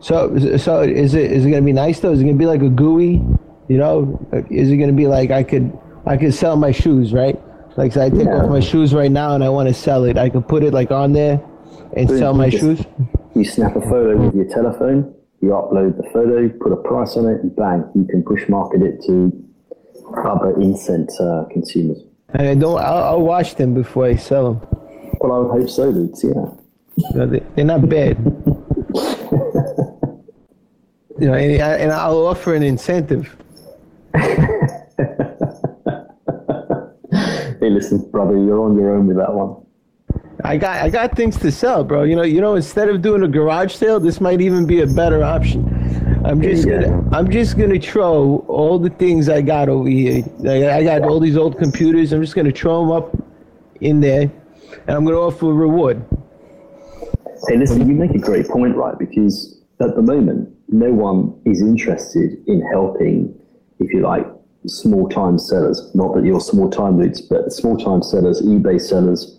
so 0.00 0.56
so 0.56 0.82
is 0.82 1.14
it 1.14 1.32
is 1.32 1.44
it 1.44 1.50
going 1.50 1.62
to 1.62 1.66
be 1.66 1.72
nice 1.72 2.00
though? 2.00 2.12
Is 2.12 2.20
it 2.20 2.24
going 2.24 2.36
to 2.36 2.38
be 2.38 2.46
like 2.46 2.62
a 2.62 2.68
GUI? 2.68 3.22
You 3.68 3.78
know, 3.78 4.26
is 4.50 4.70
it 4.70 4.76
going 4.76 4.90
to 4.90 4.96
be 4.96 5.06
like 5.06 5.30
I 5.30 5.42
could 5.42 5.76
I 6.06 6.16
could 6.16 6.34
sell 6.34 6.56
my 6.56 6.72
shoes, 6.72 7.12
right? 7.12 7.40
Like 7.76 7.92
so 7.92 8.02
I 8.02 8.10
take 8.10 8.24
yeah. 8.24 8.42
off 8.42 8.50
my 8.50 8.60
shoes 8.60 8.94
right 8.94 9.10
now 9.10 9.34
and 9.34 9.44
I 9.44 9.48
want 9.48 9.68
to 9.68 9.74
sell 9.74 10.04
it. 10.04 10.16
I 10.16 10.30
could 10.30 10.48
put 10.48 10.62
it 10.62 10.72
like 10.72 10.90
on 10.90 11.12
there 11.12 11.40
and 11.94 12.08
sell 12.08 12.32
my 12.32 12.48
just, 12.48 12.62
shoes. 12.62 12.84
You 13.34 13.44
snap 13.44 13.76
a 13.76 13.80
photo 13.82 14.16
with 14.16 14.34
your 14.34 14.46
telephone, 14.46 15.14
you 15.42 15.50
upload 15.50 15.96
the 15.98 16.08
photo, 16.10 16.48
put 16.58 16.72
a 16.72 16.76
price 16.76 17.16
on 17.16 17.26
it, 17.26 17.42
and 17.42 17.54
bang, 17.54 17.84
you 17.94 18.04
can 18.04 18.22
push 18.22 18.48
market 18.48 18.82
it 18.82 19.02
to 19.06 19.30
other 20.24 20.54
Incent 20.54 21.10
uh, 21.20 21.44
consumers. 21.52 22.02
And 22.30 22.48
I 22.48 22.54
don't. 22.54 22.78
I'll, 22.80 23.04
I'll, 23.04 23.20
watch 23.22 23.56
them 23.56 23.74
before 23.74 24.06
I 24.06 24.16
sell 24.16 24.54
them. 24.54 24.68
Well, 25.20 25.32
I 25.32 25.38
would 25.38 25.60
hope 25.60 25.70
so, 25.70 25.90
Lutz. 25.90 26.24
Yeah. 26.24 26.32
No, 27.14 27.26
they, 27.26 27.42
are 27.62 27.64
not 27.64 27.88
bad. 27.88 28.16
you 31.18 31.26
know, 31.26 31.34
and, 31.34 31.60
and 31.60 31.92
I'll 31.92 32.26
offer 32.26 32.54
an 32.54 32.62
incentive. 32.62 33.36
hey, 37.60 37.70
listen, 37.70 38.10
brother, 38.10 38.36
you're 38.36 38.60
on 38.60 38.76
your 38.76 38.94
own 38.94 39.06
with 39.06 39.16
that 39.16 39.32
one. 39.32 39.62
I 40.44 40.56
got 40.56 40.82
I 40.82 40.90
got 40.90 41.16
things 41.16 41.38
to 41.38 41.50
sell, 41.50 41.82
bro. 41.82 42.02
You 42.02 42.16
know, 42.16 42.22
you 42.22 42.40
know, 42.40 42.56
instead 42.56 42.88
of 42.88 43.02
doing 43.02 43.22
a 43.22 43.28
garage 43.28 43.74
sale, 43.74 43.98
this 43.98 44.20
might 44.20 44.40
even 44.40 44.66
be 44.66 44.82
a 44.82 44.86
better 44.86 45.24
option. 45.24 46.22
I'm 46.24 46.42
just 46.42 46.66
yeah. 46.66 46.82
gonna 46.82 47.08
I'm 47.16 47.30
just 47.30 47.56
gonna 47.56 47.80
throw 47.80 48.44
all 48.48 48.78
the 48.78 48.90
things 48.90 49.28
I 49.28 49.40
got 49.40 49.68
over 49.68 49.88
here. 49.88 50.24
I, 50.46 50.78
I 50.78 50.84
got 50.84 51.02
all 51.02 51.20
these 51.20 51.36
old 51.36 51.58
computers. 51.58 52.12
I'm 52.12 52.20
just 52.20 52.34
gonna 52.34 52.52
throw 52.52 52.80
them 52.80 52.92
up 52.92 53.16
in 53.80 54.00
there, 54.00 54.30
and 54.86 54.90
I'm 54.96 55.04
gonna 55.04 55.16
offer 55.16 55.50
a 55.50 55.54
reward. 55.54 56.04
Hey, 57.48 57.56
listen, 57.56 57.88
you 57.88 57.94
make 57.94 58.14
a 58.14 58.18
great 58.18 58.48
point, 58.48 58.76
right? 58.76 58.98
Because 58.98 59.62
at 59.80 59.94
the 59.94 60.02
moment, 60.02 60.54
no 60.68 60.92
one 60.92 61.40
is 61.44 61.60
interested 61.60 62.42
in 62.46 62.60
helping, 62.72 63.38
if 63.78 63.92
you 63.92 64.00
like, 64.00 64.26
small 64.66 65.08
time 65.08 65.38
sellers. 65.38 65.90
Not 65.94 66.14
that 66.14 66.24
you're 66.24 66.40
small 66.40 66.70
time 66.70 66.98
leads, 66.98 67.20
but 67.20 67.52
small 67.52 67.76
time 67.76 68.02
sellers, 68.02 68.42
eBay 68.42 68.80
sellers. 68.80 69.38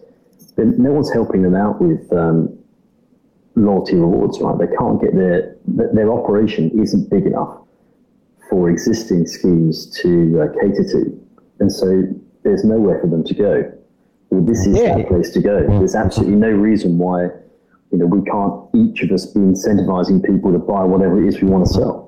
No 0.57 0.91
one's 0.91 1.11
helping 1.13 1.43
them 1.43 1.55
out 1.55 1.81
with 1.81 2.11
um, 2.11 2.57
loyalty 3.55 3.95
rewards, 3.95 4.39
right? 4.41 4.57
They 4.57 4.75
can't 4.75 5.01
get 5.01 5.15
their 5.15 5.55
their 5.65 6.11
operation 6.11 6.71
isn't 6.79 7.09
big 7.09 7.25
enough 7.25 7.59
for 8.49 8.69
existing 8.69 9.27
schemes 9.27 9.87
to 10.01 10.41
uh, 10.41 10.53
cater 10.61 10.83
to, 10.83 11.27
and 11.59 11.71
so 11.71 12.03
there's 12.43 12.63
nowhere 12.63 12.99
for 13.01 13.07
them 13.07 13.23
to 13.23 13.33
go. 13.33 13.71
Well, 14.29 14.41
this 14.41 14.65
is 14.65 14.77
yeah. 14.77 14.97
that 14.97 15.07
place 15.07 15.31
to 15.31 15.41
go. 15.41 15.65
There's 15.67 15.95
absolutely 15.95 16.35
no 16.35 16.49
reason 16.49 16.97
why 16.97 17.25
you 17.91 17.97
know 17.97 18.05
we 18.05 18.21
can't 18.23 18.63
each 18.73 19.03
of 19.03 19.11
us 19.11 19.25
be 19.25 19.39
incentivizing 19.39 20.25
people 20.25 20.51
to 20.53 20.59
buy 20.59 20.83
whatever 20.83 21.21
it 21.23 21.27
is 21.27 21.41
we 21.41 21.49
want 21.49 21.67
to 21.67 21.73
sell. 21.73 22.06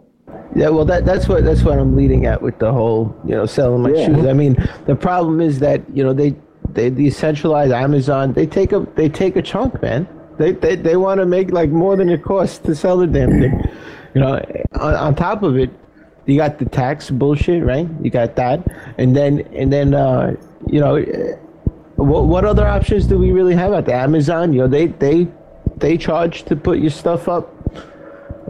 Yeah, 0.59 0.67
well, 0.67 0.83
that 0.85 1.05
that's 1.05 1.29
what 1.29 1.45
that's 1.45 1.63
what 1.63 1.79
I'm 1.79 1.95
leading 1.95 2.25
at 2.25 2.41
with 2.41 2.59
the 2.59 2.73
whole 2.73 3.15
you 3.23 3.33
know 3.33 3.45
selling 3.45 3.81
my 3.81 3.91
yeah. 3.91 4.07
shoes. 4.07 4.25
I 4.25 4.33
mean, 4.33 4.57
the 4.87 4.95
problem 4.95 5.39
is 5.39 5.59
that 5.59 5.81
you 5.95 6.03
know 6.03 6.11
they 6.11 6.35
they 6.73 6.91
decentralize 6.91 7.71
Amazon. 7.73 8.33
They 8.33 8.45
take 8.45 8.73
a 8.73 8.85
they 8.95 9.07
take 9.07 9.37
a 9.37 9.41
chunk, 9.41 9.81
man. 9.81 10.05
They 10.37 10.51
they, 10.51 10.75
they 10.75 10.97
want 10.97 11.21
to 11.21 11.25
make 11.25 11.51
like 11.51 11.69
more 11.69 11.95
than 11.95 12.09
it 12.09 12.25
costs 12.25 12.57
to 12.59 12.75
sell 12.75 12.97
the 12.97 13.07
damn 13.07 13.39
thing. 13.39 13.69
You 14.13 14.21
know, 14.21 14.33
on, 14.73 14.95
on 14.95 15.15
top 15.15 15.43
of 15.43 15.57
it, 15.57 15.69
you 16.25 16.35
got 16.35 16.59
the 16.59 16.65
tax 16.65 17.09
bullshit, 17.09 17.63
right? 17.63 17.87
You 18.01 18.09
got 18.09 18.35
that, 18.35 18.67
and 18.97 19.15
then 19.15 19.39
and 19.53 19.71
then 19.71 19.93
uh, 19.93 20.35
you 20.67 20.81
know, 20.81 20.99
what 21.95 22.25
what 22.25 22.43
other 22.43 22.67
options 22.67 23.05
do 23.07 23.17
we 23.17 23.31
really 23.31 23.55
have 23.55 23.71
at 23.71 23.85
the 23.85 23.93
Amazon? 23.93 24.51
You 24.51 24.61
know, 24.61 24.67
they 24.67 24.87
they 24.87 25.29
they 25.77 25.97
charge 25.97 26.43
to 26.43 26.57
put 26.57 26.79
your 26.79 26.91
stuff 26.91 27.29
up. 27.29 27.58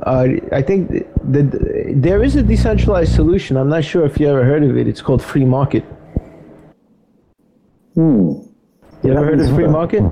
Uh, 0.03 0.27
I 0.51 0.61
think 0.61 0.89
the, 1.23 1.93
there 1.95 2.23
is 2.23 2.35
a 2.35 2.43
decentralized 2.43 3.13
solution. 3.13 3.57
I'm 3.57 3.69
not 3.69 3.83
sure 3.83 4.05
if 4.05 4.19
you 4.19 4.27
ever 4.29 4.43
heard 4.43 4.63
of 4.63 4.77
it. 4.77 4.87
It's 4.87 5.01
called 5.01 5.23
free 5.23 5.45
market. 5.45 5.83
Hmm. 7.95 8.33
You 9.03 9.13
ever 9.13 9.25
heard 9.25 9.39
of 9.39 9.53
free 9.55 9.67
market? 9.67 10.03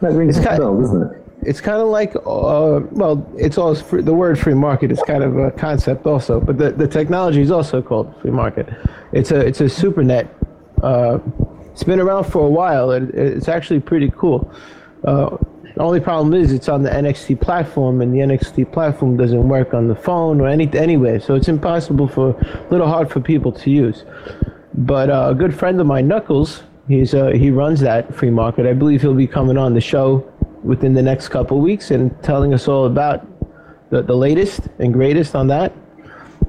That 0.00 0.12
rings 0.12 0.36
it's 0.36 0.46
a 0.46 0.56
bell, 0.56 0.80
doesn't 0.80 1.02
it? 1.02 1.22
It's 1.42 1.60
kind 1.60 1.80
of 1.80 1.88
like, 1.88 2.14
uh, 2.16 2.80
well, 2.90 3.24
it's 3.36 3.56
all 3.56 3.74
free, 3.74 4.02
the 4.02 4.14
word 4.14 4.38
free 4.38 4.54
market 4.54 4.90
is 4.90 5.00
kind 5.06 5.22
of 5.22 5.38
a 5.38 5.50
concept 5.52 6.06
also, 6.06 6.40
but 6.40 6.58
the, 6.58 6.72
the 6.72 6.88
technology 6.88 7.40
is 7.40 7.50
also 7.50 7.80
called 7.80 8.12
free 8.20 8.32
market. 8.32 8.68
It's 9.12 9.30
a 9.30 9.40
it's 9.40 9.60
a 9.60 9.64
supernet. 9.64 10.28
Uh, 10.82 11.18
it's 11.70 11.84
been 11.84 12.00
around 12.00 12.24
for 12.24 12.44
a 12.46 12.50
while. 12.50 12.90
It, 12.90 13.14
it's 13.14 13.48
actually 13.48 13.80
pretty 13.80 14.10
cool. 14.16 14.52
Uh, 15.04 15.36
the 15.76 15.82
only 15.82 16.00
problem 16.00 16.34
is 16.34 16.52
it's 16.52 16.68
on 16.68 16.82
the 16.82 16.90
NXT 16.90 17.40
platform, 17.40 18.00
and 18.00 18.12
the 18.12 18.18
NXT 18.18 18.72
platform 18.72 19.16
doesn't 19.16 19.48
work 19.48 19.74
on 19.74 19.88
the 19.88 19.94
phone 19.94 20.40
or 20.40 20.48
any 20.48 20.68
anyway, 20.76 21.18
so 21.18 21.34
it's 21.34 21.48
impossible 21.48 22.08
for 22.08 22.30
a 22.30 22.66
little 22.70 22.88
hard 22.88 23.10
for 23.10 23.20
people 23.20 23.52
to 23.52 23.70
use. 23.70 24.04
But 24.74 25.10
uh, 25.10 25.28
a 25.30 25.34
good 25.34 25.54
friend 25.54 25.80
of 25.80 25.86
mine, 25.86 26.08
Knuckles, 26.08 26.62
He's 26.88 27.14
uh, 27.14 27.28
he 27.28 27.50
runs 27.50 27.80
that 27.80 28.14
free 28.14 28.30
market. 28.30 28.66
I 28.66 28.72
believe 28.72 29.02
he'll 29.02 29.14
be 29.14 29.26
coming 29.26 29.58
on 29.58 29.74
the 29.74 29.80
show 29.80 30.32
within 30.62 30.94
the 30.94 31.02
next 31.02 31.28
couple 31.28 31.60
weeks 31.60 31.90
and 31.90 32.10
telling 32.22 32.54
us 32.54 32.68
all 32.68 32.86
about 32.86 33.26
the, 33.90 34.02
the 34.02 34.14
latest 34.14 34.68
and 34.78 34.92
greatest 34.92 35.34
on 35.34 35.48
that. 35.48 35.72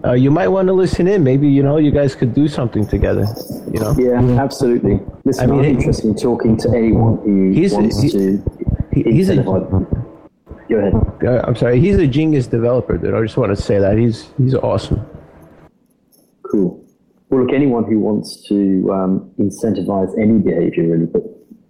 Uh, 0.05 0.13
you 0.13 0.29
might 0.29 0.47
want 0.47 0.67
to 0.67 0.73
listen 0.73 1.07
in. 1.07 1.23
Maybe 1.23 1.49
you 1.49 1.63
know 1.63 1.77
you 1.77 1.89
guys 1.89 2.13
could 2.13 2.35
do 2.35 2.47
something 2.47 2.85
together. 2.85 3.25
You 3.73 3.79
know. 3.79 3.95
Yeah, 3.97 4.39
absolutely. 4.39 4.99
Listen, 5.25 5.43
I 5.43 5.47
mean, 5.47 5.59
I'm 5.65 5.77
interested 5.77 6.05
in 6.05 6.15
talking 6.15 6.55
to 6.57 6.69
anyone 6.69 7.17
who 7.23 7.51
he's, 7.51 7.73
wants 7.73 7.99
he, 7.99 8.11
to. 8.11 8.43
He, 9.03 9.11
he's 9.11 9.29
a 9.29 9.35
Go 10.69 10.79
ahead. 10.79 11.45
I'm 11.45 11.55
sorry. 11.55 11.79
He's 11.79 11.97
a 11.97 12.07
genius 12.07 12.47
developer, 12.47 12.97
dude. 12.97 13.13
I 13.13 13.21
just 13.21 13.37
want 13.37 13.55
to 13.55 13.61
say 13.61 13.79
that 13.79 13.97
he's 13.97 14.29
he's 14.37 14.53
awesome. 14.53 15.05
Cool. 16.43 16.83
Well, 17.29 17.43
look, 17.43 17.53
anyone 17.53 17.83
who 17.85 17.99
wants 17.99 18.47
to 18.47 18.91
um, 18.91 19.31
incentivize 19.39 20.17
any 20.19 20.39
behavior, 20.39 20.87
really, 20.87 21.05
but 21.05 21.23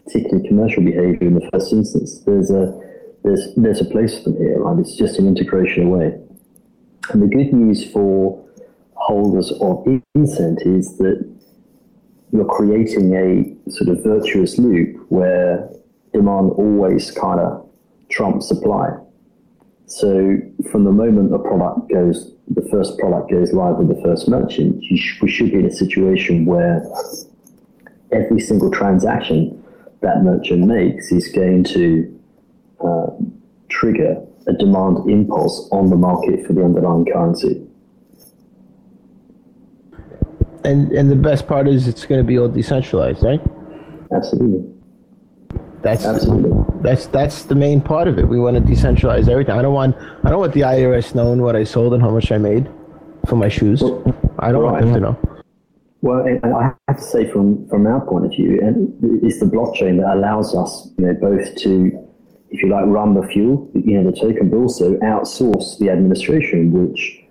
particularly 0.06 0.48
commercial 0.48 0.84
behavior 0.84 1.28
in 1.28 1.36
the 1.36 1.50
first 1.52 1.72
instance, 1.74 2.22
there's 2.26 2.50
a 2.50 2.74
there's 3.24 3.54
there's 3.56 3.82
a 3.82 3.86
place 3.86 4.18
for 4.18 4.32
them 4.32 4.38
here, 4.38 4.60
right? 4.60 4.80
It's 4.80 4.96
just 4.96 5.20
an 5.20 5.28
integration 5.28 5.88
away. 5.88 6.20
And 7.10 7.22
the 7.22 7.28
good 7.28 7.54
news 7.54 7.90
for 7.92 8.44
holders 8.94 9.52
of 9.62 9.86
incent 10.16 10.66
is 10.66 10.98
that 10.98 11.24
you're 12.32 12.46
creating 12.46 13.14
a 13.16 13.72
sort 13.72 13.90
of 13.90 14.04
virtuous 14.04 14.58
loop 14.58 15.06
where 15.10 15.70
demand 16.14 16.52
always 16.52 17.12
kind 17.12 17.40
of 17.40 17.68
trumps 18.10 18.48
supply. 18.48 18.90
So 19.86 20.38
from 20.72 20.84
the 20.84 20.92
moment 20.92 21.34
a 21.34 21.40
product 21.40 21.90
goes, 21.90 22.34
the 22.50 22.68
first 22.70 22.98
product 22.98 23.32
goes 23.32 23.54
live 23.54 23.78
with 23.78 23.88
the 23.88 24.02
first 24.04 24.28
merchant, 24.28 24.84
sh- 24.84 25.22
we 25.22 25.30
should 25.30 25.52
be 25.52 25.60
in 25.60 25.66
a 25.66 25.72
situation 25.72 26.46
where 26.46 26.86
every 28.12 28.40
single 28.40 28.72
transaction 28.72 29.64
that 30.02 30.24
merchant 30.24 30.68
makes 30.68 31.12
is 31.12 31.28
going 31.30 31.64
to 31.64 32.20
uh, 32.84 33.08
trigger 33.70 34.22
a 34.48 34.54
demand 34.54 35.10
impulse 35.10 35.68
on 35.72 35.90
the 35.90 35.96
market 35.96 36.46
for 36.46 36.54
the 36.54 36.64
underlying 36.64 37.06
currency. 37.06 37.64
And 40.64 40.92
and 40.92 41.10
the 41.10 41.16
best 41.16 41.48
part 41.48 41.68
is 41.68 41.88
it's 41.88 42.06
going 42.06 42.20
to 42.20 42.28
be 42.28 42.38
all 42.38 42.50
decentralized, 42.50 43.24
right? 43.24 43.42
Absolutely. 44.14 44.77
That's 45.82 46.06
Absolutely. 46.06 46.52
that's 46.82 47.06
that's 47.08 47.44
the 47.44 47.56
main 47.56 47.82
part 47.82 48.08
of 48.08 48.18
it. 48.18 48.28
We 48.28 48.40
want 48.40 48.58
to 48.58 48.62
decentralize 48.62 49.30
everything. 49.30 49.56
I 49.56 49.62
don't 49.62 49.74
want 49.74 49.96
I 50.24 50.30
don't 50.30 50.40
want 50.40 50.54
the 50.54 50.62
IRS 50.62 51.14
knowing 51.14 51.42
what 51.42 51.56
I 51.56 51.64
sold 51.64 51.94
and 51.94 52.02
how 52.02 52.10
much 52.10 52.32
I 52.32 52.38
made 52.38 52.70
for 53.28 53.36
my 53.36 53.48
shoes. 53.48 53.84
I 54.40 54.52
don't 54.52 54.64
want 54.64 54.82
them 54.82 54.94
to 54.94 55.00
know. 55.00 55.38
Well, 56.02 56.26
and 56.26 56.54
I 56.54 56.74
have 56.88 56.98
to 56.98 57.04
say, 57.04 57.30
from 57.30 57.68
from 57.70 57.88
our 57.88 58.06
point 58.06 58.26
of 58.26 58.32
view, 58.32 58.60
and 58.62 58.94
it's 59.24 59.40
the 59.40 59.46
blockchain 59.46 59.98
that 59.98 60.14
allows 60.14 60.56
us, 60.56 60.90
you 60.98 61.06
know, 61.06 61.14
both 61.14 61.56
to, 61.56 62.08
if 62.52 62.62
you 62.62 62.70
like, 62.70 62.86
run 62.86 63.16
the 63.16 63.28
fuel, 63.28 63.70
you 63.74 64.00
know, 64.00 64.10
the 64.10 64.16
token, 64.16 64.50
but 64.50 64.58
also 64.58 64.96
outsource 64.98 65.78
the 65.80 65.90
administration, 65.90 66.72
which 66.72 67.24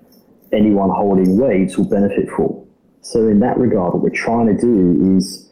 anyone 0.52 0.90
holding 0.90 1.38
waves 1.38 1.78
will 1.78 1.88
benefit 1.88 2.28
from. 2.28 2.66
So, 3.02 3.28
in 3.28 3.38
that 3.40 3.56
regard, 3.56 3.94
what 3.94 4.02
we're 4.02 4.10
trying 4.10 4.48
to 4.48 4.60
do 4.60 5.16
is, 5.16 5.45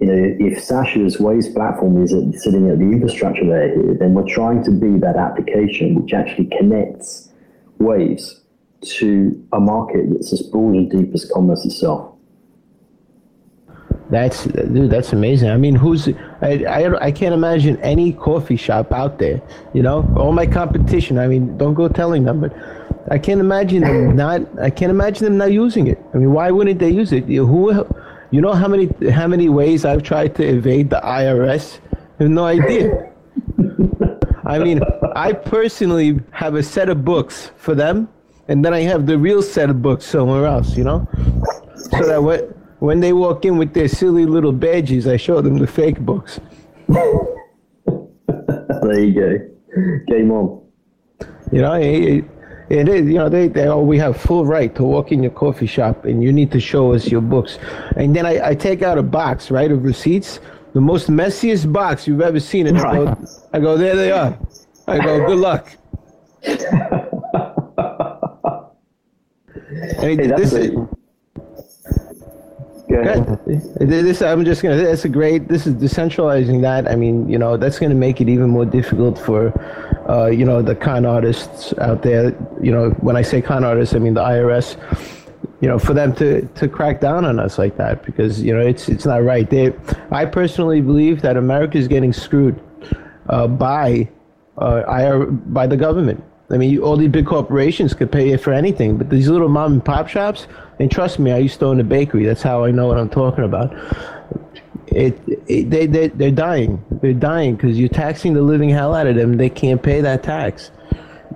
you 0.00 0.06
know, 0.06 0.36
if 0.38 0.62
Sasha's 0.62 1.18
Waves 1.18 1.48
platform 1.48 2.02
is 2.02 2.10
sitting 2.42 2.68
at 2.70 2.78
the 2.78 2.84
infrastructure 2.84 3.44
layer 3.44 3.74
here, 3.74 3.94
then 3.94 4.12
we're 4.12 4.28
trying 4.28 4.62
to 4.64 4.70
be 4.70 4.98
that 4.98 5.16
application 5.16 5.94
which 5.94 6.12
actually 6.12 6.46
connects 6.58 7.30
Waves 7.78 8.42
to 8.82 9.48
a 9.52 9.60
market 9.60 10.06
that's 10.10 10.32
as 10.32 10.42
broad 10.42 10.74
and 10.74 10.90
deep 10.90 11.14
as 11.14 11.30
commerce 11.32 11.64
itself. 11.64 12.14
That's 14.10 14.44
dude. 14.44 14.90
That's 14.90 15.12
amazing. 15.12 15.50
I 15.50 15.56
mean, 15.56 15.74
who's 15.74 16.08
I, 16.40 16.64
I 16.68 17.06
I 17.06 17.10
can't 17.10 17.34
imagine 17.34 17.76
any 17.80 18.12
coffee 18.12 18.56
shop 18.56 18.92
out 18.92 19.18
there. 19.18 19.42
You 19.74 19.82
know, 19.82 20.08
all 20.16 20.32
my 20.32 20.46
competition. 20.46 21.18
I 21.18 21.26
mean, 21.26 21.58
don't 21.58 21.74
go 21.74 21.88
telling 21.88 22.22
them, 22.24 22.40
but 22.40 22.54
I 23.10 23.18
can't 23.18 23.40
imagine 23.40 23.82
them 23.82 24.14
not. 24.22 24.42
I 24.60 24.70
can't 24.70 24.90
imagine 24.90 25.24
them 25.24 25.38
not 25.38 25.50
using 25.52 25.88
it. 25.88 25.98
I 26.14 26.18
mean, 26.18 26.32
why 26.32 26.50
wouldn't 26.52 26.78
they 26.78 26.90
use 26.90 27.12
it? 27.12 27.24
Who, 27.24 27.72
you 28.30 28.40
know 28.40 28.52
how 28.52 28.68
many 28.68 28.88
how 29.10 29.26
many 29.26 29.48
ways 29.48 29.84
I've 29.84 30.02
tried 30.02 30.34
to 30.36 30.44
evade 30.44 30.90
the 30.90 31.00
IRS? 31.02 31.78
I 31.92 32.22
have 32.22 32.30
no 32.30 32.44
idea. 32.44 33.10
I 34.46 34.58
mean, 34.58 34.80
I 35.14 35.32
personally 35.32 36.20
have 36.30 36.54
a 36.54 36.62
set 36.62 36.88
of 36.88 37.04
books 37.04 37.50
for 37.56 37.74
them, 37.74 38.08
and 38.48 38.64
then 38.64 38.72
I 38.72 38.80
have 38.82 39.06
the 39.06 39.18
real 39.18 39.42
set 39.42 39.70
of 39.70 39.82
books 39.82 40.04
somewhere 40.04 40.46
else. 40.46 40.76
You 40.76 40.84
know, 40.84 41.08
so 41.76 42.06
that 42.06 42.22
what 42.22 42.56
when 42.78 43.00
they 43.00 43.12
walk 43.12 43.44
in 43.44 43.58
with 43.58 43.74
their 43.74 43.88
silly 43.88 44.26
little 44.26 44.52
badges, 44.52 45.06
I 45.06 45.16
show 45.16 45.40
them 45.40 45.58
the 45.58 45.66
fake 45.66 46.00
books. 46.00 46.40
there 46.88 47.04
you 49.00 49.14
go. 49.14 49.38
Game 50.08 50.30
on. 50.30 50.62
You 51.52 51.62
know, 51.62 51.74
it, 51.74 51.84
it 51.84 52.24
is, 52.70 53.06
you 53.06 53.14
know, 53.14 53.28
they, 53.28 53.48
they, 53.48 53.66
oh, 53.66 53.80
we 53.80 53.98
have 53.98 54.16
full 54.16 54.44
right 54.44 54.74
to 54.74 54.82
walk 54.82 55.12
in 55.12 55.22
your 55.22 55.32
coffee 55.32 55.66
shop 55.66 56.04
and 56.04 56.22
you 56.22 56.32
need 56.32 56.50
to 56.52 56.60
show 56.60 56.94
us 56.94 57.08
your 57.08 57.20
books. 57.20 57.58
And 57.96 58.14
then 58.14 58.26
I, 58.26 58.48
I 58.48 58.54
take 58.54 58.82
out 58.82 58.98
a 58.98 59.02
box, 59.02 59.50
right, 59.50 59.70
of 59.70 59.84
receipts, 59.84 60.40
the 60.72 60.80
most 60.80 61.08
messiest 61.08 61.72
box 61.72 62.06
you've 62.06 62.20
ever 62.20 62.40
seen. 62.40 62.66
And 62.66 62.80
right. 62.80 62.94
I, 62.94 63.04
go, 63.04 63.26
I 63.52 63.60
go, 63.60 63.78
there 63.78 63.96
they 63.96 64.10
are. 64.10 64.38
I 64.88 64.98
go, 64.98 65.26
good 65.26 65.38
luck. 65.38 65.72
I 66.46 66.48
mean, 70.02 70.18
hey, 70.18 70.26
this 70.28 70.52
is, 70.52 70.76
this 72.88 74.22
I'm 74.22 74.44
just 74.44 74.62
gonna. 74.62 74.76
That's 74.76 75.04
a 75.04 75.08
great. 75.08 75.48
This 75.48 75.66
is 75.66 75.74
decentralizing 75.74 76.62
that. 76.62 76.88
I 76.88 76.94
mean, 76.94 77.28
you 77.28 77.38
know, 77.38 77.56
that's 77.56 77.78
gonna 77.78 77.94
make 77.94 78.20
it 78.20 78.28
even 78.28 78.50
more 78.50 78.64
difficult 78.64 79.18
for, 79.18 79.50
uh, 80.08 80.26
you 80.26 80.44
know, 80.44 80.62
the 80.62 80.74
con 80.74 81.04
artists 81.04 81.74
out 81.78 82.02
there. 82.02 82.36
You 82.62 82.72
know, 82.72 82.90
when 83.00 83.16
I 83.16 83.22
say 83.22 83.42
con 83.42 83.64
artists, 83.64 83.94
I 83.94 83.98
mean 83.98 84.14
the 84.14 84.22
IRS. 84.22 84.76
You 85.60 85.68
know, 85.68 85.78
for 85.78 85.94
them 85.94 86.14
to 86.16 86.46
to 86.46 86.68
crack 86.68 87.00
down 87.00 87.24
on 87.24 87.38
us 87.38 87.58
like 87.58 87.76
that 87.76 88.04
because 88.04 88.42
you 88.42 88.54
know 88.54 88.60
it's 88.60 88.88
it's 88.88 89.06
not 89.06 89.22
right. 89.24 89.48
They, 89.48 89.72
I 90.10 90.26
personally 90.26 90.80
believe 90.80 91.22
that 91.22 91.36
America 91.36 91.78
is 91.78 91.88
getting 91.88 92.12
screwed 92.12 92.60
uh, 93.28 93.46
by 93.46 94.08
uh, 94.58 94.82
IR, 94.88 95.26
by 95.26 95.66
the 95.66 95.76
government. 95.76 96.22
I 96.50 96.58
mean, 96.58 96.78
all 96.78 96.96
these 96.96 97.10
big 97.10 97.26
corporations 97.26 97.92
could 97.92 98.12
pay 98.12 98.30
you 98.30 98.38
for 98.38 98.52
anything, 98.52 98.98
but 98.98 99.10
these 99.10 99.28
little 99.28 99.48
mom 99.48 99.72
and 99.74 99.84
pop 99.84 100.08
shops, 100.08 100.46
and 100.78 100.90
trust 100.90 101.18
me, 101.18 101.32
I 101.32 101.38
used 101.38 101.58
to 101.58 101.66
own 101.66 101.80
a 101.80 101.84
bakery. 101.84 102.24
That's 102.24 102.42
how 102.42 102.64
I 102.64 102.70
know 102.70 102.86
what 102.86 102.98
I'm 102.98 103.08
talking 103.08 103.44
about. 103.44 103.74
It, 104.96 105.18
it 105.46 105.70
they, 105.70 105.86
they, 105.86 106.08
they're 106.08 106.30
dying. 106.30 106.82
They're 107.02 107.12
dying 107.12 107.56
because 107.56 107.78
you're 107.78 107.90
taxing 107.90 108.32
the 108.32 108.40
living 108.42 108.70
hell 108.70 108.94
out 108.94 109.06
of 109.06 109.14
them. 109.14 109.36
They 109.36 109.50
can't 109.50 109.82
pay 109.82 110.00
that 110.00 110.22
tax. 110.22 110.70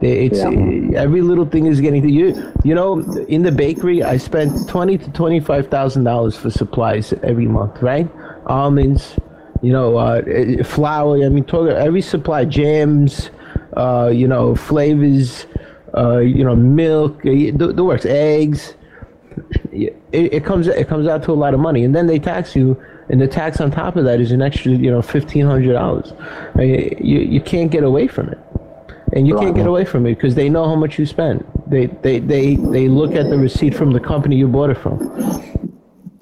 They, 0.00 0.26
it's 0.26 0.38
yeah. 0.38 0.98
every 0.98 1.20
little 1.20 1.44
thing 1.44 1.66
is 1.66 1.78
getting 1.80 2.02
to 2.02 2.10
you. 2.10 2.52
You 2.64 2.74
know, 2.74 3.00
in 3.28 3.42
the 3.42 3.52
bakery, 3.52 4.02
I 4.02 4.16
spent 4.16 4.66
twenty 4.66 4.96
to 4.96 5.10
twenty 5.10 5.40
five 5.40 5.68
thousand 5.68 6.04
dollars 6.04 6.36
for 6.36 6.50
supplies 6.50 7.12
every 7.22 7.46
month. 7.46 7.82
Right, 7.82 8.08
almonds, 8.46 9.16
you 9.60 9.72
know, 9.72 9.98
uh, 9.98 10.22
flour. 10.64 11.22
I 11.22 11.28
mean, 11.28 11.44
talk, 11.44 11.68
every 11.68 12.00
supply, 12.00 12.46
jams, 12.46 13.30
uh, 13.76 14.10
you 14.12 14.26
know, 14.26 14.54
flavors, 14.54 15.46
uh, 15.94 16.18
you 16.18 16.44
know, 16.44 16.56
milk, 16.56 17.22
the, 17.22 17.50
the 17.50 17.84
works, 17.84 18.06
eggs. 18.06 18.74
It, 19.70 19.96
it 20.12 20.44
comes 20.44 20.66
it 20.66 20.88
comes 20.88 21.06
out 21.06 21.22
to 21.24 21.32
a 21.32 21.38
lot 21.44 21.52
of 21.52 21.60
money, 21.60 21.84
and 21.84 21.94
then 21.94 22.06
they 22.06 22.18
tax 22.18 22.56
you, 22.56 22.80
and 23.10 23.20
the 23.20 23.28
tax 23.28 23.60
on 23.60 23.70
top 23.70 23.96
of 23.96 24.04
that 24.04 24.20
is 24.20 24.32
an 24.32 24.42
extra, 24.42 24.72
you 24.72 24.90
know, 24.90 25.02
fifteen 25.02 25.44
hundred 25.44 25.72
dollars. 25.72 26.12
I 26.54 26.58
mean, 26.58 26.98
you 27.00 27.18
you 27.20 27.40
can't 27.40 27.70
get 27.70 27.84
away 27.84 28.06
from 28.08 28.28
it, 28.28 28.38
and 29.12 29.26
you 29.26 29.34
right. 29.34 29.44
can't 29.44 29.56
get 29.56 29.66
away 29.66 29.84
from 29.84 30.06
it 30.06 30.14
because 30.14 30.34
they 30.34 30.48
know 30.48 30.64
how 30.64 30.76
much 30.76 30.98
you 30.98 31.06
spend. 31.06 31.44
They 31.66 31.86
they 31.86 32.20
they 32.20 32.56
they 32.56 32.88
look 32.88 33.12
at 33.14 33.28
the 33.30 33.38
receipt 33.38 33.74
from 33.74 33.92
the 33.92 34.00
company 34.00 34.36
you 34.36 34.48
bought 34.48 34.70
it 34.70 34.78
from. 34.78 34.98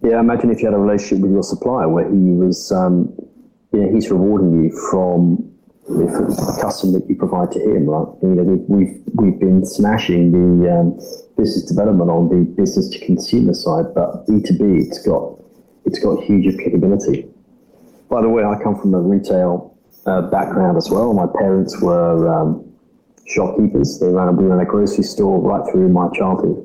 Yeah, 0.02 0.20
imagine 0.20 0.50
if 0.50 0.60
you 0.60 0.66
had 0.66 0.74
a 0.74 0.78
relationship 0.78 1.18
with 1.18 1.32
your 1.32 1.42
supplier 1.42 1.88
where 1.88 2.08
he 2.08 2.16
was, 2.16 2.70
um, 2.72 3.12
you 3.72 3.80
know, 3.80 3.92
he's 3.92 4.10
rewarding 4.10 4.64
you 4.64 4.70
from 4.90 5.52
the 5.88 6.58
custom 6.62 6.92
that 6.92 7.08
you 7.08 7.16
provide 7.16 7.50
to 7.52 7.58
him. 7.58 7.86
Right? 7.86 8.08
You 8.22 8.28
know, 8.28 8.42
we've 8.44 8.64
we've, 8.68 9.02
we've 9.14 9.40
been 9.40 9.66
smashing 9.66 10.32
the 10.32 10.72
um, 10.72 10.96
business 11.36 11.64
development 11.64 12.10
on 12.10 12.28
the 12.28 12.44
business 12.60 12.88
to 12.90 12.98
consumer 13.04 13.54
side, 13.54 13.92
but 13.94 14.26
B 14.26 14.40
two 14.40 14.56
B, 14.56 14.86
it's 14.86 15.02
got 15.04 15.36
it's 15.84 15.98
got 15.98 16.22
huge 16.22 16.54
applicability. 16.54 17.26
By 18.08 18.22
the 18.22 18.28
way, 18.28 18.44
I 18.44 18.60
come 18.62 18.78
from 18.80 18.94
a 18.94 19.00
retail 19.00 19.76
uh, 20.06 20.22
background 20.22 20.76
as 20.76 20.90
well. 20.90 21.12
My 21.12 21.26
parents 21.38 21.80
were 21.80 22.28
um, 22.28 22.64
shopkeepers. 23.26 23.98
They 24.00 24.08
ran 24.08 24.28
a, 24.28 24.32
ran 24.32 24.60
a 24.60 24.64
grocery 24.64 25.04
store 25.04 25.40
right 25.40 25.62
through 25.70 25.88
my 25.90 26.08
childhood. 26.14 26.64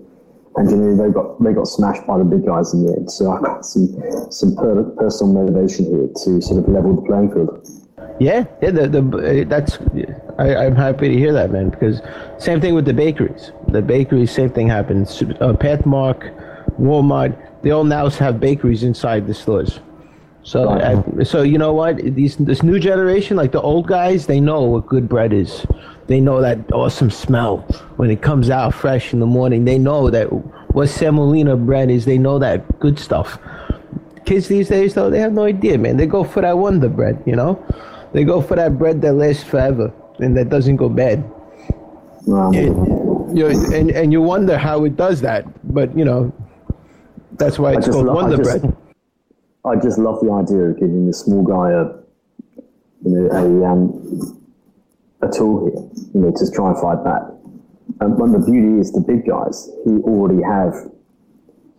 And 0.56 0.70
you 0.70 0.78
know, 0.78 0.96
they 0.96 1.12
got 1.12 1.44
they 1.44 1.52
got 1.52 1.68
smashed 1.68 2.06
by 2.06 2.20
the 2.20 2.24
big 2.24 2.46
guys 2.46 2.74
in 2.74 2.86
the 2.86 2.94
end. 2.94 3.12
So 3.12 3.32
I've 3.32 3.44
got 3.44 3.66
some 3.66 3.88
some 4.30 4.56
per- 4.56 4.84
personal 4.98 5.34
motivation 5.34 5.86
here 5.86 6.08
to 6.08 6.42
sort 6.42 6.64
of 6.64 6.70
level 6.70 6.96
the 6.96 7.02
playing 7.02 7.34
field. 7.34 7.68
Yeah, 8.20 8.46
yeah. 8.62 8.70
The, 8.70 8.88
the 8.88 9.46
that's 9.50 9.80
I, 10.38 10.56
I'm 10.56 10.76
happy 10.76 11.10
to 11.10 11.18
hear 11.18 11.34
that, 11.34 11.52
man. 11.52 11.70
Because 11.70 12.02
same 12.38 12.62
thing 12.62 12.76
with 12.76 12.86
the 12.86 12.94
bakeries. 12.94 13.52
The 13.70 13.82
bakeries, 13.82 14.32
same 14.32 14.52
thing 14.52 14.68
happens. 14.68 15.22
Uh, 15.24 15.54
Pathmark, 15.54 16.32
Walmart, 16.80 17.36
they 17.64 17.72
all 17.72 17.84
now 17.84 18.08
have 18.10 18.40
bakeries 18.40 18.84
inside 18.84 19.26
the 19.28 19.34
stores. 19.34 19.80
So, 20.46 20.70
I, 20.70 21.24
so 21.24 21.42
you 21.42 21.58
know 21.58 21.74
what? 21.74 21.98
These 21.98 22.36
this 22.38 22.62
new 22.64 22.78
generation, 22.78 23.38
like 23.38 23.54
the 23.54 23.62
old 23.62 23.88
guys, 23.88 24.28
they 24.28 24.42
know 24.42 24.62
what 24.64 24.86
good 24.88 25.08
bread 25.08 25.32
is. 25.32 25.66
They 26.08 26.20
know 26.20 26.42
that 26.42 26.58
awesome 26.74 27.10
smell 27.10 27.60
when 27.96 28.12
it 28.12 28.22
comes 28.22 28.50
out 28.50 28.74
fresh 28.74 29.14
in 29.14 29.20
the 29.22 29.26
morning. 29.26 29.64
They 29.64 29.78
know 29.80 30.10
that 30.10 30.26
what 30.76 30.90
semolina 30.90 31.56
bread 31.56 31.90
is. 31.90 32.04
They 32.04 32.18
know 32.18 32.40
that 32.40 32.80
good 32.80 33.00
stuff. 33.00 33.38
Kids 34.26 34.48
these 34.50 34.68
days, 34.68 34.94
though, 34.96 35.10
they 35.10 35.20
have 35.20 35.32
no 35.34 35.44
idea, 35.46 35.78
man. 35.78 35.96
They 35.96 36.06
go 36.08 36.24
for 36.26 36.42
that 36.42 36.58
Wonder 36.58 36.90
Bread, 36.90 37.24
you 37.26 37.36
know. 37.38 37.62
They 38.14 38.24
go 38.26 38.42
for 38.42 38.56
that 38.56 38.78
bread 38.78 39.02
that 39.02 39.14
lasts 39.14 39.44
forever. 39.44 39.92
and 40.20 40.38
that 40.38 40.48
doesn't 40.50 40.76
go 40.76 40.90
bad. 40.90 41.24
Um, 42.28 42.54
It- 42.54 42.76
you 43.36 43.42
know, 43.44 43.48
and 43.74 43.90
and 43.92 44.12
you 44.14 44.22
wonder 44.22 44.58
how 44.58 44.84
it 44.86 44.96
does 44.96 45.22
that, 45.22 45.44
but 45.74 45.90
you 45.98 46.06
know, 46.06 46.32
that's 47.38 47.60
why 47.60 47.74
it's 47.74 47.88
called 47.88 48.06
lo- 48.08 48.14
I 48.18 48.22
Wonder 48.24 48.38
just- 48.38 48.62
Bread. 48.62 48.78
I 49.66 49.76
just 49.78 49.98
love 49.98 50.20
the 50.22 50.30
idea 50.32 50.60
of 50.72 50.80
giving 50.80 51.08
the 51.08 51.14
small 51.14 51.42
guy 51.42 51.72
a, 51.72 51.86
you 53.08 53.16
know, 53.16 53.30
a 53.32 53.66
um, 53.66 54.44
a 55.22 55.30
tool 55.32 55.66
here, 55.66 56.12
you 56.14 56.20
know, 56.20 56.32
to 56.36 56.52
try 56.52 56.70
and 56.70 56.78
fight 56.82 57.02
back. 57.04 57.22
And 58.02 58.18
the 58.34 58.40
beauty 58.40 58.80
is, 58.82 58.92
the 58.92 59.00
big 59.00 59.26
guys 59.26 59.70
who 59.86 60.02
already 60.04 60.42
have 60.44 60.74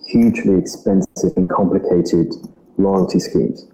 hugely 0.06 0.54
expensive 0.58 1.32
and 1.36 1.48
complicated 1.50 2.32
loyalty 2.78 3.18
schemes, 3.20 3.66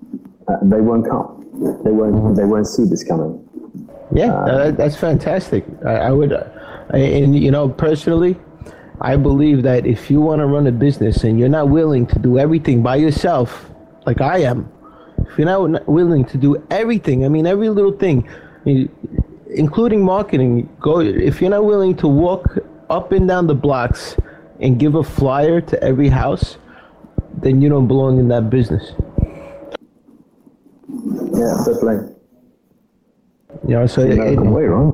uh, 0.48 0.56
they 0.62 0.80
won't 0.80 1.08
come. 1.08 1.46
They 1.84 1.92
won't. 1.92 2.36
They 2.36 2.44
won't 2.44 2.66
see 2.66 2.84
this 2.84 3.04
coming. 3.04 3.46
Yeah, 4.12 4.34
uh, 4.34 4.70
that's 4.72 4.96
fantastic. 4.96 5.64
I, 5.86 5.94
I 5.96 6.10
would, 6.10 6.32
uh, 6.32 6.44
I- 6.90 6.98
and 6.98 7.38
you 7.38 7.52
know, 7.52 7.68
personally, 7.68 8.36
I 9.00 9.16
believe 9.16 9.62
that 9.62 9.86
if 9.86 10.10
you 10.10 10.20
want 10.20 10.40
to 10.40 10.46
run 10.46 10.66
a 10.66 10.72
business 10.72 11.24
and 11.24 11.38
you're 11.38 11.48
not 11.48 11.68
willing 11.70 12.06
to 12.08 12.18
do 12.18 12.38
everything 12.38 12.82
by 12.82 12.96
yourself, 12.96 13.70
like 14.06 14.20
I 14.20 14.38
am, 14.38 14.70
if 15.26 15.38
you're 15.38 15.46
not 15.46 15.88
willing 15.88 16.24
to 16.26 16.36
do 16.38 16.62
everything, 16.70 17.24
I 17.24 17.28
mean 17.28 17.46
every 17.46 17.70
little 17.70 17.92
thing, 17.92 18.28
including 19.48 20.04
marketing, 20.04 20.68
go. 20.80 21.00
If 21.00 21.40
you're 21.40 21.50
not 21.50 21.64
willing 21.64 21.96
to 21.96 22.08
walk 22.08 22.58
up 22.90 23.12
and 23.12 23.26
down 23.26 23.46
the 23.46 23.54
blocks 23.54 24.16
and 24.60 24.78
give 24.78 24.94
a 24.94 25.02
flyer 25.02 25.60
to 25.62 25.82
every 25.82 26.08
house, 26.10 26.58
then 27.38 27.62
you 27.62 27.68
don't 27.70 27.86
belong 27.88 28.18
in 28.18 28.28
that 28.28 28.50
business. 28.50 28.92
Yeah, 30.88 31.56
definitely. 31.64 32.14
You 33.66 33.74
know, 33.76 33.86
so 33.86 34.02
it- 34.02 34.18
it- 34.18 34.40
way, 34.40 34.64
right? 34.64 34.89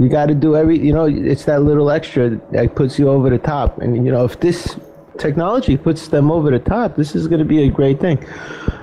You 0.00 0.08
got 0.08 0.26
to 0.26 0.34
do 0.34 0.56
every, 0.56 0.78
you 0.78 0.94
know, 0.94 1.04
it's 1.04 1.44
that 1.44 1.62
little 1.62 1.90
extra 1.90 2.30
that 2.52 2.74
puts 2.74 2.98
you 2.98 3.10
over 3.10 3.28
the 3.28 3.36
top. 3.36 3.78
And, 3.82 4.02
you 4.06 4.10
know, 4.10 4.24
if 4.24 4.40
this 4.40 4.78
technology 5.18 5.76
puts 5.76 6.08
them 6.08 6.30
over 6.30 6.50
the 6.50 6.58
top, 6.58 6.96
this 6.96 7.14
is 7.14 7.28
going 7.28 7.40
to 7.40 7.44
be 7.44 7.64
a 7.64 7.68
great 7.70 8.00
thing. 8.00 8.18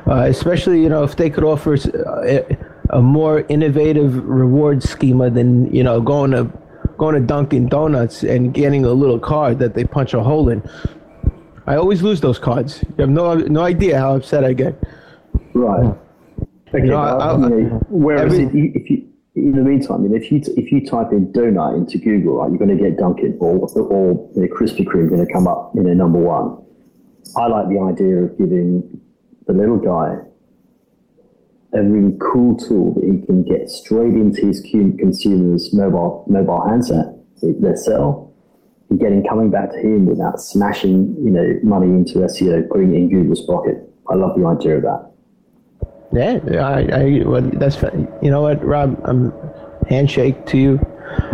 Uh, 0.05 0.25
especially, 0.29 0.79
you 0.79 0.89
know, 0.89 1.03
if 1.03 1.15
they 1.15 1.31
could 1.31 1.43
offer 1.43 1.75
a 2.91 3.01
more 3.01 3.39
innovative 3.49 4.15
reward 4.27 4.83
schema 4.83 5.31
than, 5.31 5.73
you 5.73 5.83
know, 5.83 5.99
going 5.99 6.31
to 6.31 6.51
going 6.99 7.15
to 7.15 7.21
Dunkin' 7.21 7.67
Donuts 7.67 8.23
and 8.23 8.53
getting 8.53 8.85
a 8.85 8.91
little 8.91 9.19
card 9.19 9.57
that 9.59 9.73
they 9.73 9.85
punch 9.85 10.13
a 10.13 10.21
hole 10.21 10.49
in. 10.49 10.61
I 11.65 11.75
always 11.77 12.01
lose 12.03 12.21
those 12.21 12.37
cards. 12.39 12.83
You 12.89 12.95
have 12.99 13.09
no 13.09 13.33
no 13.35 13.61
idea 13.63 13.99
how 13.99 14.15
upset 14.15 14.43
I 14.45 14.53
get. 14.53 14.81
Right. 15.53 15.95
Okay. 16.69 16.85
know, 16.87 16.95
well, 16.97 17.21
I- 17.21 17.47
I- 17.47 17.61
whereas 17.89 18.33
every- 18.39 18.71
if 18.75 18.89
you, 18.89 19.03
in 19.37 19.51
the 19.51 19.61
meantime, 19.61 20.03
you 20.03 20.09
know, 20.09 20.15
if 20.15 20.31
you 20.31 20.41
if 20.57 20.71
you 20.71 20.85
type 20.85 21.11
in 21.11 21.31
donut 21.31 21.77
into 21.77 21.97
Google, 21.99 22.37
right, 22.37 22.49
you're 22.49 22.57
going 22.57 22.75
to 22.75 22.83
get 22.83 22.97
Dunkin' 22.97 23.37
or 23.39 23.67
or 23.77 24.31
you 24.35 24.41
know, 24.41 24.47
Krispy 24.47 24.83
Kreme 24.85 25.09
going 25.09 25.25
to 25.25 25.31
come 25.31 25.47
up, 25.47 25.71
you 25.75 25.83
know, 25.83 25.93
number 25.93 26.19
one. 26.19 26.57
I 27.35 27.47
like 27.47 27.69
the 27.69 27.79
idea 27.79 28.23
of 28.23 28.37
giving 28.37 28.99
the 29.45 29.53
little 29.53 29.77
guy 29.77 30.17
a 31.73 31.83
really 31.83 32.17
cool 32.19 32.57
tool 32.57 32.93
that 32.95 33.03
he 33.03 33.25
can 33.25 33.43
get 33.43 33.69
straight 33.69 34.13
into 34.13 34.47
his 34.47 34.61
consumer's 34.61 35.73
mobile 35.73 36.25
mobile 36.27 36.67
handset, 36.67 37.13
their 37.41 37.75
cell, 37.75 38.33
and 38.89 38.99
getting 38.99 39.23
coming 39.23 39.51
back 39.51 39.71
to 39.71 39.77
him 39.77 40.07
without 40.07 40.41
smashing, 40.41 41.15
you 41.23 41.29
know, 41.29 41.59
money 41.61 41.87
into 41.87 42.19
SEO, 42.19 42.67
putting 42.69 42.93
it 42.93 42.97
in 42.97 43.09
Google's 43.09 43.45
pocket. 43.45 43.77
I 44.09 44.15
love 44.15 44.37
the 44.37 44.45
idea 44.47 44.77
of 44.77 44.83
that. 44.83 45.11
Yeah, 46.13 46.39
I, 46.61 46.81
I 47.01 47.23
well, 47.25 47.41
that's 47.41 47.75
fa- 47.75 47.93
you 48.21 48.29
know 48.31 48.41
what, 48.41 48.63
Rob. 48.63 48.99
I'm 49.03 49.33
handshake 49.89 50.45
to 50.47 50.57
you. 50.57 50.79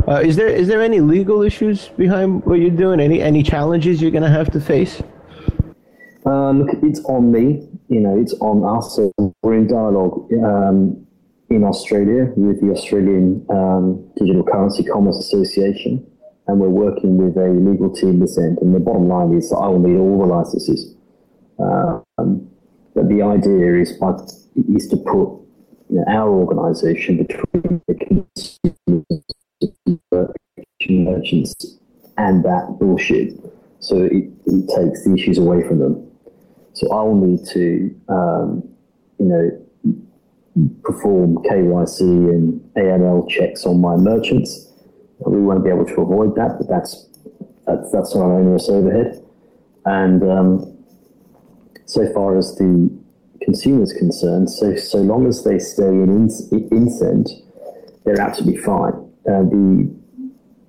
Uh, 0.07 0.21
is 0.23 0.36
there 0.36 0.47
is 0.47 0.67
there 0.67 0.81
any 0.81 0.99
legal 0.99 1.41
issues 1.41 1.89
behind 1.89 2.43
what 2.45 2.59
you're 2.59 2.69
doing? 2.69 2.99
Any 2.99 3.21
any 3.21 3.43
challenges 3.43 4.01
you're 4.01 4.12
gonna 4.12 4.29
have 4.29 4.51
to 4.51 4.59
face? 4.59 5.01
Uh, 6.25 6.51
look, 6.51 6.69
it's 6.83 7.03
on 7.05 7.31
me. 7.31 7.67
You 7.89 7.99
know, 7.99 8.19
it's 8.19 8.33
on 8.39 8.63
us. 8.63 8.95
So 8.95 9.12
we're 9.41 9.55
in 9.55 9.67
dialogue 9.67 10.31
um, 10.43 11.05
in 11.49 11.63
Australia 11.63 12.31
with 12.36 12.62
the 12.62 12.71
Australian 12.71 13.45
um, 13.49 14.09
Digital 14.17 14.43
Currency 14.43 14.83
Commerce 14.83 15.17
Association, 15.17 16.05
and 16.47 16.59
we're 16.59 16.69
working 16.69 17.17
with 17.17 17.38
a 17.38 17.49
legal 17.49 17.93
team 17.93 18.19
this 18.19 18.38
end. 18.38 18.57
And 18.59 18.73
the 18.73 18.79
bottom 18.79 19.07
line 19.07 19.33
is 19.33 19.49
that 19.49 19.57
I 19.57 19.67
will 19.67 19.79
need 19.79 19.97
all 19.97 20.19
the 20.19 20.25
licenses. 20.25 20.95
Um, 21.59 22.47
but 22.95 23.09
the 23.09 23.21
idea 23.21 23.81
is, 23.81 23.93
by, 23.93 24.13
is 24.75 24.87
to 24.87 24.97
put 24.97 25.43
you 25.89 25.99
know, 25.99 26.05
our 26.07 26.29
organisation 26.29 27.17
between 27.17 27.81
the 27.87 27.95
consumers, 27.95 29.23
merchants, 30.89 31.55
and 32.17 32.43
that 32.43 32.77
bullshit. 32.79 33.33
So 33.79 34.03
it, 34.03 34.29
it 34.45 34.67
takes 34.75 35.03
the 35.03 35.13
issues 35.17 35.37
away 35.37 35.67
from 35.67 35.79
them. 35.79 36.09
So 36.73 36.91
I'll 36.91 37.15
need 37.15 37.45
to, 37.49 37.95
um, 38.09 38.63
you 39.19 39.25
know, 39.25 39.63
perform 40.83 41.37
KYC 41.37 42.01
and 42.01 42.61
AML 42.75 43.29
checks 43.29 43.65
on 43.65 43.81
my 43.81 43.95
merchants. 43.95 44.71
We 45.19 45.41
won't 45.41 45.63
be 45.63 45.69
able 45.69 45.85
to 45.85 46.01
avoid 46.01 46.35
that, 46.35 46.57
but 46.57 46.67
that's 46.67 47.07
that's 47.65 47.91
that's 47.91 48.15
our 48.15 48.33
onerous 48.33 48.67
overhead. 48.69 49.23
And 49.85 50.23
um, 50.23 50.77
so 51.85 52.11
far 52.13 52.37
as 52.37 52.55
the 52.55 52.89
consumer 53.43 53.84
is 53.84 53.93
concerned, 53.93 54.49
so 54.49 54.75
so 54.75 54.99
long 54.99 55.27
as 55.27 55.43
they 55.43 55.60
stay 55.60 55.88
in 55.88 56.10
in- 56.10 56.69
Incent, 56.69 57.29
they're 58.03 58.19
absolutely 58.19 58.62
fine. 58.62 58.93
Uh, 59.27 59.43
the 59.43 59.93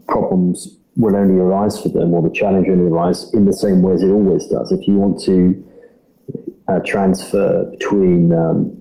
problems 0.09 0.79
will 0.97 1.17
only 1.17 1.41
arise 1.41 1.81
for 1.81 1.89
them, 1.89 2.15
or 2.15 2.23
the 2.23 2.35
challenge 2.35 2.69
only 2.69 2.91
arise 2.91 3.33
in 3.35 3.45
the 3.45 3.53
same 3.53 3.83
way 3.83 3.95
as 3.95 4.03
it 4.03 4.11
always 4.11 4.47
does. 4.47 4.71
If 4.73 4.87
you 4.87 4.95
want 4.95 5.21
to 5.23 5.65
uh, 6.69 6.81
transfer 6.85 7.65
between 7.71 8.33
um, 8.33 8.81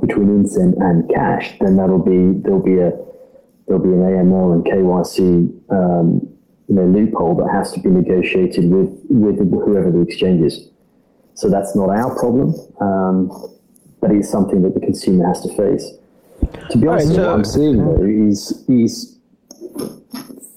between 0.00 0.28
Incent 0.28 0.74
and 0.80 1.08
cash, 1.10 1.54
then 1.60 1.76
that'll 1.76 1.98
be 1.98 2.38
there'll 2.42 2.62
be 2.62 2.78
a 2.78 2.92
there'll 3.66 3.82
be 3.82 3.90
an 3.90 4.02
AML 4.02 4.54
and 4.54 4.64
KYC 4.64 5.20
um, 5.70 6.28
you 6.68 6.74
know 6.74 6.86
loophole 6.86 7.34
that 7.36 7.50
has 7.52 7.72
to 7.72 7.80
be 7.80 7.88
negotiated 7.88 8.70
with 8.70 8.90
with 9.08 9.38
whoever 9.38 9.90
the 9.90 10.00
exchange 10.00 10.42
is. 10.42 10.68
So 11.34 11.48
that's 11.48 11.74
not 11.74 11.90
our 11.90 12.14
problem, 12.18 12.54
um, 12.80 13.30
but 14.00 14.10
it's 14.10 14.28
something 14.30 14.62
that 14.62 14.74
the 14.74 14.80
consumer 14.80 15.26
has 15.26 15.40
to 15.42 15.48
face. 15.56 15.90
To 16.70 16.78
be 16.78 16.86
honest, 16.88 17.08
Right, 17.08 17.16
so- 17.16 17.26
what 17.26 17.34
I'm 17.34 17.44
seeing 17.44 17.76
though 17.78 18.04
is 18.04 18.64
is 18.68 19.18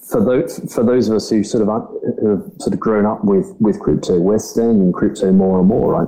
for 0.09 0.23
those 0.23 0.59
for 0.73 0.83
those 0.83 1.09
of 1.09 1.15
us 1.15 1.29
who 1.29 1.43
sort 1.43 1.61
of 1.63 1.69
un- 1.69 1.87
who 2.21 2.29
have 2.29 2.43
sort 2.59 2.73
of 2.73 2.79
grown 2.79 3.05
up 3.05 3.23
with 3.23 3.55
with 3.59 3.79
crypto, 3.79 4.19
we're 4.19 4.39
staying 4.39 4.81
in 4.81 4.91
crypto 4.93 5.31
more 5.31 5.59
and 5.59 5.67
more, 5.67 5.93
right? 5.93 6.07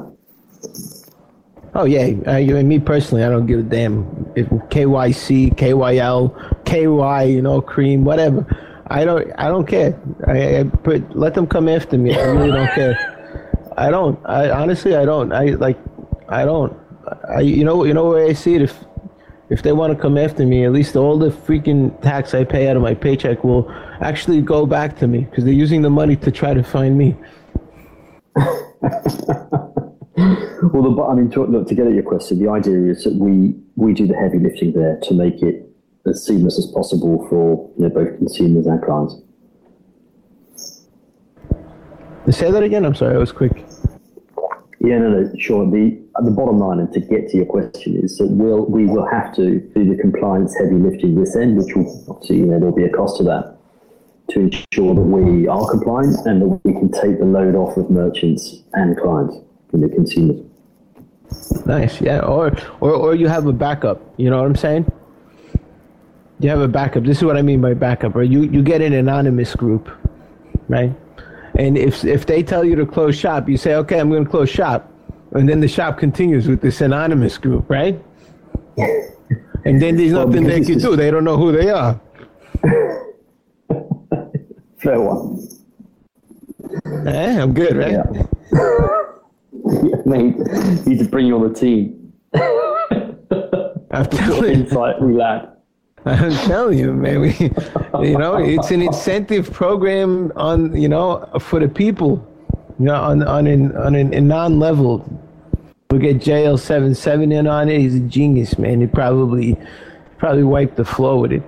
Oh 1.75 1.86
yeah, 1.86 2.12
uh, 2.27 2.38
you 2.38 2.58
and 2.58 2.67
me 2.67 2.80
personally, 2.80 3.23
I 3.23 3.30
don't 3.30 3.45
give 3.45 3.60
a 3.60 3.63
damn 3.63 4.32
if 4.36 4.47
KYC, 4.69 5.56
KYL, 5.56 6.34
KY, 6.65 7.23
you 7.25 7.41
know, 7.41 7.62
cream, 7.62 8.03
whatever. 8.03 8.45
I 8.89 9.03
don't, 9.06 9.30
I 9.38 9.49
don't 9.49 9.67
care. 9.67 9.99
I, 10.27 10.60
I 10.60 10.63
put, 10.63 11.15
let 11.15 11.34
them 11.34 11.45
come 11.45 11.67
after 11.67 11.97
me. 11.97 12.15
I 12.17 12.23
really 12.23 12.51
don't 12.51 12.71
care. 12.71 13.13
I 13.77 13.91
don't. 13.91 14.19
I 14.25 14.49
honestly, 14.49 14.95
I 14.95 15.05
don't. 15.05 15.31
I 15.31 15.51
like, 15.51 15.77
I 16.27 16.45
don't. 16.45 16.77
I, 17.29 17.41
you 17.41 17.63
know, 17.63 17.83
you 17.83 17.93
know 17.93 18.09
where 18.09 18.25
I 18.25 18.33
see 18.33 18.55
it. 18.55 18.61
If, 18.63 18.83
if 19.49 19.61
they 19.63 19.71
want 19.71 19.95
to 19.95 20.01
come 20.01 20.17
after 20.17 20.45
me, 20.45 20.65
at 20.65 20.73
least 20.73 20.95
all 20.95 21.17
the 21.17 21.29
freaking 21.29 22.01
tax 22.01 22.33
I 22.33 22.43
pay 22.43 22.67
out 22.67 22.75
of 22.75 22.81
my 22.81 22.93
paycheck 22.93 23.43
will 23.45 23.71
actually 24.01 24.41
go 24.41 24.65
back 24.65 24.97
to 24.97 25.07
me 25.07 25.19
because 25.19 25.45
they're 25.45 25.53
using 25.53 25.81
the 25.81 25.89
money 25.89 26.17
to 26.17 26.31
try 26.31 26.53
to 26.53 26.63
find 26.63 26.97
me. 26.97 27.15
Well, 30.73 30.81
the, 30.81 31.03
I 31.03 31.13
mean, 31.13 31.29
to, 31.31 31.45
look, 31.45 31.67
to 31.67 31.75
get 31.75 31.85
at 31.85 31.93
your 31.93 32.03
question, 32.03 32.39
the 32.39 32.49
idea 32.49 32.91
is 32.91 33.04
that 33.04 33.13
we, 33.13 33.54
we 33.75 33.93
do 33.93 34.08
the 34.08 34.15
heavy 34.15 34.39
lifting 34.39 34.73
there 34.73 34.99
to 35.04 35.13
make 35.13 35.41
it 35.43 35.69
as 36.08 36.25
seamless 36.25 36.58
as 36.58 36.65
possible 36.73 37.27
for 37.29 37.71
you 37.77 37.87
know, 37.87 37.93
both 37.93 38.17
consumers 38.17 38.65
and 38.65 38.81
clients. 38.81 39.15
Say 42.30 42.52
that 42.52 42.63
again. 42.63 42.86
I'm 42.86 42.96
sorry, 42.96 43.15
I 43.15 43.19
was 43.19 43.32
quick. 43.32 43.65
Yeah, 44.80 45.00
no, 45.00 45.10
no, 45.10 45.32
sure. 45.38 45.69
The 45.69 45.98
the 46.23 46.32
bottom 46.32 46.60
line, 46.60 46.80
and 46.80 46.92
to 46.94 47.00
get 47.00 47.30
to 47.30 47.38
your 47.38 47.46
question, 47.46 47.98
is 47.98 48.17
that 48.17 48.28
we'll 48.28 48.65
we 48.65 48.86
will 48.86 49.08
have 49.08 49.34
to 49.36 49.60
do 49.60 49.86
the 49.86 50.00
compliance 50.00 50.56
heavy 50.58 50.75
lifting 50.75 51.15
this 51.15 51.36
end, 51.36 51.58
which 51.58 51.75
will 51.75 52.06
obviously 52.10 52.38
you 52.38 52.46
know 52.46 52.60
there'll 52.60 52.75
be 52.75 52.84
a 52.84 52.90
cost 52.90 53.17
to 53.17 53.23
that, 53.23 53.58
to 54.30 54.40
ensure 54.42 54.94
that 54.94 55.02
we 55.02 55.48
are 55.48 55.69
compliant 55.69 56.17
and 56.25 56.42
that 56.42 56.62
we 56.63 56.73
can 56.73 56.92
take 56.92 57.19
the 57.19 57.25
load 57.25 57.56
off 57.56 57.78
of 57.78 57.90
merchants 57.90 58.63
and 58.73 58.98
clients 58.98 59.38
and 59.73 59.84
the 59.84 59.90
consumers. 59.90 60.42
Nice, 61.65 62.02
yeah. 62.02 62.19
Or, 62.19 62.56
or, 62.80 62.92
or 62.92 63.15
you 63.15 63.28
have 63.28 63.48
a 63.48 63.54
backup. 63.54 64.02
You 64.17 64.30
know 64.30 64.38
what 64.38 64.46
I'm 64.46 64.56
saying? 64.56 64.92
You 66.40 66.50
have 66.50 66.62
a 66.62 66.67
backup. 66.67 67.04
This 67.04 67.17
is 67.17 67.23
what 67.23 67.36
I 67.36 67.42
mean 67.42 67.62
by 67.62 67.73
backup. 67.73 68.15
Or 68.15 68.23
you, 68.23 68.44
you 68.44 68.62
get 68.62 68.82
an 68.82 68.94
anonymous 68.94 69.56
group, 69.56 69.90
right? 70.69 70.94
And 71.58 71.75
if 71.75 72.05
if 72.05 72.27
they 72.27 72.43
tell 72.43 72.63
you 72.63 72.75
to 72.75 72.85
close 72.85 73.17
shop, 73.17 73.49
you 73.49 73.58
say, 73.58 73.73
okay, 73.75 73.99
I'm 73.99 74.10
going 74.10 74.25
to 74.25 74.29
close 74.29 74.49
shop, 74.49 74.91
and 75.31 75.49
then 75.49 75.60
the 75.60 75.67
shop 75.67 75.97
continues 75.97 76.47
with 76.47 76.62
this 76.62 76.81
anonymous 76.81 77.37
group, 77.39 77.67
right? 77.67 77.99
And 79.65 79.81
then 79.81 79.97
there's 79.97 80.12
nothing 80.12 80.43
they 80.43 80.62
can 80.62 80.77
do. 80.77 80.95
They 80.95 81.10
don't 81.10 81.23
know 81.23 81.35
who 81.35 81.51
they 81.51 81.69
are. 81.71 81.99
Fair 84.77 85.01
one. 85.01 85.39
Eh, 87.08 87.41
I'm 87.41 87.53
good, 87.53 87.75
right? 87.75 87.91
Yeah. 87.91 88.03
Mate, 90.05 90.37
need 90.85 90.99
to 90.99 91.05
bring 91.10 91.25
you 91.25 91.35
on 91.35 91.51
the 91.51 91.60
team. 91.60 92.13
I'm 93.91 94.05
telling 94.05 94.43
you. 94.43 94.62
Insight 94.62 95.01
we 95.01 95.13
lack. 95.13 95.56
I'm 96.08 96.31
telling 96.47 96.77
you, 96.77 96.93
man. 96.93 97.21
We, 97.21 97.33
you 98.08 98.17
know, 98.17 98.37
it's 98.37 98.71
an 98.71 98.81
incentive 98.81 99.51
program 99.51 100.31
on, 100.35 100.75
you 100.79 100.87
know, 100.89 101.29
for 101.39 101.60
the 101.60 101.67
people, 101.67 102.25
you 102.79 102.85
know, 102.85 102.95
on 102.95 103.23
on 103.23 103.47
an 103.47 103.75
on 103.77 103.95
an, 103.95 104.13
a 104.13 104.21
non-level. 104.21 105.05
We 105.91 105.99
get 105.99 106.17
JL77 106.17 107.33
in 107.33 107.47
on 107.47 107.69
it. 107.69 107.79
He's 107.79 107.95
a 107.95 107.99
genius, 107.99 108.58
man. 108.58 108.81
He 108.81 108.87
probably 108.87 109.58
probably 110.17 110.43
wiped 110.43 110.75
the 110.75 110.85
floor 110.85 111.19
with 111.19 111.33
it. 111.33 111.43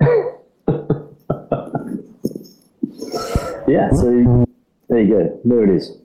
Yeah, 3.70 3.88
so 3.92 4.46
there 4.88 5.00
you 5.00 5.08
go. 5.14 5.40
There 5.44 5.62
it 5.62 5.70
is. 5.70 5.99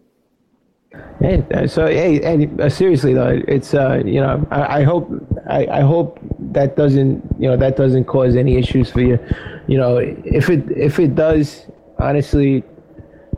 Hey, 1.20 1.44
uh, 1.54 1.66
so 1.66 1.88
hey, 1.88 2.22
hey 2.22 2.50
uh, 2.62 2.68
seriously 2.68 3.14
though, 3.14 3.42
it's 3.48 3.74
uh, 3.74 4.02
you 4.06 4.20
know, 4.20 4.46
I, 4.52 4.80
I 4.80 4.84
hope 4.84 5.10
I, 5.50 5.66
I 5.68 5.82
hope 5.82 6.20
that 6.52 6.76
doesn't 6.76 7.24
you 7.40 7.48
know 7.50 7.56
that 7.58 7.78
doesn't 7.78 8.06
cause 8.06 8.36
any 8.36 8.58
issues 8.58 8.92
for 8.92 9.02
you. 9.02 9.18
You 9.68 9.78
know, 9.78 9.98
if 9.98 10.50
it 10.50 10.70
if 10.72 11.00
it 11.00 11.16
does, 11.16 11.68
honestly, 12.00 12.64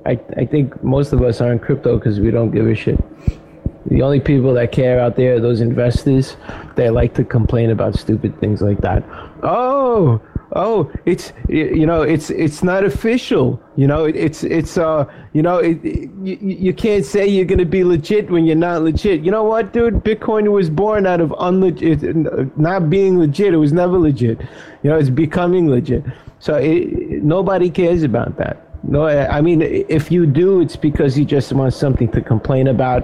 I 0.06 0.20
I 0.36 0.46
think 0.46 0.84
most 0.84 1.14
of 1.14 1.22
us 1.22 1.40
are 1.40 1.52
in 1.52 1.60
crypto 1.60 1.98
because 1.98 2.20
we 2.20 2.32
don't 2.32 2.52
give 2.52 2.68
a 2.68 2.76
shit. 2.76 3.00
The 3.90 4.02
only 4.02 4.20
people 4.20 4.54
that 4.56 4.72
care 4.72 5.00
out 5.00 5.16
there 5.16 5.36
are 5.36 5.40
those 5.40 5.62
investors. 5.62 6.36
They 6.76 6.90
like 6.90 7.14
to 7.14 7.24
complain 7.24 7.70
about 7.70 7.96
stupid 7.96 8.38
things 8.40 8.62
like 8.62 8.82
that. 8.82 9.04
Oh, 9.44 10.22
oh, 10.54 10.92
it's 11.06 11.34
you 11.50 11.86
know, 11.86 12.02
it's 12.02 12.30
it's 12.30 12.64
not 12.64 12.84
official. 12.84 13.62
You 13.76 13.88
know, 13.88 14.06
it, 14.06 14.16
it's 14.16 14.44
it's 14.44 14.78
uh, 14.78 15.06
you 15.34 15.42
know, 15.42 15.58
it, 15.58 15.84
it, 15.84 16.10
you, 16.22 16.38
you 16.42 16.74
can't 16.74 17.06
say 17.06 17.28
you're 17.28 17.46
gonna 17.46 17.66
be 17.66 17.84
legit 17.84 18.30
when 18.30 18.46
you're 18.46 18.56
not 18.56 18.82
legit. 18.82 19.24
You 19.24 19.32
know 19.32 19.44
what, 19.44 19.74
dude? 19.74 20.04
Bitcoin 20.04 20.52
was 20.52 20.70
born 20.70 21.06
out 21.06 21.22
of 21.22 21.30
unlegit, 21.32 22.58
not 22.58 22.90
being 22.90 23.20
legit. 23.20 23.54
It 23.54 23.58
was 23.58 23.74
never 23.74 23.98
legit. 23.98 24.40
You 24.84 24.90
know, 24.90 24.98
it's 24.98 25.10
becoming 25.10 25.70
legit. 25.70 26.04
So 26.40 26.56
it, 26.56 27.24
nobody 27.24 27.70
cares 27.70 28.04
about 28.04 28.38
that. 28.38 28.64
No, 28.84 29.08
I 29.08 29.42
mean, 29.42 29.62
if 29.62 30.12
you 30.12 30.26
do, 30.26 30.62
it's 30.62 30.76
because 30.76 31.18
you 31.18 31.26
just 31.26 31.52
want 31.52 31.74
something 31.74 32.10
to 32.12 32.22
complain 32.22 32.68
about, 32.68 33.04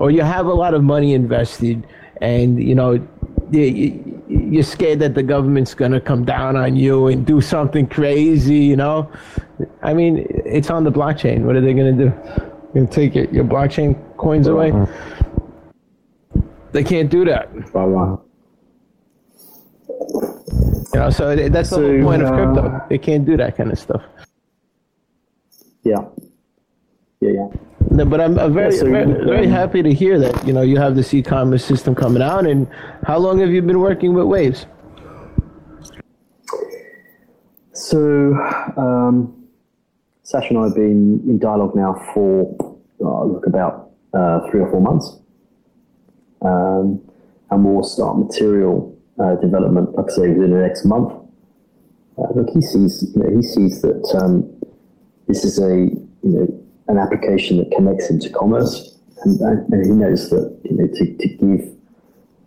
or 0.00 0.10
you 0.10 0.22
have 0.22 0.46
a 0.46 0.52
lot 0.52 0.74
of 0.74 0.82
money 0.82 1.14
invested, 1.14 1.86
and 2.20 2.60
you 2.62 2.74
know, 2.74 3.06
you're 3.52 4.62
scared 4.62 5.00
that 5.00 5.14
the 5.14 5.22
government's 5.22 5.74
gonna 5.74 6.00
come 6.00 6.24
down 6.24 6.56
on 6.56 6.76
you 6.76 7.08
and 7.08 7.26
do 7.26 7.40
something 7.40 7.86
crazy. 7.86 8.56
You 8.56 8.76
know, 8.76 9.10
I 9.82 9.94
mean, 9.94 10.26
it's 10.44 10.70
on 10.70 10.84
the 10.84 10.92
blockchain. 10.92 11.42
What 11.42 11.56
are 11.56 11.60
they 11.60 11.74
gonna 11.74 11.92
do? 11.92 12.12
Gonna 12.74 12.86
take 12.86 13.14
your, 13.14 13.24
your 13.30 13.44
blockchain 13.44 13.96
coins 14.16 14.46
away? 14.46 14.72
They 16.72 16.84
can't 16.84 17.10
do 17.10 17.24
that. 17.24 17.50
You 20.92 21.00
know, 21.00 21.10
so 21.10 21.36
that's 21.36 21.70
the 21.70 21.76
whole 21.76 22.02
point 22.02 22.22
of 22.22 22.28
uh, 22.28 22.34
crypto. 22.34 22.86
They 22.88 22.98
can't 22.98 23.24
do 23.24 23.36
that 23.36 23.56
kind 23.56 23.72
of 23.72 23.78
stuff. 23.78 24.02
Yeah. 25.82 26.04
Yeah, 27.20 27.30
yeah. 27.32 27.48
No, 27.90 28.04
but 28.04 28.20
I'm, 28.20 28.38
I'm 28.38 28.54
very, 28.54 28.78
very, 28.78 29.12
very 29.24 29.46
um, 29.46 29.52
happy 29.52 29.82
to 29.82 29.92
hear 29.92 30.18
that 30.18 30.46
you 30.46 30.52
know 30.52 30.62
you 30.62 30.78
have 30.78 30.94
this 30.96 31.12
e-commerce 31.12 31.64
system 31.64 31.94
coming 31.94 32.22
out. 32.22 32.46
And 32.46 32.66
how 33.04 33.18
long 33.18 33.40
have 33.40 33.50
you 33.50 33.60
been 33.62 33.80
working 33.80 34.14
with 34.14 34.24
Waves? 34.24 34.66
So, 37.72 38.34
um, 38.76 39.46
Sasha 40.22 40.48
and 40.50 40.58
I 40.58 40.64
have 40.64 40.74
been 40.74 41.20
in 41.26 41.38
dialogue 41.38 41.74
now 41.74 41.94
for, 42.14 42.54
uh, 43.02 43.24
look, 43.24 43.46
about 43.46 43.90
uh, 44.14 44.48
three 44.50 44.60
or 44.60 44.70
four 44.70 44.80
months. 44.80 45.18
Um, 46.42 47.00
and 47.50 47.64
we'll 47.64 47.82
start 47.82 48.18
material 48.18 48.96
uh, 49.18 49.34
development, 49.36 49.94
like 49.94 50.06
I 50.10 50.14
say, 50.14 50.28
within 50.28 50.52
the 50.52 50.58
next 50.58 50.84
month. 50.84 51.12
Uh, 52.16 52.28
look, 52.34 52.48
he 52.50 52.60
sees, 52.60 53.12
you 53.14 53.22
know, 53.22 53.36
he 53.36 53.42
sees 53.42 53.82
that 53.82 54.20
um, 54.22 54.48
this 55.26 55.44
is 55.44 55.58
a, 55.58 55.68
you 55.68 56.08
know, 56.22 56.64
an 56.90 56.98
application 56.98 57.58
that 57.58 57.70
connects 57.70 58.10
into 58.10 58.28
commerce, 58.30 58.98
and, 59.22 59.40
and, 59.40 59.72
and 59.72 59.86
he 59.86 59.92
knows 59.92 60.28
that, 60.30 60.60
you 60.64 60.76
know, 60.76 60.86
to, 60.86 61.16
to 61.16 61.28
give 61.28 61.76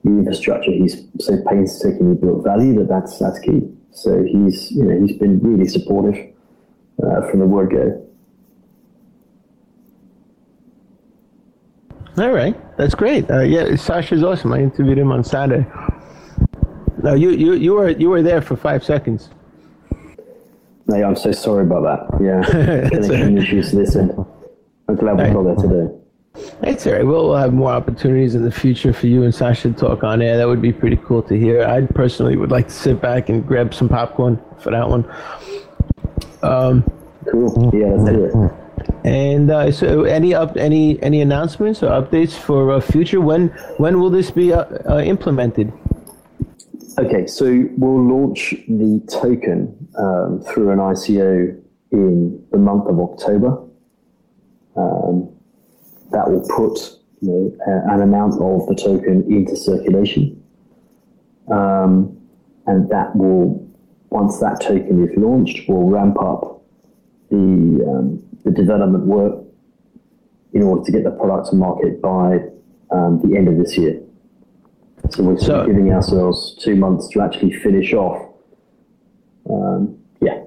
the 0.03 0.09
infrastructure 0.09 0.71
he's 0.71 1.05
so 1.19 1.41
painstakingly 1.47 2.15
built 2.15 2.43
value 2.43 2.75
that 2.75 2.89
that's 2.89 3.17
that's 3.19 3.39
key. 3.39 3.61
So 3.91 4.23
he's 4.23 4.71
you 4.71 4.83
know 4.83 5.05
he's 5.05 5.17
been 5.17 5.39
really 5.39 5.67
supportive 5.67 6.33
uh, 7.01 7.29
from 7.29 7.39
the 7.39 7.45
word 7.45 7.71
go. 7.71 7.99
All 12.17 12.31
right, 12.31 12.55
that's 12.77 12.93
great. 12.93 13.29
Uh, 13.31 13.41
yeah, 13.41 13.75
Sasha's 13.75 14.23
awesome. 14.23 14.53
I 14.53 14.59
interviewed 14.59 14.99
him 14.99 15.11
on 15.11 15.23
Saturday. 15.23 15.65
No, 17.01 17.15
you, 17.15 17.31
you, 17.31 17.53
you 17.53 17.73
were 17.73 17.89
you 17.89 18.09
were 18.09 18.21
there 18.21 18.41
for 18.41 18.55
five 18.55 18.83
seconds. 18.83 19.29
No, 20.87 21.01
I'm 21.01 21.15
so 21.15 21.31
sorry 21.31 21.63
about 21.63 22.09
that. 22.09 22.21
Yeah, 22.21 22.89
connection 22.89 23.37
issues 23.37 23.71
this 23.71 23.95
end. 23.95 24.11
I'm 24.88 24.95
glad 24.95 25.17
we 25.17 25.34
got 25.34 25.43
there 25.43 25.55
today. 25.55 25.95
It's 26.63 26.88
all 26.88 26.93
right. 26.93 27.05
We'll 27.05 27.36
have 27.36 27.53
more 27.53 27.71
opportunities 27.71 28.34
in 28.36 28.43
the 28.43 28.51
future 28.51 28.91
for 28.91 29.07
you 29.07 29.23
and 29.23 29.34
Sasha 29.34 29.69
to 29.69 29.73
talk 29.73 30.03
on 30.03 30.21
air. 30.21 30.38
That 30.38 30.47
would 30.47 30.61
be 30.61 30.73
pretty 30.73 30.97
cool 30.97 31.21
to 31.23 31.36
hear. 31.38 31.63
I 31.63 31.86
personally 31.86 32.36
would 32.38 32.51
like 32.51 32.67
to 32.67 32.73
sit 32.73 32.99
back 33.01 33.29
and 33.29 33.45
grab 33.45 33.73
some 33.73 33.88
popcorn 33.88 34.41
for 34.59 34.71
that 34.71 34.89
one. 34.89 35.05
Um, 36.41 36.84
Cool. 37.31 37.71
Yeah, 37.73 37.88
let's 37.93 38.09
do 38.09 38.25
it. 38.25 39.05
and 39.05 39.49
uh, 39.49 39.71
so, 39.71 40.03
any 40.03 40.34
up 40.34 40.57
any 40.57 41.01
any 41.01 41.21
announcements 41.21 41.81
or 41.81 41.89
updates 41.89 42.34
for 42.34 42.71
uh, 42.73 42.81
future? 42.81 43.21
When 43.21 43.47
when 43.77 44.01
will 44.01 44.09
this 44.09 44.29
be 44.31 44.51
uh, 44.51 44.65
uh, 44.89 44.99
implemented? 44.99 45.71
Okay, 46.99 47.25
so 47.25 47.65
we'll 47.77 48.03
launch 48.03 48.55
the 48.67 49.01
token 49.09 49.88
um, 49.97 50.41
through 50.41 50.71
an 50.71 50.79
ICO 50.79 51.59
in 51.91 52.45
the 52.51 52.57
month 52.57 52.88
of 52.88 52.99
October. 52.99 53.57
Um, 54.76 55.30
that 56.11 56.30
will 56.30 56.45
put 56.55 56.99
you 57.21 57.30
know, 57.30 57.57
an 57.91 58.01
amount 58.01 58.34
of 58.34 58.67
the 58.67 58.76
token 58.76 59.24
into 59.32 59.55
circulation. 59.55 60.41
Um, 61.51 62.17
and 62.67 62.89
that 62.89 63.15
will, 63.15 63.67
once 64.09 64.39
that 64.39 64.61
token 64.61 65.07
is 65.07 65.17
launched, 65.17 65.67
will 65.67 65.89
ramp 65.89 66.17
up 66.21 66.61
the, 67.30 67.36
um, 67.88 68.24
the 68.43 68.51
development 68.51 69.05
work 69.05 69.43
in 70.53 70.61
order 70.63 70.84
to 70.84 70.91
get 70.91 71.03
the 71.03 71.11
product 71.11 71.49
to 71.49 71.55
market 71.55 72.01
by 72.01 72.38
um, 72.91 73.19
the 73.24 73.36
end 73.36 73.47
of 73.47 73.57
this 73.57 73.78
year. 73.78 73.99
So 75.09 75.24
we're 75.24 75.38
So- 75.38 75.65
giving 75.65 75.91
ourselves 75.91 76.55
two 76.55 76.76
months 76.76 77.07
to 77.09 77.21
actually 77.21 77.53
finish 77.53 77.93
off. 77.93 78.21
Um, 79.49 79.97
yeah. 80.21 80.41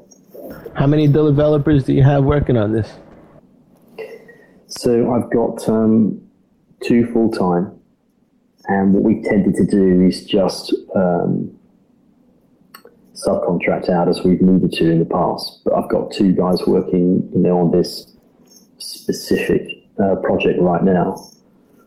How 0.75 0.87
many 0.87 1.07
developers 1.07 1.85
do 1.85 1.93
you 1.93 2.03
have 2.03 2.25
working 2.25 2.57
on 2.57 2.73
this? 2.73 2.89
So 4.69 5.13
I've 5.13 5.31
got 5.31 5.69
um, 5.69 6.21
two 6.83 7.07
full 7.13 7.31
time, 7.31 7.73
and 8.67 8.93
what 8.93 9.05
we 9.05 9.23
tended 9.23 9.55
to 9.55 9.65
do 9.65 10.03
is 10.03 10.25
just 10.25 10.75
um, 10.95 11.57
subcontract 13.15 13.89
out 13.89 14.09
as 14.09 14.23
we've 14.25 14.43
needed 14.43 14.73
to 14.73 14.91
in 14.91 14.99
the 14.99 15.05
past. 15.05 15.61
But 15.65 15.75
I've 15.75 15.89
got 15.89 16.11
two 16.13 16.33
guys 16.33 16.67
working, 16.67 17.31
you 17.33 17.41
know, 17.41 17.59
on 17.59 17.71
this 17.71 18.13
specific 18.79 19.69
uh, 20.03 20.17
project 20.17 20.59
right 20.61 20.83
now. 20.83 21.31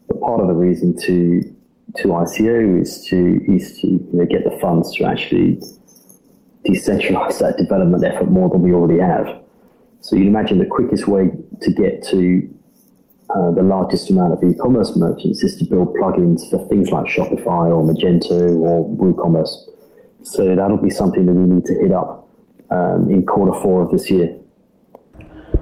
But 0.07 0.21
part 0.21 0.41
of 0.41 0.47
the 0.47 0.53
reason 0.53 0.97
to 1.01 1.55
to 1.97 2.07
ICO 2.09 2.81
is 2.81 3.03
to 3.07 3.43
is 3.47 3.79
to 3.81 3.87
you 3.87 4.09
know, 4.13 4.25
get 4.25 4.45
the 4.45 4.57
funds 4.59 4.95
to 4.95 5.05
actually 5.05 5.59
decentralize 6.65 7.39
that 7.39 7.57
development 7.57 8.03
effort 8.05 8.29
more 8.29 8.49
than 8.49 8.61
we 8.61 8.73
already 8.73 8.99
have. 8.99 9.27
So 10.01 10.15
you'd 10.15 10.27
imagine 10.27 10.59
the 10.59 10.65
quickest 10.65 11.07
way 11.07 11.29
to 11.61 11.71
get 11.71 12.03
to 12.05 12.49
uh, 13.35 13.51
the 13.51 13.61
largest 13.63 14.09
amount 14.09 14.33
of 14.33 14.43
e-commerce 14.43 14.95
merchants 14.95 15.43
is 15.43 15.55
to 15.57 15.65
build 15.65 15.93
plugins 15.95 16.49
for 16.49 16.65
things 16.67 16.89
like 16.89 17.05
Shopify 17.05 17.69
or 17.69 17.83
Magento 17.83 18.57
or 18.59 18.89
WooCommerce. 18.89 19.53
So 20.23 20.55
that'll 20.55 20.77
be 20.77 20.89
something 20.89 21.25
that 21.25 21.33
we 21.33 21.45
need 21.55 21.65
to 21.65 21.73
hit 21.75 21.91
up 21.91 22.27
um, 22.71 23.09
in 23.09 23.25
quarter 23.25 23.53
four 23.61 23.83
of 23.83 23.91
this 23.91 24.09
year. 24.09 24.35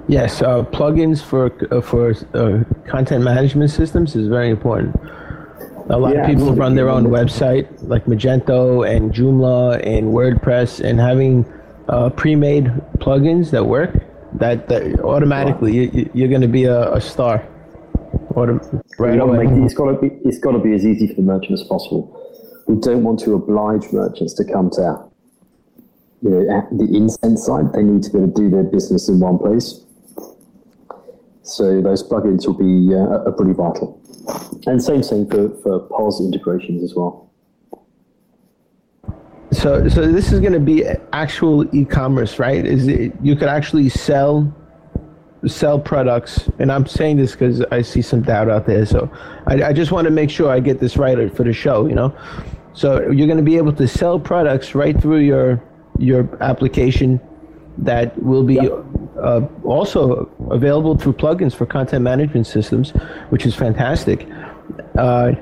Yes, 0.08 0.40
uh, 0.40 0.62
plugins 0.64 1.22
for 1.22 1.52
uh, 1.70 1.82
for 1.82 2.14
uh, 2.34 2.64
content 2.90 3.22
management 3.24 3.70
systems 3.70 4.16
is 4.16 4.26
very 4.28 4.48
important. 4.48 4.96
A 5.90 5.98
lot 5.98 6.14
Yeah, 6.14 6.22
of 6.22 6.26
people 6.26 6.54
run 6.54 6.74
their 6.74 6.88
own 6.88 7.04
website, 7.06 7.66
like 7.82 8.04
Magento 8.06 8.88
and 8.88 9.12
Joomla 9.12 9.86
and 9.86 10.12
WordPress, 10.12 10.80
and 10.84 10.98
having 10.98 11.44
uh, 11.88 12.10
pre-made 12.10 12.66
plugins 12.98 13.50
that 13.50 13.64
work, 13.66 14.02
that, 14.34 14.68
that 14.68 15.00
automatically 15.00 15.72
you- 15.74 15.90
you, 15.94 16.10
you're 16.12 16.28
going 16.28 16.42
to 16.42 16.48
be 16.48 16.64
a, 16.64 16.92
a 16.92 17.00
star. 17.00 17.46
Right 18.98 19.18
away. 19.18 19.46
make- 19.46 19.64
it's 19.64 19.74
got 19.74 19.92
to 19.92 19.98
be 19.98 20.08
it's 20.24 20.38
got 20.38 20.52
to 20.52 20.58
be 20.58 20.72
as 20.72 20.86
easy 20.86 21.08
for 21.08 21.14
the 21.14 21.22
merchant 21.22 21.52
as 21.52 21.64
possible. 21.64 22.14
we 22.66 22.76
don't 22.76 23.02
want 23.02 23.18
to 23.20 23.34
oblige 23.34 23.90
merchants 23.92 24.34
to 24.34 24.44
come 24.44 24.70
to 24.70 25.08
you 26.20 26.30
know, 26.30 26.68
the 26.72 26.84
Incent 26.84 27.38
side. 27.38 27.72
They 27.72 27.82
need 27.82 28.02
to 28.02 28.10
be 28.10 28.18
able 28.18 28.32
to 28.32 28.42
do 28.42 28.50
their 28.50 28.64
business 28.64 29.08
in 29.08 29.20
one 29.20 29.38
place. 29.38 29.80
So 31.42 31.80
those 31.80 32.06
plugins 32.06 32.46
will 32.46 32.54
be 32.54 32.94
uh, 32.94 33.28
are 33.28 33.32
pretty 33.32 33.54
vital. 33.54 33.98
And 34.66 34.82
same 34.82 35.02
thing 35.02 35.28
for, 35.30 35.48
for 35.62 35.80
POS 35.88 36.20
integrations 36.20 36.84
as 36.84 36.94
well. 36.94 37.30
So, 39.50 39.88
so 39.88 40.12
this 40.12 40.30
is 40.30 40.40
going 40.40 40.52
to 40.52 40.60
be 40.60 40.84
actual 41.12 41.74
e-commerce, 41.74 42.38
right? 42.38 42.66
Is 42.66 42.86
it 42.86 43.12
you 43.22 43.34
could 43.34 43.48
actually 43.48 43.88
sell 43.88 44.54
sell 45.46 45.78
products, 45.78 46.48
and 46.58 46.72
I'm 46.72 46.86
saying 46.86 47.16
this 47.18 47.32
because 47.32 47.62
I 47.70 47.82
see 47.82 48.02
some 48.02 48.22
doubt 48.22 48.50
out 48.50 48.66
there. 48.66 48.84
So, 48.86 49.10
I, 49.46 49.62
I 49.62 49.72
just 49.72 49.92
want 49.92 50.06
to 50.06 50.10
make 50.10 50.30
sure 50.30 50.50
I 50.50 50.60
get 50.60 50.80
this 50.80 50.96
right 50.96 51.34
for 51.34 51.44
the 51.44 51.52
show. 51.52 51.86
You 51.86 51.94
know, 51.94 52.16
so 52.72 53.10
you're 53.10 53.26
going 53.26 53.38
to 53.38 53.44
be 53.44 53.56
able 53.56 53.72
to 53.74 53.86
sell 53.86 54.18
products 54.18 54.74
right 54.74 55.00
through 55.00 55.20
your 55.20 55.62
your 55.98 56.28
application 56.42 57.20
that 57.78 58.20
will 58.22 58.42
be 58.42 58.54
yep. 58.54 58.72
uh, 59.22 59.42
also 59.64 60.28
available 60.50 60.96
through 60.96 61.12
plugins 61.12 61.54
for 61.54 61.66
content 61.66 62.02
management 62.02 62.46
systems, 62.46 62.90
which 63.30 63.46
is 63.46 63.54
fantastic. 63.54 64.26
Uh, 64.96 65.32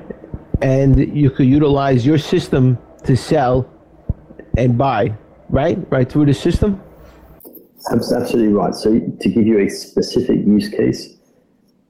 and 0.61 1.15
you 1.15 1.29
could 1.29 1.47
utilize 1.47 2.05
your 2.05 2.17
system 2.17 2.77
to 3.03 3.15
sell 3.15 3.69
and 4.57 4.77
buy, 4.77 5.13
right? 5.49 5.77
Right 5.91 6.09
through 6.11 6.25
the 6.25 6.33
system? 6.33 6.81
Absolutely 7.91 8.53
right. 8.53 8.75
So, 8.75 8.99
to 8.99 9.29
give 9.29 9.47
you 9.47 9.59
a 9.59 9.69
specific 9.69 10.45
use 10.45 10.69
case, 10.69 11.15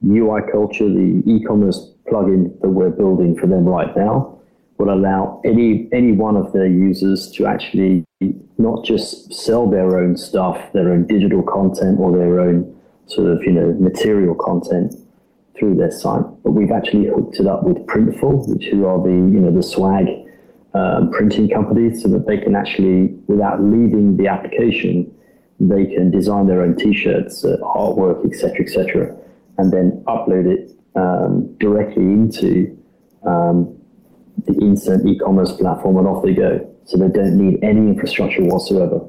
UI 0.06 0.42
Culture, 0.50 0.88
the 0.88 1.22
e 1.26 1.42
commerce 1.44 1.92
plugin 2.06 2.60
that 2.60 2.68
we're 2.68 2.90
building 2.90 3.36
for 3.36 3.46
them 3.46 3.64
right 3.64 3.94
now, 3.96 4.38
will 4.78 4.94
allow 4.94 5.40
any 5.44 5.88
any 5.92 6.12
one 6.12 6.36
of 6.36 6.52
their 6.52 6.66
users 6.66 7.30
to 7.32 7.46
actually 7.46 8.04
not 8.58 8.84
just 8.84 9.32
sell 9.32 9.68
their 9.68 9.98
own 9.98 10.16
stuff, 10.16 10.72
their 10.72 10.92
own 10.92 11.06
digital 11.06 11.42
content 11.42 11.98
or 11.98 12.16
their 12.16 12.40
own 12.40 12.74
sort 13.06 13.28
of 13.28 13.42
you 13.42 13.52
know 13.52 13.74
material 13.80 14.34
content 14.34 14.94
through 15.58 15.74
their 15.74 15.90
site, 15.90 16.22
but 16.44 16.52
we've 16.52 16.70
actually 16.70 17.06
hooked 17.08 17.40
it 17.40 17.46
up 17.46 17.64
with 17.64 17.76
Printful, 17.86 18.48
which 18.48 18.66
who 18.66 18.86
are 18.86 19.02
the 19.02 19.10
you 19.10 19.40
know 19.40 19.50
the 19.50 19.62
swag 19.62 20.06
um, 20.74 21.10
printing 21.10 21.48
company, 21.48 21.92
so 21.94 22.08
that 22.08 22.26
they 22.26 22.38
can 22.38 22.54
actually, 22.54 23.08
without 23.26 23.60
leaving 23.60 24.16
the 24.16 24.28
application, 24.28 25.12
they 25.60 25.86
can 25.86 26.10
design 26.10 26.46
their 26.46 26.62
own 26.62 26.76
T-shirts, 26.76 27.44
uh, 27.44 27.56
artwork, 27.62 28.24
etc., 28.24 28.60
etc., 28.60 29.16
and 29.58 29.72
then 29.72 30.02
upload 30.06 30.46
it 30.46 30.70
um, 30.94 31.52
directly 31.58 32.02
into 32.02 32.76
um, 33.26 33.76
the 34.46 34.52
Incent 34.52 35.06
e-commerce 35.06 35.52
platform 35.52 35.96
and 35.96 36.06
off 36.06 36.24
they 36.24 36.34
go. 36.34 36.64
So 36.84 36.96
they 36.96 37.08
don't 37.08 37.36
need 37.36 37.62
any 37.62 37.88
infrastructure 37.88 38.42
whatsoever. 38.42 39.00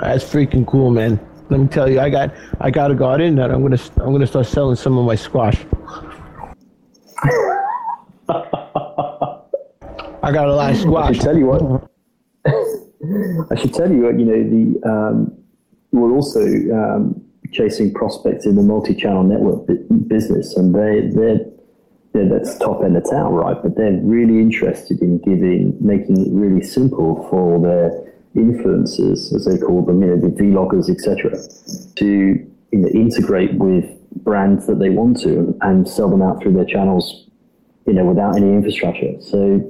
That's 0.00 0.24
freaking 0.24 0.66
cool, 0.66 0.90
man. 0.90 1.20
Let 1.50 1.60
me 1.60 1.66
tell 1.66 1.90
you, 1.90 2.00
I 2.00 2.10
got 2.10 2.34
I 2.60 2.70
got 2.70 2.90
a 2.90 2.94
garden 2.94 3.36
that 3.36 3.50
I'm 3.50 3.62
gonna 3.62 3.80
I'm 3.96 4.12
gonna 4.12 4.26
start 4.26 4.46
selling 4.46 4.76
some 4.76 4.98
of 4.98 5.04
my 5.04 5.14
squash. 5.14 5.56
I 10.22 10.32
got 10.32 10.48
a 10.48 10.54
lot 10.54 10.72
of 10.72 10.78
squash. 10.78 11.18
I 11.18 11.22
tell 11.22 11.38
you 11.38 11.46
what. 11.46 11.87
I 13.50 13.54
should 13.56 13.74
tell 13.74 13.90
you. 13.90 14.06
You 14.06 14.24
know 14.24 14.42
the 14.50 14.88
um, 14.90 15.32
we're 15.92 16.12
also 16.12 16.40
um, 16.42 17.24
chasing 17.52 17.94
prospects 17.94 18.44
in 18.44 18.56
the 18.56 18.62
multi-channel 18.62 19.24
network 19.24 19.66
business, 20.08 20.56
and 20.56 20.74
they 20.74 21.08
they're 21.14 21.40
yeah, 22.14 22.24
that's 22.30 22.58
top 22.58 22.82
end 22.82 22.96
of 22.96 23.08
town, 23.08 23.32
right? 23.32 23.56
But 23.62 23.76
they're 23.76 24.00
really 24.02 24.40
interested 24.40 25.02
in 25.02 25.18
giving, 25.18 25.76
making 25.80 26.26
it 26.26 26.32
really 26.32 26.62
simple 26.62 27.26
for 27.28 27.60
their 27.60 27.90
influencers, 28.34 29.34
as 29.34 29.44
they 29.44 29.58
call 29.58 29.84
them, 29.84 30.02
you 30.02 30.08
know, 30.08 30.16
the 30.16 30.28
vloggers, 30.28 30.88
etc., 30.90 31.38
to 31.96 32.06
you 32.72 32.78
know, 32.78 32.88
integrate 32.88 33.54
with 33.54 33.84
brands 34.24 34.66
that 34.66 34.78
they 34.78 34.90
want 34.90 35.20
to 35.20 35.56
and 35.62 35.88
sell 35.88 36.08
them 36.08 36.22
out 36.22 36.42
through 36.42 36.52
their 36.52 36.64
channels, 36.64 37.26
you 37.86 37.92
know, 37.92 38.04
without 38.04 38.36
any 38.36 38.48
infrastructure. 38.48 39.20
So, 39.20 39.60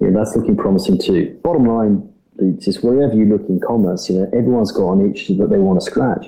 yeah, 0.00 0.10
that's 0.12 0.36
looking 0.36 0.56
promising 0.56 0.98
too. 0.98 1.38
Bottom 1.42 1.66
line, 1.66 2.11
just 2.58 2.82
wherever 2.82 3.14
you 3.14 3.26
look 3.26 3.48
in 3.48 3.60
commerce, 3.60 4.08
you 4.08 4.20
know, 4.20 4.30
everyone's 4.32 4.72
got 4.72 4.92
an 4.92 5.10
itch 5.10 5.28
that 5.28 5.48
they 5.50 5.58
want 5.58 5.80
to 5.80 5.84
scratch. 5.84 6.26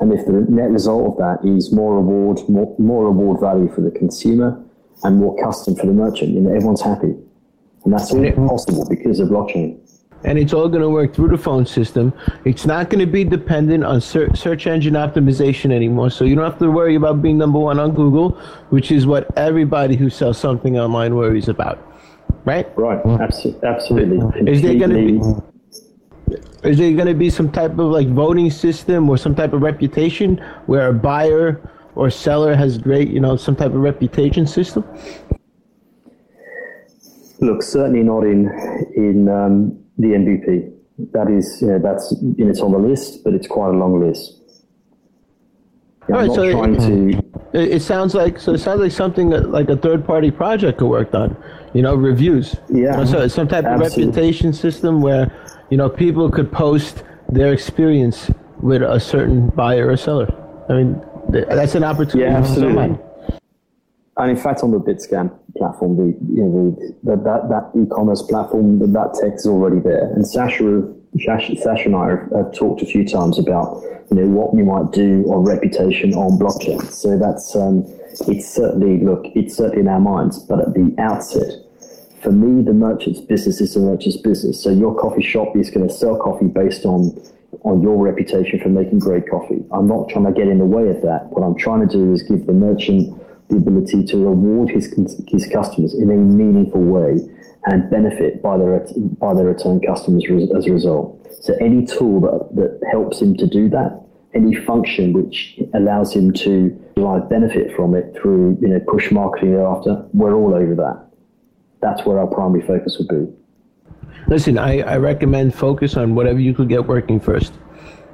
And 0.00 0.12
if 0.12 0.26
the 0.26 0.32
net 0.32 0.70
result 0.70 1.12
of 1.12 1.18
that 1.18 1.48
is 1.48 1.72
more 1.72 1.96
reward, 1.96 2.40
more, 2.48 2.74
more 2.78 3.06
reward 3.06 3.40
value 3.40 3.72
for 3.72 3.80
the 3.80 3.90
consumer, 3.90 4.62
and 5.04 5.16
more 5.16 5.36
custom 5.42 5.74
for 5.74 5.86
the 5.86 5.92
merchant. 5.92 6.34
You 6.34 6.40
know, 6.40 6.50
everyone's 6.50 6.82
happy. 6.82 7.14
And 7.84 7.92
that's 7.92 8.12
only 8.12 8.32
possible 8.32 8.86
because 8.88 9.20
of 9.20 9.28
blockchain. 9.28 9.78
And 10.24 10.38
it's 10.38 10.52
all 10.52 10.68
going 10.68 10.82
to 10.82 10.88
work 10.88 11.14
through 11.14 11.28
the 11.28 11.38
phone 11.38 11.66
system. 11.66 12.12
It's 12.44 12.64
not 12.64 12.90
going 12.90 13.04
to 13.04 13.10
be 13.10 13.24
dependent 13.24 13.82
on 13.82 14.00
search 14.00 14.68
engine 14.68 14.94
optimization 14.94 15.72
anymore. 15.72 16.10
So 16.10 16.24
you 16.24 16.36
don't 16.36 16.44
have 16.48 16.60
to 16.60 16.70
worry 16.70 16.94
about 16.94 17.20
being 17.22 17.38
number 17.38 17.58
one 17.58 17.80
on 17.80 17.92
Google, 17.92 18.30
which 18.70 18.92
is 18.92 19.04
what 19.04 19.36
everybody 19.36 19.96
who 19.96 20.08
sells 20.08 20.38
something 20.38 20.78
online 20.78 21.16
worries 21.16 21.48
about. 21.48 21.91
Right? 22.44 22.66
Right. 22.76 23.04
Absolutely. 23.20 23.68
Absolutely. 23.68 24.52
Is 24.52 24.62
there 24.62 24.74
going 24.74 24.90
to 24.90 24.96
be 24.96 25.42
is 26.64 26.78
there 26.78 26.92
going 26.92 27.08
to 27.08 27.14
be 27.14 27.28
some 27.28 27.50
type 27.50 27.72
of 27.72 27.90
like 27.90 28.08
voting 28.08 28.50
system 28.50 29.10
or 29.10 29.18
some 29.18 29.34
type 29.34 29.52
of 29.52 29.62
reputation 29.62 30.38
where 30.66 30.88
a 30.88 30.92
buyer 30.92 31.60
or 31.94 32.08
seller 32.08 32.54
has 32.54 32.78
great, 32.78 33.08
you 33.08 33.20
know, 33.20 33.36
some 33.36 33.56
type 33.56 33.72
of 33.72 33.80
reputation 33.80 34.46
system? 34.46 34.84
Look, 37.40 37.62
certainly 37.62 38.04
not 38.04 38.22
in 38.22 38.48
in 38.94 39.28
um, 39.28 39.84
the 39.98 40.08
MVP. 40.08 40.72
That 41.12 41.28
is, 41.28 41.60
you 41.60 41.68
know, 41.68 41.78
that's 41.80 42.14
you 42.20 42.44
know, 42.44 42.50
it's 42.50 42.60
on 42.60 42.70
the 42.70 42.78
list, 42.78 43.24
but 43.24 43.34
it's 43.34 43.48
quite 43.48 43.70
a 43.70 43.76
long 43.76 43.98
list. 44.00 44.38
Yeah, 46.08 46.16
All 46.16 46.20
right, 46.26 46.34
so 46.34 46.42
it, 46.42 47.24
it, 47.52 47.72
it, 47.76 47.82
sounds 47.82 48.14
like 48.14 48.38
so 48.38 48.54
it 48.54 48.58
sounds 48.58 48.80
like 48.80 48.90
something 48.90 49.30
that 49.30 49.50
like 49.50 49.68
a 49.68 49.76
third 49.76 50.04
party 50.04 50.30
project 50.30 50.78
could 50.78 50.88
work 50.88 51.14
on. 51.14 51.36
You 51.74 51.82
know, 51.82 51.94
reviews. 51.94 52.56
Yeah. 52.68 52.76
You 52.76 52.82
know, 52.82 53.04
so 53.04 53.28
some 53.28 53.48
type 53.48 53.64
Absolutely. 53.64 54.04
of 54.04 54.08
reputation 54.08 54.52
system 54.52 55.00
where 55.00 55.32
you 55.70 55.76
know 55.76 55.88
people 55.88 56.30
could 56.30 56.52
post 56.52 57.02
their 57.28 57.52
experience 57.52 58.30
with 58.60 58.82
a 58.82 59.00
certain 59.00 59.48
buyer 59.50 59.88
or 59.88 59.96
seller. 59.96 60.28
I 60.68 60.74
mean, 60.74 61.02
that's 61.30 61.74
an 61.74 61.84
opportunity. 61.84 62.30
Yeah, 62.30 62.38
absolutely. 62.38 62.98
And 64.16 64.30
in 64.30 64.36
fact, 64.36 64.62
on 64.62 64.70
the 64.70 64.78
BitScan 64.78 65.32
platform, 65.56 65.96
the 65.96 66.16
you 66.32 66.44
know 66.44 66.76
the, 66.78 67.16
that 67.16 67.24
that, 67.24 67.48
that 67.48 67.80
e-commerce 67.80 68.22
platform, 68.22 68.78
that, 68.78 68.92
that 68.92 69.14
tech 69.20 69.34
is 69.34 69.46
already 69.46 69.80
there. 69.80 70.12
And 70.12 70.26
Sasha, 70.26 70.82
Sasha, 71.24 71.56
Sasha 71.56 71.86
and 71.86 71.96
I 71.96 72.10
have, 72.10 72.30
have, 72.32 72.52
talked 72.52 72.82
a 72.82 72.86
few 72.86 73.08
times 73.08 73.38
about 73.38 73.82
you 74.10 74.18
know 74.18 74.28
what 74.28 74.54
we 74.54 74.62
might 74.62 74.92
do 74.92 75.24
on 75.32 75.44
reputation 75.44 76.12
on 76.12 76.38
blockchain. 76.38 76.82
So 76.92 77.18
that's 77.18 77.56
um, 77.56 77.84
it's 78.28 78.48
certainly 78.48 79.02
look, 79.02 79.24
it's 79.34 79.56
certainly 79.56 79.80
in 79.80 79.88
our 79.88 80.00
minds. 80.00 80.38
But 80.40 80.60
at 80.60 80.74
the 80.74 80.94
outset, 80.98 81.50
for 82.22 82.30
me, 82.30 82.62
the 82.62 82.72
merchant's 82.72 83.20
business 83.20 83.60
is 83.60 83.74
the 83.74 83.80
merchant's 83.80 84.16
business. 84.16 84.62
So 84.62 84.70
your 84.70 84.94
coffee 84.94 85.22
shop 85.22 85.56
is 85.56 85.70
going 85.70 85.88
to 85.88 85.92
sell 85.92 86.16
coffee 86.16 86.46
based 86.46 86.84
on 86.84 87.20
on 87.64 87.82
your 87.82 88.02
reputation 88.02 88.58
for 88.60 88.70
making 88.70 88.98
great 88.98 89.28
coffee. 89.28 89.62
I'm 89.72 89.86
not 89.86 90.08
trying 90.08 90.24
to 90.24 90.32
get 90.32 90.48
in 90.48 90.58
the 90.58 90.64
way 90.64 90.88
of 90.88 91.02
that. 91.02 91.26
What 91.30 91.42
I'm 91.42 91.54
trying 91.54 91.86
to 91.86 91.92
do 91.92 92.12
is 92.12 92.22
give 92.22 92.46
the 92.46 92.52
merchant 92.52 93.20
the 93.48 93.56
ability 93.56 94.04
to 94.04 94.16
reward 94.16 94.70
his 94.70 94.86
his 95.28 95.46
customers 95.48 95.94
in 95.94 96.10
a 96.10 96.16
meaningful 96.16 96.80
way 96.80 97.18
and 97.66 97.90
benefit 97.90 98.42
by 98.42 98.56
their 98.56 98.86
by 99.18 99.34
their 99.34 99.46
return 99.46 99.80
customers 99.80 100.24
as 100.56 100.66
a 100.66 100.72
result. 100.72 101.18
So 101.42 101.54
any 101.60 101.84
tool 101.84 102.20
that, 102.20 102.56
that 102.56 102.88
helps 102.90 103.20
him 103.20 103.36
to 103.36 103.46
do 103.46 103.68
that, 103.70 104.00
any 104.32 104.54
function 104.54 105.12
which 105.12 105.60
allows 105.74 106.14
him 106.14 106.32
to 106.32 106.70
derive 106.96 107.28
benefit 107.28 107.74
from 107.74 107.94
it 107.94 108.16
through 108.16 108.58
you 108.60 108.68
know 108.68 108.80
push 108.88 109.10
marketing 109.10 109.52
thereafter, 109.52 110.06
we're 110.14 110.34
all 110.34 110.54
over 110.54 110.74
that. 110.76 111.11
That's 111.82 112.06
where 112.06 112.18
our 112.18 112.28
primary 112.28 112.64
focus 112.66 112.96
would 112.98 113.08
be. 113.08 113.26
Listen, 114.28 114.56
I, 114.56 114.80
I 114.82 114.96
recommend 114.96 115.54
focus 115.54 115.96
on 115.96 116.14
whatever 116.14 116.38
you 116.38 116.54
could 116.54 116.68
get 116.68 116.86
working 116.86 117.18
first. 117.20 117.52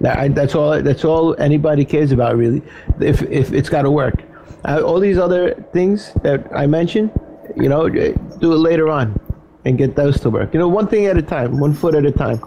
That, 0.00 0.34
that's 0.34 0.54
all. 0.54 0.82
That's 0.82 1.04
all 1.04 1.36
anybody 1.40 1.84
cares 1.84 2.12
about, 2.12 2.36
really. 2.36 2.62
If 3.00 3.22
if 3.22 3.52
it's 3.52 3.68
got 3.68 3.82
to 3.82 3.90
work, 3.90 4.22
uh, 4.64 4.80
all 4.80 5.00
these 5.00 5.18
other 5.18 5.54
things 5.72 6.12
that 6.22 6.46
I 6.54 6.66
mentioned, 6.66 7.10
you 7.56 7.68
know, 7.68 7.88
do 7.88 8.52
it 8.52 8.58
later 8.70 8.88
on, 8.88 9.18
and 9.64 9.76
get 9.76 9.96
those 9.96 10.18
to 10.20 10.30
work. 10.30 10.54
You 10.54 10.60
know, 10.60 10.68
one 10.68 10.86
thing 10.86 11.06
at 11.06 11.18
a 11.18 11.22
time, 11.22 11.58
one 11.58 11.74
foot 11.74 11.94
at 11.94 12.06
a 12.06 12.12
time. 12.12 12.40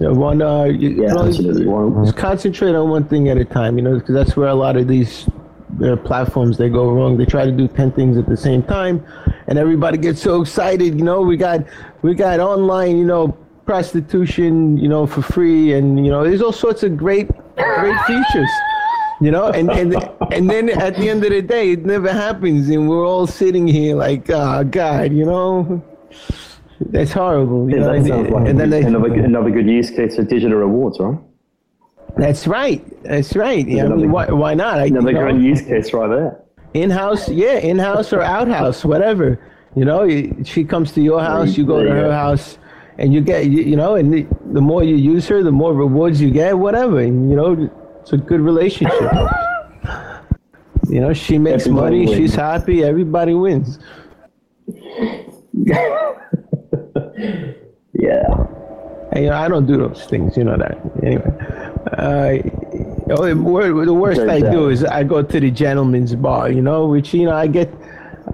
You 0.00 0.08
know, 0.08 0.14
one. 0.14 0.42
Uh, 0.42 0.64
you, 0.64 0.90
yeah, 1.02 1.18
absolutely. 1.18 1.64
Just 2.04 2.16
concentrate 2.16 2.74
on 2.74 2.90
one 2.90 3.04
thing 3.08 3.28
at 3.30 3.38
a 3.38 3.44
time. 3.44 3.78
You 3.78 3.82
know, 3.82 3.98
because 3.98 4.14
that's 4.14 4.36
where 4.36 4.48
a 4.48 4.54
lot 4.54 4.76
of 4.76 4.86
these 4.86 5.26
their 5.72 5.96
platforms 5.96 6.58
they 6.58 6.68
go 6.68 6.90
wrong. 6.90 7.16
They 7.16 7.24
try 7.26 7.44
to 7.44 7.52
do 7.52 7.66
ten 7.68 7.92
things 7.92 8.16
at 8.16 8.26
the 8.28 8.36
same 8.36 8.62
time, 8.62 9.04
and 9.46 9.58
everybody 9.58 9.98
gets 9.98 10.20
so 10.22 10.40
excited. 10.42 10.98
You 10.98 11.04
know, 11.04 11.20
we 11.22 11.36
got 11.36 11.60
we 12.02 12.14
got 12.14 12.40
online, 12.40 12.96
you 12.98 13.04
know, 13.04 13.28
prostitution, 13.66 14.76
you 14.76 14.88
know, 14.88 15.06
for 15.06 15.22
free, 15.22 15.72
and 15.74 16.04
you 16.04 16.10
know, 16.12 16.24
there's 16.24 16.42
all 16.42 16.52
sorts 16.52 16.82
of 16.82 16.96
great 16.96 17.28
great 17.56 18.00
features. 18.06 18.50
you 19.20 19.30
know, 19.30 19.46
and, 19.50 19.70
and 19.70 19.94
and 20.32 20.50
then 20.50 20.68
at 20.68 20.96
the 20.96 21.08
end 21.08 21.24
of 21.24 21.30
the 21.30 21.42
day, 21.42 21.70
it 21.72 21.84
never 21.86 22.12
happens, 22.12 22.68
and 22.68 22.88
we're 22.88 23.06
all 23.06 23.26
sitting 23.26 23.66
here 23.66 23.94
like, 23.96 24.28
oh 24.30 24.64
God, 24.64 25.12
you 25.12 25.24
know, 25.24 25.82
that's 26.90 27.12
horrible. 27.12 27.70
You 27.70 27.76
Yeah, 27.76 27.82
know? 27.86 27.92
that 27.92 28.06
sounds 28.08 28.30
like 28.30 28.48
and 28.48 28.58
then 28.58 28.70
they, 28.70 28.82
another, 28.82 29.12
another 29.14 29.50
good 29.50 29.68
use 29.68 29.90
case 29.90 30.16
for 30.16 30.24
digital 30.24 30.58
rewards, 30.58 30.98
right? 30.98 31.18
That's 32.16 32.46
right, 32.46 32.82
that's 33.02 33.34
right. 33.36 33.66
Yeah, 33.66 33.84
I 33.86 33.88
mean, 33.88 34.10
why, 34.12 34.26
why 34.26 34.54
not? 34.54 34.78
I, 34.78 34.86
Another 34.86 35.10
you 35.10 35.14
know, 35.18 35.22
great 35.30 35.40
use 35.42 35.62
case 35.62 35.92
right 35.92 36.08
there. 36.08 36.40
in-house, 36.74 37.28
yeah, 37.28 37.54
in-house 37.58 38.12
or 38.12 38.20
outhouse, 38.22 38.84
whatever. 38.84 39.38
You 39.74 39.84
know, 39.84 40.02
you- 40.04 40.42
she 40.44 40.64
comes 40.64 40.92
to 40.92 41.00
your 41.00 41.20
house, 41.20 41.56
you 41.56 41.64
go 41.66 41.82
to 41.82 41.90
her 41.90 42.12
house, 42.12 42.58
and 42.98 43.12
you 43.14 43.20
get, 43.22 43.46
you, 43.46 43.62
you 43.62 43.76
know, 43.76 43.94
and 43.94 44.12
the, 44.12 44.26
the 44.52 44.60
more 44.60 44.82
you 44.84 44.96
use 44.96 45.26
her, 45.28 45.42
the 45.42 45.50
more 45.52 45.72
rewards 45.74 46.20
you 46.20 46.30
get, 46.30 46.58
whatever. 46.58 47.00
And, 47.00 47.30
you 47.30 47.36
know, 47.36 47.70
it's 48.00 48.12
a 48.12 48.18
good 48.18 48.40
relationship. 48.40 49.00
you 50.88 51.00
know, 51.00 51.12
she 51.14 51.38
makes 51.38 51.66
Everybody 51.66 51.96
money, 51.96 52.06
wins. 52.06 52.16
she's 52.18 52.34
happy, 52.34 52.84
everybody 52.84 53.34
wins. 53.34 53.78
Yeah. 57.94 58.46
You 59.14 59.28
know, 59.28 59.36
I 59.36 59.48
don't 59.48 59.66
do 59.66 59.76
those 59.76 60.04
things, 60.06 60.36
you 60.36 60.44
know 60.44 60.56
that. 60.56 60.78
Anyway, 61.02 61.24
uh, 61.98 62.38
oh, 63.10 63.84
the 63.84 63.94
worst 63.94 64.20
I 64.22 64.40
do 64.40 64.68
is 64.70 64.84
I 64.84 65.04
go 65.04 65.22
to 65.22 65.40
the 65.40 65.50
gentleman's 65.50 66.14
bar, 66.14 66.50
you 66.50 66.62
know, 66.62 66.86
which 66.86 67.12
you 67.12 67.26
know 67.26 67.34
I 67.34 67.46
get. 67.46 67.72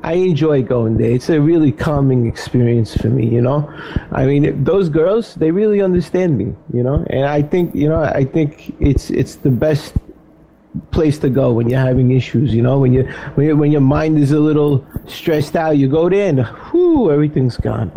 I 0.02 0.12
enjoy 0.12 0.62
going 0.62 0.96
there. 0.98 1.10
It's 1.10 1.28
a 1.28 1.40
really 1.40 1.72
calming 1.72 2.26
experience 2.26 2.96
for 2.96 3.08
me, 3.08 3.26
you 3.26 3.40
know. 3.40 3.68
I 4.12 4.26
mean, 4.26 4.62
those 4.62 4.88
girls, 4.88 5.34
they 5.34 5.50
really 5.50 5.80
understand 5.82 6.38
me, 6.38 6.54
you 6.72 6.82
know, 6.82 7.04
and 7.10 7.24
I 7.24 7.42
think, 7.42 7.74
you 7.74 7.88
know, 7.88 8.02
I 8.02 8.24
think 8.24 8.76
it's 8.80 9.10
it's 9.10 9.36
the 9.36 9.50
best 9.50 9.94
place 10.90 11.18
to 11.18 11.30
go 11.30 11.52
when 11.52 11.68
you're 11.68 11.80
having 11.80 12.12
issues, 12.12 12.54
you 12.54 12.62
know, 12.62 12.78
when 12.78 12.92
you 12.92 13.04
when 13.34 13.46
you, 13.46 13.56
when 13.56 13.72
your 13.72 13.80
mind 13.80 14.18
is 14.18 14.30
a 14.30 14.38
little 14.38 14.86
stressed 15.06 15.56
out, 15.56 15.76
you 15.76 15.88
go 15.88 16.08
there 16.08 16.28
and 16.28 16.46
whoo, 16.72 17.10
everything's 17.10 17.56
gone. 17.56 17.90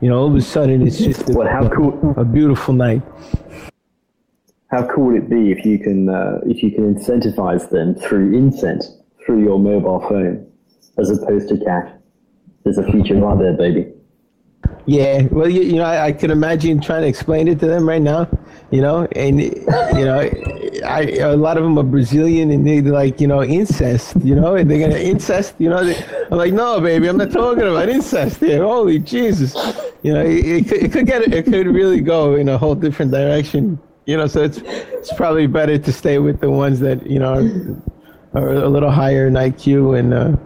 You 0.00 0.10
know, 0.10 0.18
all 0.18 0.26
of 0.28 0.34
a 0.34 0.42
sudden 0.42 0.86
it's 0.86 0.98
just 0.98 1.28
a, 1.30 1.32
Well, 1.32 1.48
how 1.48 1.68
cool? 1.68 2.14
a 2.16 2.24
beautiful 2.24 2.74
night. 2.74 3.02
How 4.70 4.86
cool 4.88 5.06
would 5.06 5.16
it 5.16 5.30
be 5.30 5.52
if 5.52 5.64
you 5.64 5.78
can 5.78 6.08
uh, 6.08 6.40
if 6.46 6.62
you 6.62 6.70
can 6.70 6.94
incentivize 6.94 7.70
them 7.70 7.94
through 7.94 8.32
incent 8.32 8.84
through 9.24 9.42
your 9.42 9.58
mobile 9.58 10.00
phone 10.08 10.46
as 10.98 11.10
opposed 11.10 11.48
to 11.48 11.58
cash? 11.64 11.90
There's 12.64 12.78
a 12.78 12.84
future 12.90 13.14
right 13.14 13.38
there, 13.38 13.56
baby. 13.56 13.92
Yeah, 14.86 15.22
well, 15.30 15.48
you, 15.48 15.62
you 15.62 15.76
know, 15.76 15.84
I, 15.84 16.06
I 16.06 16.12
can 16.12 16.30
imagine 16.30 16.80
trying 16.80 17.02
to 17.02 17.08
explain 17.08 17.48
it 17.48 17.58
to 17.60 17.66
them 17.66 17.88
right 17.88 18.02
now, 18.02 18.28
you 18.70 18.80
know, 18.82 19.06
and 19.16 19.40
you 19.40 20.04
know, 20.04 20.28
I 20.84 21.02
a 21.20 21.36
lot 21.36 21.56
of 21.56 21.64
them 21.64 21.78
are 21.78 21.82
Brazilian 21.82 22.50
and 22.50 22.66
they 22.66 22.80
like 22.80 23.20
you 23.20 23.26
know 23.26 23.42
incest, 23.42 24.16
you 24.22 24.34
know, 24.34 24.54
and 24.54 24.70
they're 24.70 24.80
gonna 24.80 24.98
incest, 24.98 25.54
you 25.58 25.68
know. 25.68 25.84
They, 25.84 25.96
I'm 26.30 26.38
like, 26.38 26.52
no, 26.52 26.80
baby, 26.80 27.08
I'm 27.08 27.16
not 27.16 27.30
talking 27.30 27.62
about 27.62 27.88
incest 27.88 28.40
here. 28.40 28.62
Holy 28.62 28.98
Jesus, 28.98 29.54
you 30.02 30.12
know, 30.12 30.22
it, 30.22 30.44
it, 30.44 30.68
could, 30.68 30.82
it 30.82 30.92
could 30.92 31.06
get 31.06 31.22
it 31.32 31.44
could 31.44 31.66
really 31.66 32.00
go 32.00 32.34
in 32.34 32.48
a 32.48 32.58
whole 32.58 32.74
different 32.74 33.10
direction, 33.10 33.78
you 34.06 34.16
know. 34.16 34.26
So 34.26 34.42
it's 34.42 34.58
it's 34.64 35.12
probably 35.14 35.46
better 35.46 35.78
to 35.78 35.92
stay 35.92 36.18
with 36.18 36.40
the 36.40 36.50
ones 36.50 36.80
that 36.80 37.06
you 37.06 37.18
know 37.18 37.34
are, 38.34 38.48
are 38.48 38.52
a 38.52 38.68
little 38.68 38.90
higher 38.90 39.26
in 39.26 39.34
IQ 39.34 39.98
and 39.98 40.14
uh, 40.14 40.36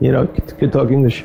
you 0.00 0.12
know 0.12 0.26
could 0.26 0.72
talk 0.72 0.90
English. 0.90 1.24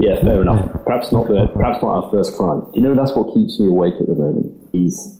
Yeah, 0.00 0.20
fair 0.20 0.40
enough. 0.42 0.84
Perhaps 0.84 1.12
not 1.12 1.28
the 1.28 1.48
perhaps 1.48 1.82
not 1.82 2.04
our 2.04 2.10
first 2.10 2.34
client. 2.34 2.64
You 2.74 2.82
know 2.82 2.94
that's 2.94 3.12
what 3.14 3.34
keeps 3.34 3.58
me 3.58 3.66
awake 3.68 3.94
at 4.00 4.06
the 4.06 4.14
moment? 4.14 4.54
Is 4.72 5.17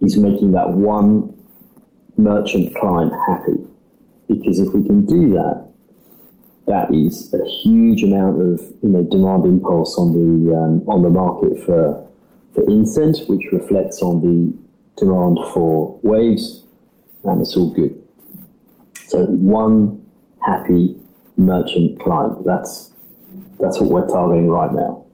is 0.00 0.16
making 0.16 0.52
that 0.52 0.70
one 0.70 1.34
merchant 2.16 2.74
client 2.76 3.12
happy. 3.26 3.58
Because 4.28 4.58
if 4.60 4.72
we 4.72 4.84
can 4.84 5.04
do 5.06 5.30
that, 5.30 5.70
that 6.66 6.94
is 6.94 7.34
a 7.34 7.44
huge 7.62 8.04
amount 8.04 8.40
of 8.40 8.60
you 8.82 8.88
know 8.88 9.02
demand 9.02 9.44
impulse 9.44 9.98
on 9.98 10.12
the 10.12 10.54
um, 10.54 10.88
on 10.88 11.02
the 11.02 11.10
market 11.10 11.62
for 11.64 12.06
for 12.54 12.62
incent, 12.64 13.28
which 13.28 13.44
reflects 13.52 14.02
on 14.02 14.20
the 14.20 14.56
demand 14.96 15.38
for 15.52 15.98
waves, 16.02 16.64
and 17.24 17.40
it's 17.40 17.56
all 17.56 17.70
good. 17.70 18.00
So 19.06 19.26
one 19.26 20.04
happy 20.46 20.96
merchant 21.36 22.00
client. 22.00 22.44
That's 22.44 22.92
that's 23.58 23.80
what 23.80 23.90
we're 23.90 24.08
targeting 24.08 24.48
right 24.48 24.72
now. 24.72 25.04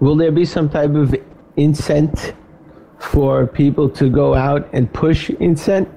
Will 0.00 0.16
there 0.16 0.32
be 0.32 0.44
some 0.44 0.68
type 0.68 0.94
of 0.94 1.14
incent 1.56 2.34
for 3.10 3.46
people 3.46 3.88
to 3.90 4.10
go 4.10 4.34
out 4.34 4.68
and 4.72 4.92
push 4.92 5.30
incent? 5.40 5.88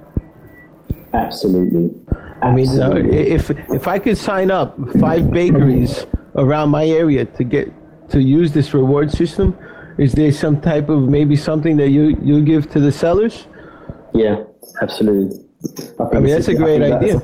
Absolutely. 1.13 1.91
I 2.41 2.51
mean, 2.51 2.69
uh, 2.79 2.91
if 2.95 3.49
if 3.49 3.87
I 3.87 3.97
could 3.99 4.17
sign 4.17 4.51
up 4.51 4.77
five 4.99 5.31
bakeries 5.31 6.05
around 6.35 6.69
my 6.69 6.85
area 6.85 7.25
to 7.25 7.43
get 7.43 7.73
to 8.09 8.21
use 8.21 8.51
this 8.51 8.73
reward 8.73 9.11
system, 9.11 9.57
is 9.97 10.13
there 10.13 10.31
some 10.31 10.61
type 10.61 10.89
of 10.89 11.09
maybe 11.09 11.35
something 11.35 11.77
that 11.77 11.89
you 11.89 12.17
you 12.21 12.43
give 12.43 12.69
to 12.71 12.79
the 12.79 12.91
sellers? 12.91 13.47
yeah, 14.13 14.43
absolutely. 14.81 15.45
I, 15.99 16.17
I 16.17 16.19
mean, 16.19 16.33
that's 16.33 16.47
a 16.47 16.55
great 16.55 16.81
I 16.81 16.97
idea. 16.97 17.21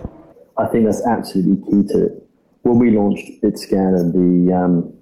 I 0.57 0.67
think 0.67 0.85
that's 0.85 1.05
absolutely 1.05 1.57
key 1.65 1.87
to 1.89 2.05
it. 2.05 2.27
When 2.61 2.79
we 2.79 2.91
launched 2.91 3.41
BitScan 3.41 3.99
and 3.99 4.13
the 4.13 4.53
um, 4.53 4.93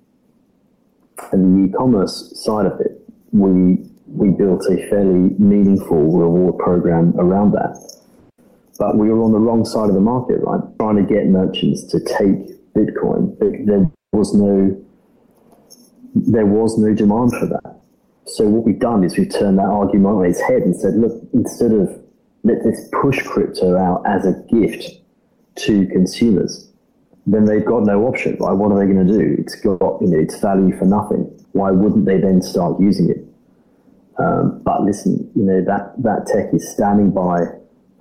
and 1.32 1.70
the 1.70 1.70
e-commerce 1.70 2.34
side 2.44 2.66
of 2.66 2.80
it, 2.80 3.00
we 3.32 3.86
we 4.14 4.30
built 4.30 4.66
a 4.70 4.90
fairly 4.90 5.36
meaningful 5.40 6.18
reward 6.18 6.58
program 6.60 7.14
around 7.18 7.52
that. 7.52 7.78
But 8.78 8.98
we 8.98 9.10
were 9.10 9.22
on 9.22 9.32
the 9.32 9.40
wrong 9.40 9.66
side 9.66 9.90
of 9.90 9.96
the 9.96 10.02
market, 10.02 10.40
right? 10.42 10.62
Trying 10.80 10.96
to 10.98 11.04
get 11.04 11.28
merchants 11.28 11.84
to 11.92 12.00
take 12.00 12.52
Bitcoin, 12.74 13.38
there 13.66 13.90
was 14.12 14.34
no 14.34 14.78
there 16.14 16.46
was 16.46 16.78
no 16.78 16.94
demand 16.94 17.32
for 17.38 17.46
that. 17.46 17.80
So 18.26 18.46
what 18.46 18.66
we've 18.66 18.80
done 18.80 19.04
is 19.04 19.18
we've 19.18 19.32
turned 19.32 19.58
that 19.60 19.66
argument 19.66 20.16
on 20.16 20.26
its 20.26 20.42
head 20.42 20.62
and 20.62 20.76
said, 20.76 20.96
look, 20.96 21.14
instead 21.34 21.72
of 21.72 21.90
let 22.44 22.64
this 22.64 22.90
push 23.02 23.22
crypto 23.24 23.78
out 23.78 24.04
as 24.06 24.26
a 24.26 24.34
gift 24.52 25.02
to 25.58 25.88
consumers, 25.88 26.70
then 27.26 27.46
they've 27.46 27.66
got 27.66 27.84
no 27.84 28.08
option, 28.08 28.36
right? 28.40 28.54
What 28.54 28.72
are 28.72 28.80
they 28.80 28.92
going 28.92 29.08
to 29.08 29.14
do? 29.14 29.36
It's 29.40 29.56
got, 29.56 30.02
you 30.02 30.08
know, 30.08 30.20
it's 30.20 30.40
value 30.40 30.78
for 30.78 30.86
nothing. 30.86 31.24
Why 31.54 31.72
wouldn't 31.72 32.06
they 32.06 32.18
then 32.18 32.42
start 32.42 32.80
using 32.80 33.10
it? 33.10 33.21
Um, 34.18 34.62
but 34.64 34.84
listen, 34.84 35.30
you 35.36 35.44
know, 35.44 35.64
that, 35.66 35.94
that 36.04 36.28
tech 36.28 36.54
is 36.54 36.70
standing 36.72 37.12
by. 37.12 37.40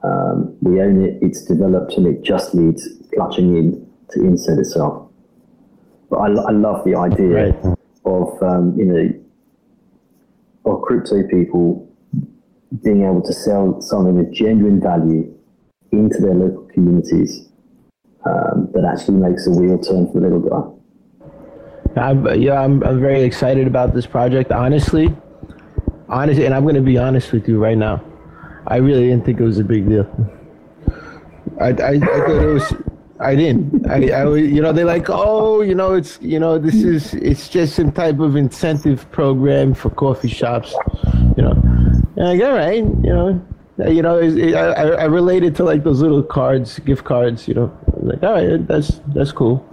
Um, 0.02 0.56
we 0.60 0.80
own 0.80 1.04
it. 1.04 1.18
It's 1.22 1.44
developed 1.44 1.94
and 1.96 2.06
it 2.06 2.22
just 2.22 2.54
needs 2.54 2.88
clutching 3.14 3.56
in 3.56 3.86
to 4.10 4.20
insert 4.24 4.58
itself. 4.58 5.08
But 6.08 6.16
I, 6.16 6.26
I 6.26 6.50
love 6.50 6.84
the 6.84 6.96
idea 6.96 7.52
Right. 7.52 7.76
of, 8.04 8.42
um, 8.42 8.74
you 8.76 8.84
know, 8.86 9.14
of 10.64 10.82
crypto 10.82 11.26
people 11.28 11.86
being 12.82 13.04
able 13.04 13.22
to 13.22 13.32
sell 13.32 13.80
something 13.80 14.18
of 14.20 14.32
genuine 14.32 14.80
value 14.80 15.32
into 15.92 16.18
their 16.20 16.34
local 16.34 16.68
communities 16.72 17.48
um, 18.26 18.68
that 18.72 18.84
actually 18.84 19.18
makes 19.18 19.46
a 19.46 19.50
wheel 19.50 19.78
turn 19.78 20.06
for 20.12 20.20
the 20.20 20.28
little 20.28 20.40
guy. 20.40 22.00
I'm, 22.00 22.40
yeah, 22.40 22.60
I'm, 22.60 22.82
I'm 22.84 23.00
very 23.00 23.22
excited 23.22 23.66
about 23.66 23.94
this 23.94 24.06
project. 24.06 24.52
Honestly, 24.52 25.14
honestly, 26.10 26.44
and 26.44 26.54
I'm 26.54 26.62
going 26.62 26.74
to 26.74 26.82
be 26.82 26.98
honest 26.98 27.32
with 27.32 27.48
you 27.48 27.58
right 27.58 27.78
now. 27.78 28.02
I 28.66 28.76
really 28.76 29.08
didn't 29.08 29.24
think 29.24 29.40
it 29.40 29.44
was 29.44 29.58
a 29.58 29.64
big 29.64 29.88
deal. 29.88 30.06
I, 31.60 31.68
I, 31.68 31.70
I 31.70 31.98
thought 32.00 32.42
it 32.42 32.54
was. 32.54 32.74
I 33.20 33.34
didn't. 33.34 33.86
I, 33.90 34.08
I, 34.10 34.34
you 34.36 34.62
know, 34.62 34.72
they're 34.72 34.86
like, 34.86 35.10
oh, 35.10 35.60
you 35.60 35.74
know, 35.74 35.94
it's, 35.94 36.18
you 36.22 36.40
know, 36.40 36.58
this 36.58 36.76
is, 36.76 37.12
it's 37.14 37.50
just 37.50 37.76
some 37.76 37.92
type 37.92 38.18
of 38.18 38.34
incentive 38.34 39.10
program 39.12 39.74
for 39.74 39.90
coffee 39.90 40.28
shops, 40.28 40.74
you 41.36 41.42
know. 41.42 41.52
And 42.16 42.28
I 42.28 42.36
go, 42.38 42.50
all 42.50 42.56
right, 42.56 42.76
you 42.76 43.12
know, 43.12 43.46
uh, 43.78 43.90
you 43.90 44.00
know, 44.00 44.18
it, 44.18 44.54
I, 44.54 44.72
I 44.72 45.04
related 45.04 45.54
to 45.56 45.64
like 45.64 45.84
those 45.84 46.00
little 46.00 46.22
cards, 46.22 46.78
gift 46.78 47.04
cards, 47.04 47.46
you 47.46 47.54
know. 47.54 47.78
Like, 47.98 48.22
all 48.22 48.32
right, 48.32 48.66
that's 48.66 49.00
that's 49.08 49.32
cool. 49.32 49.66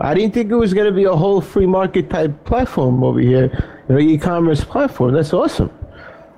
I 0.00 0.14
didn't 0.14 0.32
think 0.32 0.50
it 0.50 0.56
was 0.56 0.72
going 0.72 0.86
to 0.86 0.92
be 0.92 1.04
a 1.04 1.14
whole 1.14 1.40
free 1.42 1.66
market 1.66 2.08
type 2.08 2.44
platform 2.44 3.04
over 3.04 3.20
here, 3.20 3.50
you 3.88 3.94
know, 3.94 4.00
e-commerce 4.00 4.64
platform. 4.64 5.12
That's 5.12 5.34
awesome. 5.34 5.70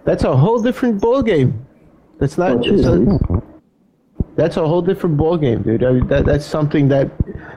That's 0.05 0.25
a 0.25 0.37
whole 0.37 0.61
different 0.61 1.01
ball 1.01 1.23
game. 1.23 1.65
That's 2.19 2.37
not. 2.37 2.51
Oh, 2.53 2.77
that's, 2.77 2.87
a, 2.87 3.43
that's 4.35 4.57
a 4.57 4.67
whole 4.67 4.83
different 4.83 5.17
ball 5.17 5.37
game, 5.37 5.63
dude. 5.63 5.85
I, 5.85 6.01
that, 6.07 6.27
that's 6.27 6.45
something 6.45 6.89
that 6.89 7.11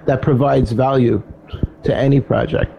that 0.06 0.22
provides 0.22 0.72
value 0.72 1.24
to 1.84 1.96
any 1.96 2.22
project. 2.22 2.72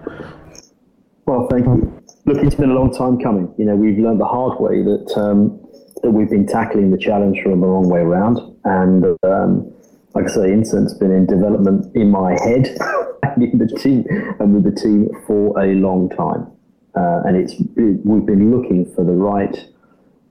Well, 1.27 1.49
thank 1.51 1.67
you. 1.67 2.03
Look, 2.27 2.39
it's 2.45 2.55
been 2.55 2.71
a 2.71 2.75
long 2.75 2.93
time 2.95 3.21
coming. 3.21 3.53
You 3.59 3.65
know, 3.65 3.75
we've 3.75 3.99
learned 3.99 4.21
the 4.21 4.25
hard 4.25 4.61
way 4.61 4.83
that 4.83 5.17
um, 5.17 5.61
that 6.03 6.11
we've 6.11 6.31
been 6.31 6.47
tackling 6.47 6.91
the 6.93 6.99
challenge 6.99 7.43
from 7.43 7.61
the 7.61 7.67
wrong 7.67 7.89
way 7.89 8.01
around. 8.01 8.39
And 8.65 9.05
um, 9.25 9.73
like 10.17 10.31
I 10.31 10.35
say, 10.35 10.51
Incent's 10.51 10.95
been 10.95 11.13
in 11.13 11.27
development 11.27 11.95
in 11.95 12.11
my 12.11 12.33
head 12.43 12.75
and 13.23 13.43
in 13.43 13.59
the 13.59 13.67
team 13.67 14.07
and 14.41 14.55
with 14.55 14.65
the 14.65 14.81
team 14.81 15.11
for 15.27 15.61
a 15.61 15.75
long 15.75 16.09
time. 16.09 16.51
Uh, 16.97 17.21
and 17.27 17.37
it's 17.37 17.53
it, 17.77 18.01
we've 18.03 18.25
been 18.25 18.51
looking 18.51 18.91
for 18.95 19.05
the 19.05 19.13
right 19.13 19.55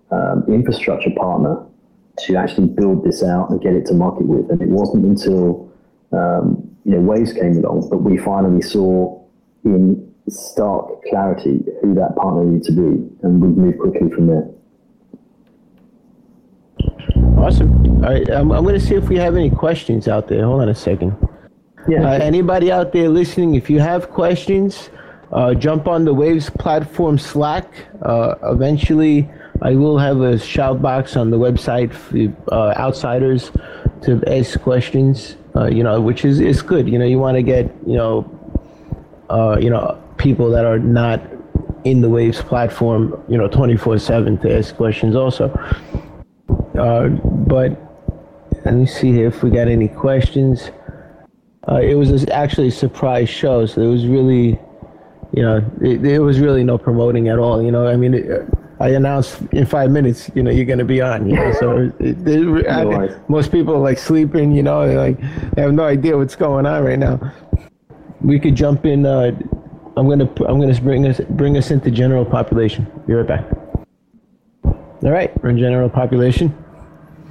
um, 0.09 0.43
infrastructure 0.47 1.11
partner 1.15 1.63
to 2.17 2.35
actually 2.35 2.67
build 2.67 3.05
this 3.05 3.21
out 3.21 3.51
and 3.51 3.61
get 3.61 3.73
it 3.73 3.85
to 3.85 3.93
market 3.93 4.25
with. 4.25 4.49
And 4.49 4.59
it 4.59 4.69
wasn't 4.69 5.05
until 5.05 5.71
um, 6.11 6.67
you 6.83 6.93
know 6.93 7.01
Waves 7.01 7.33
came 7.33 7.55
along, 7.57 7.87
that 7.91 7.97
we 7.97 8.17
finally 8.17 8.63
saw 8.63 9.21
in 9.65 10.11
stark 10.27 11.03
clarity 11.09 11.59
who 11.83 11.93
that 11.93 12.15
partner 12.15 12.43
needed 12.43 12.63
to 12.63 12.71
be, 12.71 13.07
and 13.21 13.39
we 13.39 13.49
moved 13.49 13.77
quickly 13.77 14.09
from 14.09 14.25
there. 14.25 14.49
Awesome. 17.37 18.03
All 18.03 18.11
right, 18.11 18.29
I'm, 18.29 18.51
I'm 18.51 18.63
going 18.63 18.79
to 18.79 18.85
see 18.85 18.95
if 18.95 19.09
we 19.09 19.17
have 19.17 19.35
any 19.35 19.49
questions 19.49 20.07
out 20.07 20.27
there. 20.27 20.45
Hold 20.45 20.61
on 20.61 20.69
a 20.69 20.75
second. 20.75 21.15
Yeah. 21.87 22.09
Uh, 22.09 22.13
anybody 22.13 22.71
out 22.71 22.91
there 22.93 23.09
listening, 23.09 23.55
if 23.55 23.69
you 23.69 23.79
have 23.79 24.09
questions, 24.09 24.89
uh, 25.31 25.53
jump 25.53 25.87
on 25.87 26.05
the 26.05 26.13
Waves 26.13 26.49
platform 26.49 27.17
Slack. 27.17 27.71
Uh, 28.01 28.35
eventually, 28.43 29.29
I 29.61 29.75
will 29.75 29.97
have 29.97 30.21
a 30.21 30.39
shout 30.39 30.81
box 30.81 31.15
on 31.15 31.29
the 31.29 31.37
website 31.37 31.93
for 31.93 32.53
uh, 32.53 32.73
outsiders 32.77 33.51
to 34.03 34.23
ask 34.27 34.59
questions. 34.61 35.37
Uh, 35.55 35.65
you 35.65 35.83
know, 35.83 36.01
which 36.01 36.25
is 36.25 36.39
is 36.39 36.61
good. 36.61 36.87
You 36.89 36.99
know, 36.99 37.05
you 37.05 37.19
want 37.19 37.35
to 37.35 37.43
get 37.43 37.65
you 37.85 37.95
know, 37.95 38.29
uh, 39.29 39.57
you 39.59 39.69
know, 39.69 40.01
people 40.17 40.49
that 40.49 40.65
are 40.65 40.79
not 40.79 41.21
in 41.85 42.01
the 42.01 42.09
Waves 42.09 42.41
platform, 42.41 43.23
you 43.29 43.37
know, 43.37 43.47
24/7 43.47 44.41
to 44.41 44.57
ask 44.57 44.75
questions 44.75 45.15
also. 45.15 45.49
Uh, 46.77 47.09
but 47.47 47.77
let 48.65 48.73
me 48.73 48.85
see 48.85 49.11
here 49.11 49.27
if 49.27 49.43
we 49.43 49.49
got 49.49 49.67
any 49.67 49.87
questions. 49.87 50.71
Uh, 51.67 51.79
it 51.81 51.95
was 51.95 52.27
actually 52.29 52.67
a 52.67 52.71
surprise 52.71 53.29
show, 53.29 53.65
so 53.65 53.81
it 53.81 53.87
was 53.87 54.05
really, 54.05 54.59
you 55.33 55.41
know, 55.41 55.57
it, 55.81 56.05
it 56.05 56.19
was 56.19 56.39
really 56.39 56.63
no 56.63 56.77
promoting 56.77 57.27
at 57.27 57.39
all. 57.39 57.61
You 57.61 57.71
know, 57.71 57.87
I 57.87 57.95
mean, 57.95 58.13
it, 58.13 58.47
I 58.79 58.89
announced 58.89 59.41
in 59.51 59.65
five 59.65 59.89
minutes, 59.89 60.29
you 60.35 60.43
know, 60.43 60.51
you're 60.51 60.65
going 60.65 60.79
to 60.79 60.85
be 60.85 61.01
on. 61.01 61.29
You 61.29 61.35
know, 61.35 61.53
so 61.53 61.91
it, 61.99 62.27
it, 62.27 62.67
I 62.69 63.19
most 63.27 63.51
people 63.51 63.75
are 63.75 63.79
like 63.79 63.97
sleeping. 63.97 64.51
You 64.51 64.63
know, 64.63 64.85
like 64.85 65.19
they 65.55 65.61
have 65.61 65.73
no 65.73 65.85
idea 65.85 66.17
what's 66.17 66.35
going 66.35 66.65
on 66.65 66.83
right 66.83 66.99
now. 66.99 67.19
We 68.21 68.39
could 68.39 68.55
jump 68.55 68.85
in. 68.85 69.05
Uh, 69.05 69.31
I'm 69.97 70.09
gonna 70.09 70.29
I'm 70.47 70.59
gonna 70.59 70.79
bring 70.81 71.07
us 71.07 71.21
bring 71.31 71.57
us 71.57 71.71
into 71.71 71.89
general 71.89 72.25
population. 72.25 72.85
Be 73.07 73.13
right 73.13 73.27
back. 73.27 73.45
All 74.63 75.11
right, 75.11 75.31
we're 75.41 75.49
in 75.49 75.57
general 75.57 75.89
population. 75.89 76.64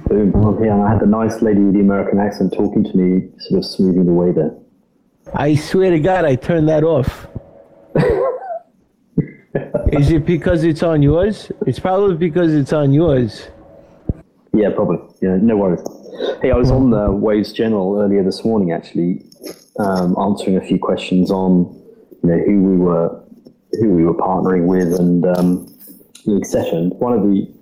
Boom. 0.07 0.35
Okay, 0.35 0.67
and 0.67 0.83
I 0.83 0.91
had 0.91 0.99
the 0.99 1.07
nice 1.07 1.41
lady 1.41 1.61
with 1.61 1.73
the 1.73 1.79
American 1.79 2.19
accent 2.19 2.53
talking 2.53 2.83
to 2.83 2.95
me, 2.95 3.29
sort 3.39 3.59
of 3.59 3.65
smoothing 3.65 4.05
the 4.05 4.13
way 4.13 4.31
there. 4.31 4.55
I 5.33 5.55
swear 5.55 5.89
to 5.89 5.99
God, 5.99 6.25
I 6.25 6.35
turned 6.35 6.69
that 6.69 6.83
off. 6.83 7.27
Is 9.91 10.11
it 10.11 10.25
because 10.25 10.63
it's 10.63 10.83
on 10.83 11.01
yours? 11.01 11.51
It's 11.65 11.79
probably 11.79 12.17
because 12.17 12.53
it's 12.53 12.73
on 12.73 12.91
yours. 12.93 13.47
Yeah, 14.53 14.69
probably. 14.75 14.97
Yeah, 15.21 15.37
no 15.41 15.57
worries. 15.57 15.81
Hey, 16.41 16.51
I 16.51 16.55
was 16.55 16.71
on 16.71 16.91
the 16.91 17.11
Waves 17.11 17.51
General 17.51 17.99
earlier 17.99 18.23
this 18.23 18.45
morning, 18.45 18.71
actually, 18.71 19.25
um, 19.79 20.15
answering 20.19 20.57
a 20.57 20.61
few 20.61 20.79
questions 20.79 21.31
on 21.31 21.65
you 22.23 22.29
know 22.29 22.37
who 22.45 22.61
we 22.61 22.77
were 22.77 23.23
who 23.73 23.89
we 23.89 24.05
were 24.05 24.13
partnering 24.13 24.65
with 24.65 24.93
and 24.99 25.25
um, 25.25 25.65
the 26.25 26.43
session. 26.45 26.91
One 26.99 27.13
of 27.13 27.23
the 27.23 27.54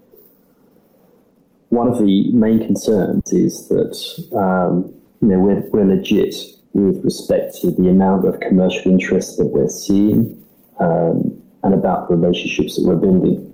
one 1.74 1.88
of 1.88 1.97
the 1.97 2.32
main 2.32 2.59
concerns 2.59 3.34
is 3.34 3.67
that 3.69 4.38
um, 4.38 4.93
you 5.21 5.28
know 5.30 5.39
we're, 5.39 5.61
we're 5.71 5.86
legit 5.86 6.36
with 6.74 7.03
respect 7.03 7.55
to 7.61 7.71
the 7.71 7.89
amount 7.89 8.28
of 8.28 8.39
commercial 8.39 8.91
interest 8.91 9.38
that 9.38 9.47
we're 9.47 9.69
seeing 9.69 10.43
um, 10.80 11.41
and 11.63 11.74
about 11.74 12.09
the 12.09 12.15
relationships 12.15 12.76
that 12.76 12.84
we're 12.86 12.95
building. 12.95 13.49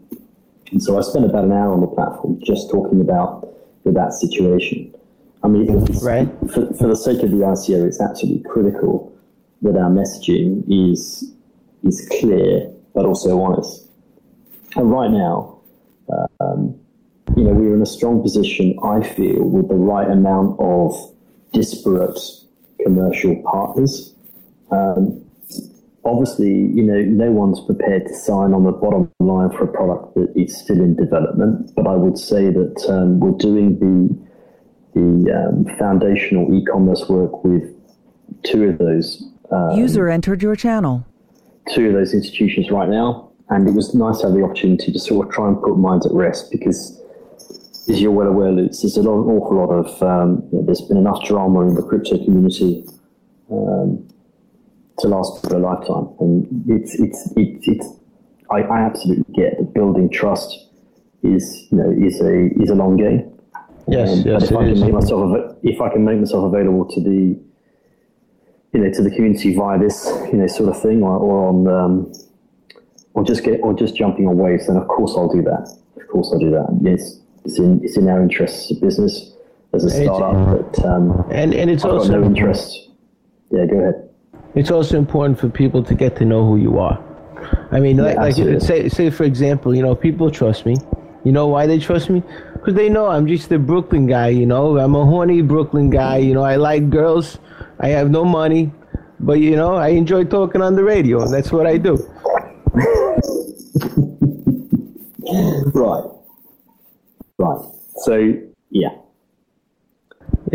And 0.71 0.81
so 0.81 0.97
I 0.97 1.01
spent 1.01 1.25
about 1.25 1.45
an 1.45 1.51
hour 1.51 1.73
on 1.73 1.81
the 1.81 1.87
platform 1.87 2.39
just 2.43 2.69
talking 2.69 3.01
about 3.01 3.47
that 3.85 4.13
situation. 4.13 4.93
I 5.43 5.47
mean, 5.47 5.65
right. 6.03 6.29
for, 6.53 6.71
for 6.73 6.87
the 6.87 6.95
sake 6.95 7.23
of 7.23 7.31
the 7.31 7.37
ICO, 7.37 7.87
it's 7.87 7.99
absolutely 7.99 8.43
critical 8.49 9.17
that 9.61 9.75
our 9.75 9.89
messaging 9.89 10.63
is 10.67 11.33
is 11.83 12.07
clear 12.19 12.71
but 12.93 13.05
also 13.05 13.41
honest. 13.41 13.87
And 14.75 14.91
right 14.91 15.09
now, 15.09 15.59
um, 16.39 16.78
you 17.35 17.43
know, 17.43 17.51
we're 17.51 17.75
in 17.75 17.81
a 17.81 17.85
strong 17.85 18.21
position, 18.21 18.77
I 18.83 19.01
feel, 19.01 19.43
with 19.43 19.69
the 19.69 19.75
right 19.75 20.09
amount 20.09 20.59
of 20.59 21.13
disparate 21.53 22.19
commercial 22.83 23.41
partners. 23.43 24.13
Um, 24.71 25.23
obviously, 26.05 26.49
you 26.49 26.83
know, 26.83 27.01
no 27.01 27.31
one's 27.31 27.59
prepared 27.61 28.07
to 28.07 28.13
sign 28.15 28.53
on 28.53 28.63
the 28.63 28.71
bottom 28.71 29.11
line 29.19 29.49
for 29.51 29.63
a 29.63 29.67
product 29.67 30.15
that 30.15 30.33
is 30.35 30.57
still 30.57 30.79
in 30.81 30.95
development. 30.95 31.71
But 31.75 31.87
I 31.87 31.95
would 31.95 32.17
say 32.17 32.49
that 32.49 32.85
um, 32.89 33.19
we're 33.19 33.37
doing 33.37 33.79
the 33.79 34.29
the 34.95 35.31
um, 35.31 35.77
foundational 35.77 36.51
e-commerce 36.53 37.07
work 37.07 37.43
with 37.43 37.63
two 38.43 38.63
of 38.69 38.79
those. 38.79 39.23
Um, 39.51 39.77
User 39.77 40.09
entered 40.09 40.41
your 40.41 40.55
channel. 40.55 41.05
Two 41.73 41.87
of 41.87 41.93
those 41.93 42.13
institutions 42.13 42.71
right 42.71 42.89
now, 42.89 43.29
and 43.49 43.67
it 43.67 43.75
was 43.75 43.93
nice 43.93 44.19
to 44.19 44.27
have 44.27 44.35
the 44.35 44.43
opportunity 44.43 44.91
to 44.91 44.99
sort 44.99 45.27
of 45.27 45.33
try 45.33 45.47
and 45.47 45.61
put 45.61 45.77
minds 45.77 46.07
at 46.07 46.11
rest 46.11 46.51
because 46.51 46.98
as 47.89 48.01
you're 48.01 48.11
well 48.11 48.27
aware, 48.27 48.51
Lutz, 48.51 48.81
there's 48.81 48.97
an 48.97 49.07
awful 49.07 49.57
lot 49.57 49.71
of, 49.71 50.03
um, 50.03 50.47
you 50.51 50.59
know, 50.59 50.65
there's 50.65 50.81
been 50.81 50.97
enough 50.97 51.25
drama 51.25 51.61
in 51.67 51.73
the 51.73 51.81
crypto 51.81 52.23
community 52.23 52.85
um, 53.51 54.07
to 54.99 55.07
last 55.07 55.41
for 55.41 55.55
a 55.55 55.59
lifetime. 55.59 56.09
And 56.19 56.65
it's, 56.69 56.99
it's, 56.99 57.33
it's, 57.35 57.67
it's 57.67 57.87
I, 58.51 58.61
I, 58.61 58.79
absolutely 58.81 59.33
get 59.33 59.57
that 59.57 59.73
building 59.73 60.09
trust 60.09 60.67
is, 61.23 61.67
you 61.71 61.77
know, 61.77 61.89
is 61.89 62.21
a, 62.21 62.49
is 62.61 62.69
a 62.69 62.75
long 62.75 62.97
game. 62.97 63.31
Yes, 63.87 64.11
um, 64.11 64.19
yes, 64.27 64.43
if 64.43 64.55
I, 64.55 64.65
can 64.65 64.79
make 64.79 64.93
myself, 64.93 65.57
if 65.63 65.81
I 65.81 65.89
can 65.89 66.05
make 66.05 66.19
myself 66.19 66.45
available 66.45 66.85
to 66.85 67.01
the, 67.01 67.39
you 68.73 68.79
know, 68.79 68.91
to 68.91 69.01
the 69.01 69.09
community 69.09 69.55
via 69.55 69.79
this, 69.79 70.05
you 70.31 70.37
know, 70.37 70.47
sort 70.47 70.69
of 70.69 70.79
thing, 70.79 71.01
or, 71.01 71.17
or 71.17 71.49
on, 71.49 71.67
um, 71.67 72.13
or 73.15 73.23
just 73.23 73.43
get, 73.43 73.59
or 73.61 73.73
just 73.73 73.95
jumping 73.95 74.27
on 74.27 74.37
waves, 74.37 74.67
then 74.67 74.77
of 74.77 74.87
course 74.87 75.13
I'll 75.17 75.33
do 75.33 75.41
that. 75.41 75.75
Of 75.99 76.07
course 76.07 76.29
I'll 76.31 76.39
do 76.39 76.51
that. 76.51 76.79
Yes, 76.81 77.19
it's 77.45 77.57
in 77.57 77.83
it's 77.83 77.97
in 77.97 78.09
our 78.09 78.21
interests 78.21 78.71
as 78.71 78.77
a 78.77 78.81
business 78.81 79.33
as 79.73 79.83
a 79.83 79.89
startup. 79.89 80.73
But 80.73 80.85
um, 80.85 81.25
and 81.31 81.53
and 81.53 81.69
it's 81.69 81.85
I've 81.85 81.93
also 81.93 82.19
no 82.19 82.25
interest. 82.25 82.89
Yeah, 83.51 83.65
go 83.65 83.79
ahead. 83.79 84.09
It's 84.55 84.71
also 84.71 84.97
important 84.97 85.39
for 85.39 85.49
people 85.49 85.83
to 85.83 85.93
get 85.93 86.15
to 86.17 86.25
know 86.25 86.45
who 86.45 86.57
you 86.57 86.79
are. 86.79 87.03
I 87.71 87.79
mean, 87.79 87.97
yeah, 87.97 88.13
like, 88.13 88.37
like 88.37 88.61
say 88.61 88.89
say 88.89 89.09
for 89.09 89.23
example, 89.23 89.75
you 89.75 89.81
know, 89.81 89.95
people 89.95 90.29
trust 90.31 90.65
me. 90.65 90.75
You 91.23 91.31
know 91.31 91.47
why 91.47 91.67
they 91.67 91.79
trust 91.79 92.09
me? 92.09 92.23
Because 92.53 92.75
they 92.75 92.89
know 92.89 93.07
I'm 93.07 93.27
just 93.27 93.51
a 93.51 93.59
Brooklyn 93.59 94.07
guy. 94.07 94.29
You 94.29 94.45
know, 94.45 94.77
I'm 94.77 94.95
a 94.95 95.05
horny 95.05 95.41
Brooklyn 95.41 95.89
guy. 95.89 96.17
You 96.17 96.33
know, 96.33 96.43
I 96.43 96.55
like 96.55 96.89
girls. 96.89 97.37
I 97.79 97.89
have 97.89 98.09
no 98.09 98.25
money, 98.25 98.71
but 99.19 99.39
you 99.39 99.55
know, 99.55 99.75
I 99.75 99.89
enjoy 99.89 100.25
talking 100.25 100.61
on 100.61 100.75
the 100.75 100.83
radio. 100.83 101.27
That's 101.27 101.51
what 101.51 101.67
I 101.67 101.77
do. 101.77 101.95
right. 105.73 106.18
Right. 107.39 107.65
So 108.03 108.33
yeah. 108.69 108.89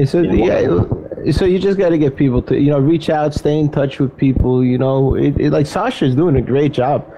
so 0.04 0.20
yeah, 0.20 0.60
yeah, 0.60 1.32
so 1.32 1.46
you 1.46 1.58
just 1.58 1.78
got 1.78 1.88
to 1.88 1.98
get 1.98 2.14
people 2.14 2.42
to 2.42 2.60
you 2.60 2.70
know 2.70 2.78
reach 2.78 3.08
out, 3.08 3.32
stay 3.32 3.58
in 3.58 3.70
touch 3.70 3.98
with 3.98 4.14
people. 4.16 4.62
You 4.62 4.76
know, 4.76 5.14
it, 5.14 5.40
it, 5.40 5.50
like 5.50 5.66
Sasha's 5.66 6.14
doing 6.14 6.36
a 6.36 6.42
great 6.42 6.72
job. 6.72 7.10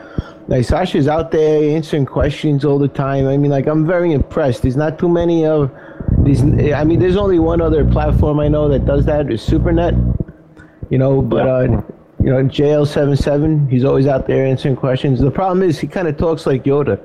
Like 0.47 0.65
Sasha's 0.65 1.09
out 1.09 1.33
there 1.33 1.77
answering 1.77 2.07
questions 2.07 2.65
all 2.65 2.79
the 2.79 2.89
time. 2.89 3.27
I 3.27 3.37
mean, 3.37 3.51
like 3.51 3.67
I'm 3.67 3.85
very 3.85 4.13
impressed. 4.13 4.63
There's 4.63 4.77
not 4.77 5.01
too 5.01 5.09
many 5.09 5.45
of 5.45 5.73
these. 6.21 6.43
I 6.43 6.85
mean, 6.85 7.01
there's 7.01 7.17
only 7.17 7.41
one 7.41 7.61
other 7.61 7.85
platform 7.85 8.39
I 8.39 8.47
know 8.47 8.69
that 8.69 8.87
does 8.87 9.05
that 9.07 9.33
is 9.33 9.45
SuperNet. 9.45 9.97
You 10.91 10.99
know, 10.99 11.21
but 11.21 11.45
yeah. 11.45 11.53
uh, 11.53 11.83
you 12.23 12.31
know, 12.31 12.45
JL77, 12.45 13.69
he's 13.69 13.85
always 13.85 14.07
out 14.07 14.29
there 14.29 14.47
answering 14.47 14.77
questions. 14.77 15.19
The 15.19 15.33
problem 15.33 15.69
is 15.69 15.81
he 15.81 15.89
kind 15.89 16.07
of 16.07 16.17
talks 16.17 16.47
like 16.47 16.63
Yoda. 16.63 17.01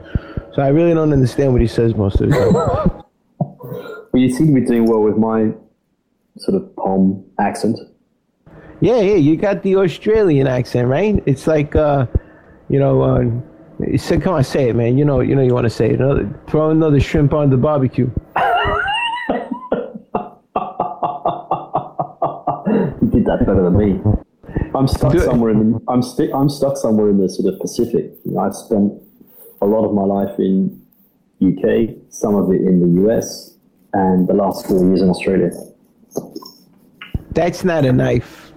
So 0.54 0.62
I 0.62 0.68
really 0.68 0.94
don't 0.94 1.14
understand 1.14 1.54
what 1.54 1.62
he 1.62 1.68
says 1.68 1.96
most 1.96 2.20
of 2.20 2.30
the 2.30 2.36
time. 2.36 2.54
well, 3.40 4.22
you 4.22 4.30
seem 4.30 4.48
to 4.48 4.60
be 4.60 4.66
doing 4.66 4.86
well 4.86 5.02
with 5.02 5.18
my 5.18 5.52
sort 6.38 6.62
of 6.62 6.76
palm 6.76 7.24
accent. 7.40 7.78
Yeah, 8.82 9.00
yeah, 9.00 9.16
you 9.16 9.38
got 9.38 9.64
the 9.64 9.78
Australian 9.78 10.48
accent, 10.48 10.88
right? 10.88 11.22
It's 11.26 11.48
like, 11.48 11.76
uh, 11.76 12.08
you 12.68 12.80
know, 12.80 13.02
uh, 13.02 13.98
said, 13.98 14.22
come 14.24 14.34
on, 14.34 14.44
say 14.44 14.70
it, 14.70 14.76
man. 14.76 14.98
You 14.98 15.06
know, 15.06 15.22
you 15.22 15.36
know, 15.36 15.42
you 15.42 15.54
want 15.54 15.66
to 15.66 15.70
say 15.70 15.92
it. 15.92 16.02
Another, 16.02 16.28
throw 16.48 16.72
another 16.72 17.00
shrimp 17.00 17.34
on 17.34 17.50
the 17.50 17.58
barbecue. 17.58 18.06
you 23.02 23.08
did 23.10 23.26
that 23.26 23.46
better 23.46 23.64
than 23.64 23.78
me. 23.78 24.02
I'm 24.74 24.88
stuck 24.88 25.18
somewhere 25.20 25.52
in. 25.52 25.72
The, 25.72 25.80
I'm, 25.88 26.02
I'm 26.34 26.50
stuck 26.50 26.76
somewhere 26.76 27.10
in 27.10 27.20
the 27.20 27.30
sort 27.30 27.54
of 27.54 27.60
Pacific. 27.60 28.12
You 28.26 28.32
know, 28.32 28.40
I've 28.40 28.56
spent 28.56 28.94
a 29.62 29.66
lot 29.66 29.86
of 29.86 29.94
my 29.94 30.04
life 30.04 30.40
in 30.40 30.82
UK, 31.42 31.96
some 32.10 32.36
of 32.36 32.52
it 32.52 32.62
in 32.62 32.80
the 32.80 33.02
US, 33.08 33.58
and 33.94 34.28
the 34.28 34.34
last 34.34 34.68
four 34.68 34.84
years 34.86 35.02
in 35.02 35.10
Australia. 35.10 35.52
That's 37.32 37.64
not 37.64 37.86
a 37.86 37.92
knife. 37.92 38.54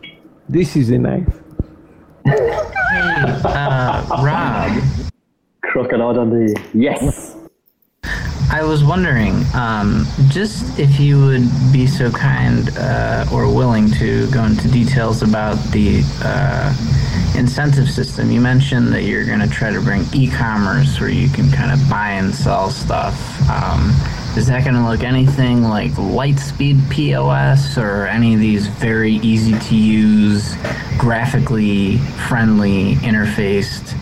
This 0.49 0.77
is 0.77 0.91
a 0.91 0.99
knife. 0.99 1.41
hey, 2.25 2.51
uh, 3.45 4.23
Rob. 4.23 4.83
Crocodile 5.63 6.15
Dundee. 6.15 6.55
Yes. 6.73 7.34
I 8.55 8.63
was 8.63 8.85
wondering, 8.85 9.45
um, 9.53 10.07
just 10.29 10.79
if 10.79 11.01
you 11.01 11.21
would 11.27 11.51
be 11.73 11.89
so 11.89 12.09
kind 12.13 12.71
uh, 12.79 13.27
or 13.33 13.53
willing 13.53 13.91
to 13.95 14.31
go 14.31 14.45
into 14.45 14.69
details 14.69 15.23
about 15.23 15.57
the 15.73 16.05
uh, 16.23 16.73
incentive 17.37 17.91
system. 17.91 18.31
You 18.31 18.41
mentioned 18.41 18.93
that 18.93 19.03
you're 19.03 19.25
going 19.25 19.41
to 19.41 19.49
try 19.49 19.73
to 19.73 19.81
bring 19.81 20.05
e-commerce 20.15 21.01
where 21.01 21.11
you 21.11 21.29
can 21.31 21.51
kind 21.51 21.73
of 21.73 21.91
buy 21.91 22.11
and 22.11 22.33
sell 22.33 22.71
stuff. 22.71 23.19
Um, 23.51 23.91
is 24.37 24.47
that 24.47 24.63
going 24.63 24.77
to 24.77 24.89
look 24.89 25.03
anything 25.03 25.65
like 25.65 25.91
Lightspeed 25.91 26.89
POS 26.91 27.77
or 27.77 28.07
any 28.07 28.35
of 28.35 28.41
these 28.41 28.69
very 28.69 29.15
easy 29.15 29.59
to 29.59 29.77
use, 29.77 30.55
graphically 30.97 31.97
friendly, 32.29 32.95
interfaced, 32.97 33.99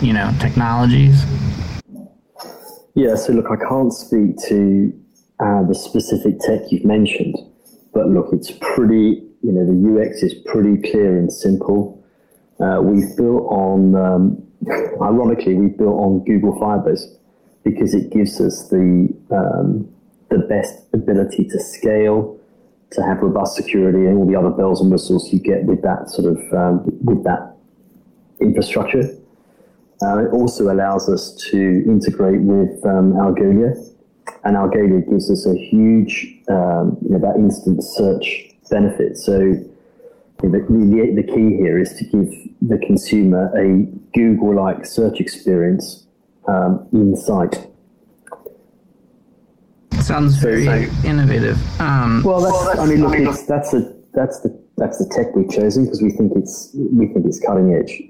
you 0.00 0.14
know, 0.14 0.34
technologies? 0.40 1.22
Yeah, 2.98 3.14
so 3.14 3.32
look, 3.32 3.46
I 3.48 3.54
can't 3.68 3.92
speak 3.92 4.38
to 4.48 4.92
uh, 5.38 5.62
the 5.68 5.74
specific 5.76 6.40
tech 6.40 6.62
you've 6.72 6.84
mentioned, 6.84 7.36
but 7.94 8.08
look, 8.08 8.30
it's 8.32 8.50
pretty, 8.50 9.22
you 9.40 9.52
know, 9.52 9.64
the 9.64 10.02
UX 10.02 10.24
is 10.24 10.34
pretty 10.46 10.82
clear 10.90 11.16
and 11.16 11.32
simple. 11.32 12.04
Uh, 12.58 12.80
we've 12.82 13.16
built 13.16 13.44
on, 13.52 13.94
um, 13.94 14.42
ironically, 15.00 15.54
we've 15.54 15.78
built 15.78 15.94
on 15.94 16.24
Google 16.24 16.58
Firebase 16.58 17.04
because 17.62 17.94
it 17.94 18.10
gives 18.10 18.40
us 18.40 18.68
the 18.68 19.14
um, 19.30 19.88
the 20.30 20.38
best 20.38 20.74
ability 20.92 21.44
to 21.50 21.60
scale, 21.60 22.36
to 22.90 23.02
have 23.04 23.18
robust 23.18 23.54
security, 23.54 24.06
and 24.06 24.18
all 24.18 24.26
the 24.26 24.34
other 24.34 24.50
bells 24.50 24.80
and 24.80 24.90
whistles 24.90 25.32
you 25.32 25.38
get 25.38 25.62
with 25.66 25.82
that 25.82 26.10
sort 26.10 26.36
of 26.36 26.52
um, 26.52 26.82
with 27.04 27.22
that 27.22 27.54
infrastructure. 28.40 29.08
Uh, 30.00 30.26
it 30.26 30.32
also 30.32 30.72
allows 30.72 31.08
us 31.08 31.34
to 31.50 31.84
integrate 31.86 32.40
with 32.40 32.84
um, 32.86 33.14
Algolia, 33.14 33.74
and 34.44 34.56
Algolia 34.56 35.08
gives 35.08 35.30
us 35.30 35.44
a 35.46 35.56
huge, 35.56 36.36
um, 36.48 36.96
you 37.02 37.10
know, 37.10 37.18
that 37.18 37.36
instant 37.36 37.82
search 37.82 38.50
benefit. 38.70 39.16
So 39.16 39.54
the, 40.40 40.48
the, 40.48 41.12
the 41.16 41.22
key 41.22 41.56
here 41.56 41.80
is 41.80 41.94
to 41.94 42.04
give 42.04 42.32
the 42.62 42.78
consumer 42.86 43.50
a 43.58 43.86
Google-like 44.14 44.86
search 44.86 45.20
experience 45.20 46.06
um, 46.46 46.86
insight. 46.92 47.66
Sounds 50.00 50.36
very 50.36 50.64
so, 50.64 50.86
innovative. 51.04 51.58
Um, 51.80 52.22
well, 52.24 52.40
that's, 52.40 52.52
well, 52.52 52.64
that's, 52.66 52.78
I 52.78 52.86
mean, 52.86 53.02
look, 53.02 53.18
it's, 53.18 53.44
that's 53.46 53.74
a 53.74 53.94
that's 54.14 54.40
the 54.40 54.58
that's 54.76 54.98
the 54.98 55.08
tech 55.14 55.34
we've 55.34 55.50
chosen 55.50 55.84
because 55.84 56.00
we 56.00 56.10
think 56.10 56.32
it's 56.34 56.70
we 56.74 57.06
think 57.08 57.26
it's 57.26 57.40
cutting 57.40 57.74
edge. 57.74 58.00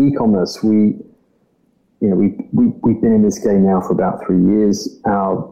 E-commerce, 0.00 0.62
we 0.62 0.94
you 2.04 2.10
know 2.10 2.16
we, 2.16 2.36
we 2.52 2.66
we've 2.82 3.00
been 3.00 3.14
in 3.14 3.22
this 3.22 3.38
game 3.38 3.64
now 3.64 3.80
for 3.80 3.92
about 3.92 4.24
three 4.26 4.42
years. 4.42 5.00
Our 5.06 5.50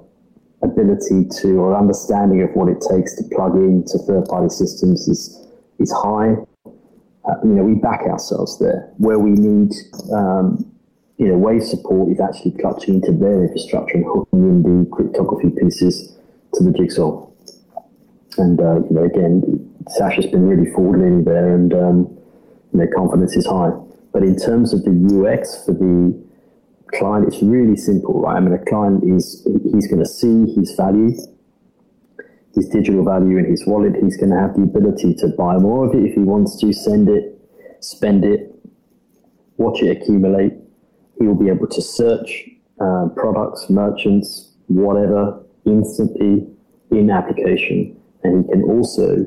ability 0.62 1.28
to 1.40 1.48
or 1.58 1.76
understanding 1.76 2.42
of 2.42 2.50
what 2.54 2.68
it 2.68 2.84
takes 2.88 3.16
to 3.16 3.24
plug 3.34 3.56
into 3.56 3.98
third-party 3.98 4.50
systems 4.50 5.08
is 5.08 5.48
is 5.78 5.90
high. 5.92 6.36
Uh, 7.24 7.34
you 7.42 7.54
know, 7.54 7.62
we 7.62 7.74
back 7.74 8.02
ourselves 8.02 8.58
there 8.58 8.92
where 8.98 9.18
we 9.18 9.30
need 9.30 9.72
um, 10.12 10.72
you 11.22 11.28
know, 11.28 11.38
Wave 11.38 11.62
support 11.62 12.10
is 12.10 12.20
actually 12.20 12.50
clutching 12.52 12.94
into 12.94 13.12
their 13.12 13.44
infrastructure 13.44 13.94
and 13.94 14.04
hooking 14.04 14.42
in 14.42 14.62
the 14.62 14.90
cryptography 14.90 15.50
pieces 15.50 16.18
to 16.54 16.64
the 16.64 16.72
jigsaw. 16.72 17.26
And, 18.38 18.60
uh, 18.60 18.80
you 18.80 18.90
know, 18.90 19.04
again, 19.04 19.70
Sasha's 19.88 20.26
been 20.26 20.48
really 20.48 20.68
forward 20.72 21.00
leaning 21.00 21.22
there 21.24 21.54
and, 21.54 21.72
um, 21.74 22.18
you 22.72 22.80
know, 22.80 22.86
confidence 22.94 23.36
is 23.36 23.46
high. 23.46 23.70
But 24.12 24.24
in 24.24 24.36
terms 24.36 24.72
of 24.72 24.82
the 24.84 24.90
UX 24.90 25.64
for 25.64 25.72
the 25.72 26.20
client, 26.96 27.26
it's 27.26 27.42
really 27.42 27.76
simple, 27.76 28.22
right? 28.22 28.36
I 28.36 28.40
mean, 28.40 28.52
a 28.52 28.64
client 28.64 29.04
is, 29.04 29.46
he's 29.72 29.86
going 29.86 30.02
to 30.02 30.08
see 30.08 30.52
his 30.54 30.74
value, 30.76 31.16
his 32.54 32.68
digital 32.68 33.04
value 33.04 33.38
in 33.38 33.46
his 33.46 33.66
wallet. 33.66 33.94
He's 34.02 34.16
going 34.16 34.30
to 34.30 34.38
have 34.38 34.54
the 34.54 34.62
ability 34.62 35.14
to 35.16 35.28
buy 35.28 35.56
more 35.56 35.86
of 35.86 35.94
it 35.94 36.04
if 36.04 36.14
he 36.14 36.20
wants 36.20 36.60
to, 36.60 36.72
send 36.72 37.08
it, 37.08 37.38
spend 37.80 38.24
it, 38.24 38.54
watch 39.56 39.82
it 39.82 39.96
accumulate, 39.96 40.54
he 41.18 41.26
will 41.26 41.34
be 41.34 41.48
able 41.48 41.68
to 41.68 41.82
search 41.82 42.48
uh, 42.80 43.08
products, 43.16 43.70
merchants, 43.70 44.52
whatever, 44.66 45.44
instantly 45.66 46.46
in 46.90 47.10
application. 47.10 47.96
And 48.22 48.44
he 48.44 48.50
can 48.50 48.62
also 48.62 49.26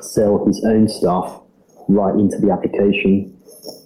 sell 0.00 0.44
his 0.46 0.64
own 0.64 0.88
stuff 0.88 1.42
right 1.88 2.14
into 2.14 2.38
the 2.38 2.50
application. 2.50 3.37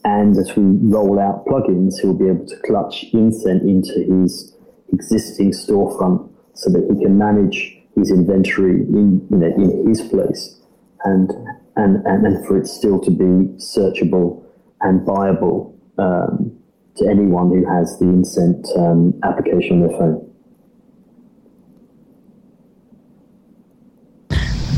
And 0.05 0.37
as 0.37 0.57
we 0.57 0.65
roll 0.65 1.21
out 1.21 1.47
plugins, 1.47 2.01
he'll 2.01 2.15
be 2.15 2.29
able 2.29 2.47
to 2.47 2.57
clutch 2.59 3.07
Incent 3.13 3.63
into 3.63 4.23
his 4.23 4.57
existing 4.93 5.53
storefront 5.53 6.29
so 6.55 6.71
that 6.71 6.83
he 6.91 7.05
can 7.05 7.17
manage 7.17 7.79
his 7.95 8.11
inventory 8.11 8.81
in, 8.83 9.27
you 9.31 9.37
know, 9.37 9.47
in 9.47 9.89
his 9.89 10.01
place 10.01 10.61
and, 11.05 11.31
and, 11.77 12.05
and, 12.07 12.27
and 12.27 12.47
for 12.47 12.59
it 12.59 12.67
still 12.67 13.01
to 13.01 13.11
be 13.11 13.25
searchable 13.59 14.45
and 14.81 15.07
buyable 15.07 15.75
um, 15.99 16.57
to 16.97 17.09
anyone 17.09 17.51
who 17.51 17.65
has 17.71 17.99
the 17.99 18.05
Incent 18.05 18.67
um, 18.79 19.19
application 19.23 19.83
on 19.83 19.89
their 19.89 19.99
phone. 19.99 20.29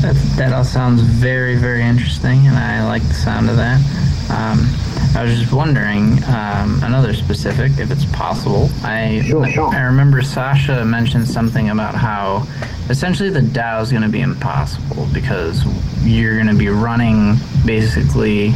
That, 0.01 0.15
that 0.37 0.53
all 0.53 0.63
sounds 0.63 1.01
very, 1.01 1.55
very 1.55 1.81
interesting, 1.81 2.45
and 2.45 2.55
I 2.55 2.85
like 2.85 3.01
the 3.03 3.13
sound 3.13 3.49
of 3.49 3.55
that. 3.55 3.81
Um, 4.29 4.67
I 5.15 5.23
was 5.23 5.39
just 5.39 5.53
wondering 5.53 6.21
um, 6.25 6.81
another 6.83 7.13
specific, 7.13 7.77
if 7.79 7.89
it's 7.89 8.05
possible. 8.05 8.69
I 8.83 9.21
sure, 9.25 9.47
sure. 9.47 9.73
I 9.73 9.81
remember 9.83 10.21
Sasha 10.21 10.83
mentioned 10.83 11.27
something 11.27 11.69
about 11.69 11.95
how 11.95 12.45
essentially 12.89 13.29
the 13.29 13.39
DAO 13.39 13.81
is 13.81 13.91
going 13.91 14.03
to 14.03 14.09
be 14.09 14.21
impossible 14.21 15.07
because 15.13 15.63
you're 16.03 16.35
going 16.35 16.47
to 16.47 16.53
be 16.55 16.69
running 16.69 17.37
basically 17.65 18.49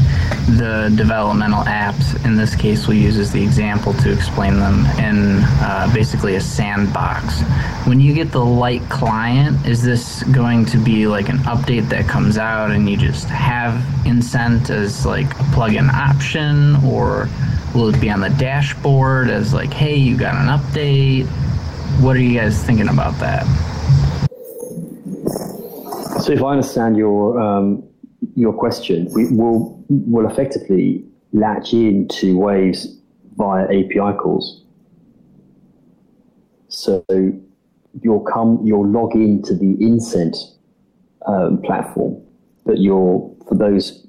the 0.58 0.94
developmental 0.96 1.64
apps. 1.64 2.24
In 2.26 2.36
this 2.36 2.56
case, 2.56 2.88
we'll 2.88 2.98
use 2.98 3.18
as 3.18 3.32
the 3.32 3.42
example 3.42 3.94
to 3.96 4.12
explain 4.12 4.60
them 4.60 4.86
in 5.00 5.40
uh, 5.62 5.90
basically 5.94 6.36
a 6.36 6.42
sandbox. 6.42 7.42
When 7.88 8.00
you 8.00 8.14
get 8.14 8.32
the 8.32 8.44
light 8.44 8.82
client, 8.90 9.66
is 9.66 9.82
this 9.82 10.24
going 10.24 10.66
to 10.66 10.78
be 10.78 11.08
like 11.08 11.30
an 11.30 11.40
update 11.40 11.90
that 11.90 12.08
comes 12.08 12.38
out 12.38 12.72
and 12.72 12.90
you 12.90 12.98
just 12.98 13.28
have 13.28 13.74
Incent 14.06 14.70
as 14.70 15.06
like 15.06 15.32
a 15.40 15.44
plug-in 15.54 15.90
option, 15.90 16.76
or 16.86 17.30
will 17.74 17.94
it 17.94 18.00
be 18.00 18.10
on 18.10 18.22
the 18.22 18.30
dashboard 18.30 19.30
as 19.30 19.54
like, 19.54 19.72
hey, 19.74 19.96
you 19.96 20.18
got 20.18 20.36
an 20.36 20.60
update? 20.60 21.26
What 22.02 22.16
are 22.16 22.22
you 22.22 22.40
guys 22.40 22.64
thinking 22.64 22.90
about 22.90 23.18
that? 23.20 23.46
So 26.22 26.34
if 26.34 26.44
I 26.44 26.52
understand 26.52 26.98
your 26.98 27.40
um, 27.40 27.89
your 28.40 28.54
question, 28.54 29.08
we 29.14 29.28
will 29.28 29.84
will 29.90 30.30
effectively 30.30 31.04
latch 31.34 31.74
into 31.74 32.38
Waves 32.38 32.98
via 33.36 33.66
API 33.66 34.18
calls. 34.18 34.64
So 36.70 37.04
you'll 38.02 38.22
come, 38.22 38.62
you'll 38.64 38.88
log 38.88 39.16
into 39.16 39.54
the 39.54 39.76
Incent 39.78 40.38
um, 41.26 41.62
platform, 41.62 42.22
but 42.66 42.78
you're 42.78 43.30
for 43.48 43.56
those 43.56 44.08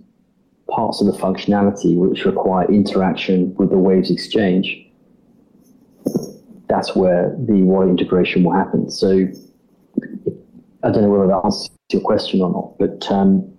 parts 0.71 1.01
of 1.01 1.09
the 1.09 1.19
functionality 1.19 1.97
which 1.97 2.25
require 2.25 2.71
interaction 2.71 3.53
with 3.57 3.71
the 3.71 3.79
Waves 3.79 4.11
exchange. 4.11 4.87
That's 6.69 6.95
where 6.95 7.35
the 7.49 7.63
wallet 7.63 7.89
integration 7.89 8.45
will 8.45 8.53
happen. 8.53 8.91
So 8.91 9.27
I 10.85 10.91
don't 10.91 11.03
know 11.03 11.11
whether 11.11 11.27
that 11.27 11.41
answers 11.45 11.71
your 11.91 12.03
question 12.03 12.41
or 12.41 12.53
not, 12.53 12.79
but 12.79 13.11
um, 13.11 13.53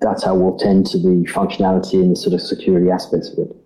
that's 0.00 0.24
how 0.24 0.34
we'll 0.34 0.56
tend 0.56 0.86
to 0.86 0.98
the 0.98 1.26
functionality 1.30 1.94
and 1.94 2.12
the 2.12 2.16
sort 2.16 2.34
of 2.34 2.40
security 2.40 2.90
aspects 2.90 3.30
of 3.30 3.38
it. 3.38 3.56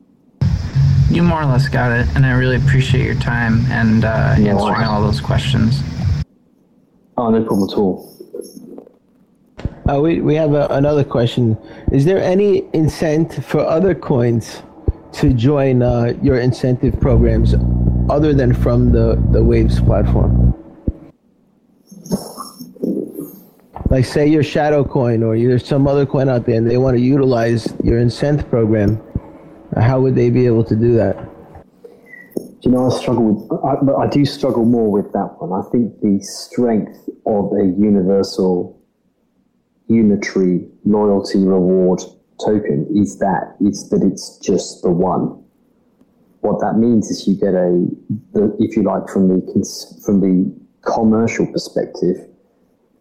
You 1.11 1.23
more 1.23 1.43
or 1.43 1.47
less 1.47 1.69
got 1.69 1.93
it, 1.93 2.09
and 2.17 2.27
I 2.27 2.33
really 2.33 2.57
appreciate 2.57 3.05
your 3.05 3.15
time 3.15 3.65
and 3.67 4.05
uh, 4.05 4.37
no, 4.37 4.51
answering 4.51 4.87
all 4.87 5.03
those 5.03 5.21
questions. 5.21 5.81
Oh, 7.17 7.31
no 7.31 7.45
problem 7.45 7.69
at 7.71 7.77
all. 7.77 8.11
Uh, 9.89 10.01
we, 10.01 10.21
we 10.21 10.35
have 10.35 10.55
a, 10.55 10.67
another 10.71 11.05
question. 11.05 11.57
Is 11.93 12.05
there 12.05 12.19
any 12.19 12.65
incentive 12.73 13.45
for 13.45 13.61
other 13.61 13.95
coins 13.95 14.63
to 15.13 15.33
join 15.33 15.83
uh, 15.83 16.15
your 16.23 16.41
incentive 16.41 16.99
programs 17.01 17.55
other 18.11 18.33
than 18.33 18.55
from 18.55 18.91
the, 18.91 19.23
the 19.31 19.45
Waves 19.45 19.81
platform? 19.81 20.55
Like 23.91 24.05
say 24.05 24.27
your 24.27 24.43
shadow 24.43 24.85
coin 24.85 25.23
or 25.23 25.37
there's 25.37 25.67
some 25.67 25.87
other 25.87 26.07
coin 26.07 26.29
out 26.29 26.47
there 26.47 26.57
and 26.57 26.69
they 26.69 26.79
want 26.79 26.97
to 26.97 27.03
utilize 27.03 27.73
your 27.83 27.99
incent 27.99 28.49
program 28.49 29.01
how 29.81 30.01
would 30.01 30.15
they 30.15 30.31
be 30.31 30.47
able 30.47 30.65
to 30.65 30.77
do 30.77 30.95
that? 30.95 31.17
You 32.61 32.71
know 32.71 32.91
i 32.91 32.99
struggle 32.99 33.25
with 33.25 33.53
I, 33.63 34.05
I 34.05 34.09
do 34.09 34.25
struggle 34.25 34.65
more 34.65 34.91
with 34.91 35.13
that 35.13 35.37
one. 35.39 35.53
I 35.53 35.69
think 35.71 36.01
the 36.01 36.19
strength 36.21 37.09
of 37.27 37.53
a 37.53 37.65
universal 37.65 38.81
unitary 39.89 40.67
loyalty 40.85 41.41
reward 41.41 42.01
token 42.41 42.87
is 42.95 43.19
that 43.19 43.57
it's 43.61 43.91
that 43.91 44.03
it's 44.03 44.39
just 44.39 44.83
the 44.83 44.91
one. 44.91 45.43
What 46.41 46.61
that 46.61 46.79
means 46.79 47.11
is 47.11 47.27
you 47.29 47.35
get 47.35 47.55
a, 47.55 47.87
the, 48.33 48.57
if 48.59 48.77
you 48.77 48.83
like, 48.83 49.09
from 49.09 49.29
the 49.29 49.41
from 50.05 50.21
the 50.21 50.51
commercial 50.91 51.47
perspective, 51.47 52.17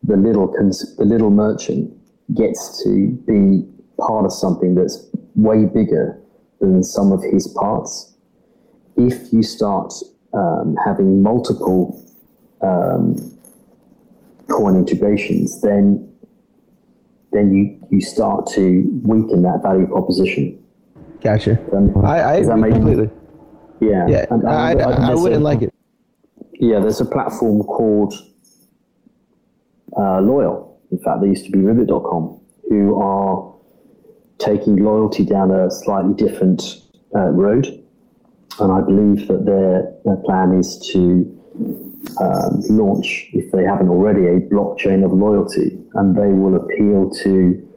the 0.03 0.17
little 0.17 0.47
cons- 0.47 0.95
the 0.97 1.05
little 1.05 1.29
merchant 1.29 1.91
gets 2.35 2.83
to 2.83 3.07
be 3.27 3.65
part 3.99 4.25
of 4.25 4.33
something 4.33 4.75
that's 4.75 5.09
way 5.35 5.65
bigger 5.65 6.19
than 6.59 6.83
some 6.83 7.11
of 7.11 7.21
his 7.23 7.47
parts. 7.47 8.13
If 8.97 9.31
you 9.33 9.43
start 9.43 9.93
um, 10.33 10.75
having 10.85 11.21
multiple 11.23 12.01
um, 12.61 13.15
coin 14.49 14.75
integrations, 14.75 15.61
then 15.61 16.09
then 17.31 17.51
you, 17.53 17.79
you 17.89 17.99
start 17.99 18.45
to 18.45 18.83
weaken 19.03 19.41
that 19.41 19.61
value 19.63 19.87
proposition. 19.87 20.63
Gotcha. 21.21 21.57
Um, 21.75 21.91
I, 22.05 22.23
I 22.23 22.41
that 22.43 22.51
agree 22.57 22.71
completely. 22.71 23.09
Yeah, 23.81 24.05
Yeah, 24.07 24.25
and- 24.29 24.43
and 24.43 24.49
I, 24.51 24.73
I, 24.73 25.11
I 25.11 25.15
wouldn't 25.15 25.41
like 25.41 25.63
it. 25.63 25.73
Yeah, 26.53 26.79
there's 26.79 27.01
a 27.01 27.05
platform 27.05 27.63
called 27.63 28.13
uh, 29.97 30.21
Loyal. 30.21 30.79
In 30.91 30.99
fact, 30.99 31.21
there 31.21 31.29
used 31.29 31.45
to 31.45 31.51
be 31.51 31.59
Ribbit.com, 31.59 32.39
who 32.69 33.01
are 33.01 33.53
taking 34.37 34.77
loyalty 34.77 35.25
down 35.25 35.51
a 35.51 35.71
slightly 35.71 36.13
different 36.13 36.81
uh, 37.15 37.29
road. 37.29 37.67
And 38.59 38.71
I 38.71 38.81
believe 38.81 39.27
that 39.27 39.45
their, 39.45 39.93
their 40.05 40.17
plan 40.17 40.53
is 40.53 40.77
to 40.93 40.99
um, 42.21 42.61
launch, 42.69 43.29
if 43.33 43.51
they 43.51 43.63
haven't 43.63 43.89
already, 43.89 44.27
a 44.27 44.39
blockchain 44.41 45.03
of 45.03 45.11
loyalty. 45.11 45.79
And 45.95 46.15
they 46.15 46.27
will 46.27 46.55
appeal 46.55 47.09
to 47.23 47.69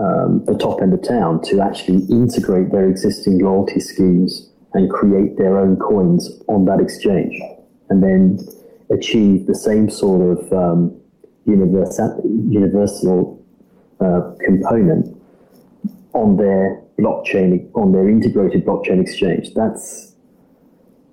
um, 0.00 0.44
the 0.46 0.56
top 0.56 0.80
end 0.80 0.94
of 0.94 1.02
town 1.02 1.42
to 1.42 1.60
actually 1.60 2.04
integrate 2.06 2.72
their 2.72 2.88
existing 2.88 3.38
loyalty 3.40 3.80
schemes 3.80 4.50
and 4.74 4.90
create 4.90 5.36
their 5.36 5.58
own 5.58 5.76
coins 5.76 6.30
on 6.48 6.64
that 6.64 6.80
exchange, 6.80 7.38
and 7.90 8.02
then 8.02 8.38
achieve 8.90 9.46
the 9.46 9.54
same 9.54 9.90
sort 9.90 10.38
of 10.38 10.52
um, 10.52 11.01
universal, 11.46 12.20
universal 12.48 13.44
uh, 14.00 14.32
component 14.44 15.16
on 16.12 16.36
their 16.36 16.82
blockchain, 16.98 17.70
on 17.74 17.92
their 17.92 18.08
integrated 18.08 18.64
blockchain 18.64 19.00
exchange. 19.00 19.54
That's 19.54 20.14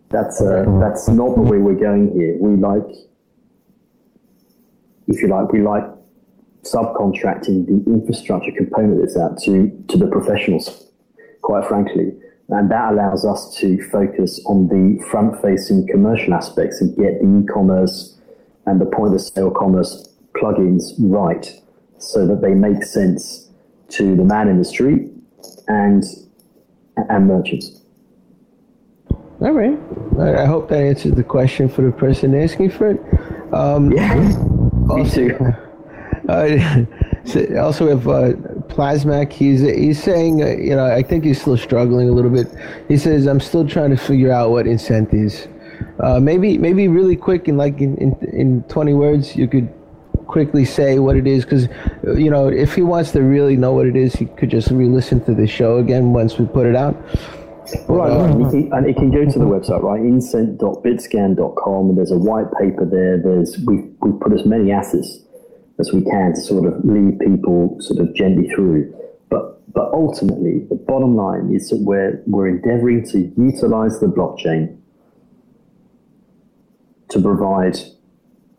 that's 0.10 0.42
uh, 0.42 0.66
that's 0.80 1.08
not 1.08 1.36
the 1.36 1.42
way 1.42 1.58
we're 1.58 1.76
going 1.76 2.12
here. 2.14 2.36
We 2.40 2.56
like, 2.58 2.90
if 5.08 5.22
you 5.22 5.28
like, 5.28 5.52
we 5.52 5.62
like 5.62 5.84
subcontracting 6.64 7.68
the 7.68 7.92
infrastructure 7.92 8.52
component 8.52 9.00
that's 9.00 9.18
out 9.18 9.38
to, 9.40 9.72
to 9.88 9.98
the 9.98 10.08
professionals, 10.08 10.88
quite 11.42 11.68
frankly. 11.68 12.14
And 12.50 12.72
that 12.72 12.94
allows 12.94 13.26
us 13.26 13.56
to 13.58 13.82
focus 13.90 14.42
on 14.48 14.68
the 14.68 15.04
front 15.10 15.40
facing 15.42 15.88
commercial 15.88 16.34
aspects 16.34 16.82
and 16.82 16.96
get 16.98 17.22
the 17.22 17.44
e 17.44 17.46
commerce 17.46 18.20
and 18.66 18.82
the 18.82 18.86
point 18.86 19.14
of 19.14 19.22
sale 19.22 19.52
commerce 19.52 20.09
plugins 20.36 20.94
right 21.00 21.54
so 21.98 22.26
that 22.28 22.42
they 22.42 22.54
make 22.54 22.84
sense 22.84 23.50
to 23.90 24.16
the 24.16 24.24
man 24.24 24.48
in 24.48 24.58
the 24.58 24.66
street 24.66 25.12
and, 25.68 26.04
and 27.10 27.28
merchants. 27.28 27.82
All 29.42 29.52
right. 29.52 29.78
I, 30.20 30.44
I 30.44 30.46
hope 30.46 30.70
that 30.70 30.82
answers 30.82 31.14
the 31.14 31.24
question 31.24 31.70
for 31.70 31.82
the 31.82 31.92
person 31.92 32.36
asking 32.36 32.72
for 32.72 32.92
it. 32.92 33.54
Um, 33.54 33.92
Yeah, 33.92 34.16
me 34.16 35.10
too. 35.10 35.38
Uh, 36.28 36.86
so 37.26 37.58
also 37.58 37.86
we 37.86 37.90
have 37.90 38.08
uh, 38.08 38.34
Plasmac. 38.68 39.34
He's 39.34 39.62
he's 39.62 40.02
saying, 40.02 40.44
uh, 40.44 40.50
you 40.50 40.76
know, 40.76 40.86
I 40.86 41.02
think 41.02 41.24
he's 41.24 41.42
still 41.42 41.58
struggling 41.58 42.08
a 42.08 42.12
little 42.12 42.30
bit. 42.30 42.48
He 42.88 42.98
says, 42.98 43.26
I'm 43.26 43.40
still 43.40 43.68
trying 43.68 43.90
to 43.90 43.98
figure 43.98 44.32
out 44.32 44.52
what 44.52 44.68
incent 44.68 45.12
is. 45.12 45.48
Uh, 46.04 46.20
maybe 46.20 46.60
maybe 46.60 46.88
really 46.88 47.16
quick 47.16 47.48
in 47.48 47.58
like 47.58 47.82
in, 47.82 47.98
in, 47.98 48.16
in 48.32 48.64
20 48.64 48.94
words, 48.94 49.36
you 49.36 49.48
could 49.48 49.74
quickly 50.30 50.64
say 50.64 51.00
what 51.00 51.18
it 51.18 51.26
is 51.26 51.44
because 51.44 51.68
you 52.16 52.30
know 52.30 52.48
if 52.48 52.76
he 52.76 52.84
wants 52.84 53.12
to 53.12 53.22
really 53.22 53.58
know 53.58 53.74
what 53.74 53.88
it 53.88 53.96
is, 53.96 54.14
he 54.14 54.26
could 54.26 54.50
just 54.50 54.70
re-listen 54.70 55.20
to 55.26 55.34
the 55.34 55.48
show 55.48 55.78
again 55.80 56.14
once 56.14 56.38
we 56.38 56.46
put 56.46 56.66
it 56.66 56.76
out. 56.76 56.96
Right, 57.88 58.12
uh, 58.12 58.26
and, 58.26 58.42
you 58.42 58.50
can, 58.50 58.74
and 58.74 58.90
it 58.90 58.96
can 58.96 59.12
go 59.12 59.26
to 59.26 59.40
the 59.40 59.46
website, 59.46 59.84
right? 59.84 60.02
Incent.bitscan.com, 60.02 61.90
and 61.90 61.98
there's 61.98 62.12
a 62.12 62.18
white 62.18 62.48
paper 62.60 62.86
there. 62.86 63.22
There's 63.22 63.58
we've, 63.66 63.92
we've 64.02 64.20
put 64.20 64.34
as 64.34 64.46
many 64.46 64.72
assets 64.72 65.20
as 65.80 65.92
we 65.94 66.04
can 66.04 66.34
to 66.34 66.42
sort 66.42 66.66
of 66.66 66.84
lead 66.84 67.20
people 67.20 67.78
sort 67.80 68.00
of 68.00 68.14
gently 68.16 68.50
through. 68.50 68.94
But 69.30 69.62
but 69.74 69.92
ultimately, 69.94 70.66
the 70.70 70.76
bottom 70.76 71.16
line 71.16 71.54
is 71.54 71.70
that 71.70 71.82
we're 71.82 72.22
we're 72.26 72.48
endeavouring 72.48 73.06
to 73.10 73.20
utilise 73.38 74.00
the 74.00 74.08
blockchain 74.08 74.78
to 77.10 77.22
provide 77.22 77.78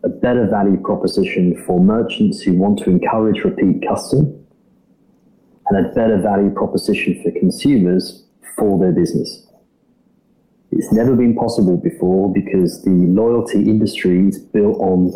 a 0.03 0.09
better 0.09 0.47
value 0.47 0.79
proposition 0.79 1.63
for 1.67 1.81
merchants 1.81 2.43
who 2.43 2.55
want 2.55 2.79
to 2.81 2.91
encourage 2.91 3.45
repeat 3.45 3.87
custom 3.87 4.45
and 5.69 5.87
a 5.87 5.89
better 5.91 6.19
value 6.19 6.51
proposition 6.51 7.23
for 7.23 7.31
consumers 7.33 8.25
for 8.57 8.79
their 8.79 8.93
business. 8.93 9.47
It's 10.73 10.93
never 10.93 11.15
been 11.15 11.35
possible 11.35 11.77
before 11.77 12.33
because 12.33 12.83
the 12.83 12.91
loyalty 12.91 13.69
industry 13.69 14.29
is 14.29 14.39
built 14.39 14.79
on 14.79 15.13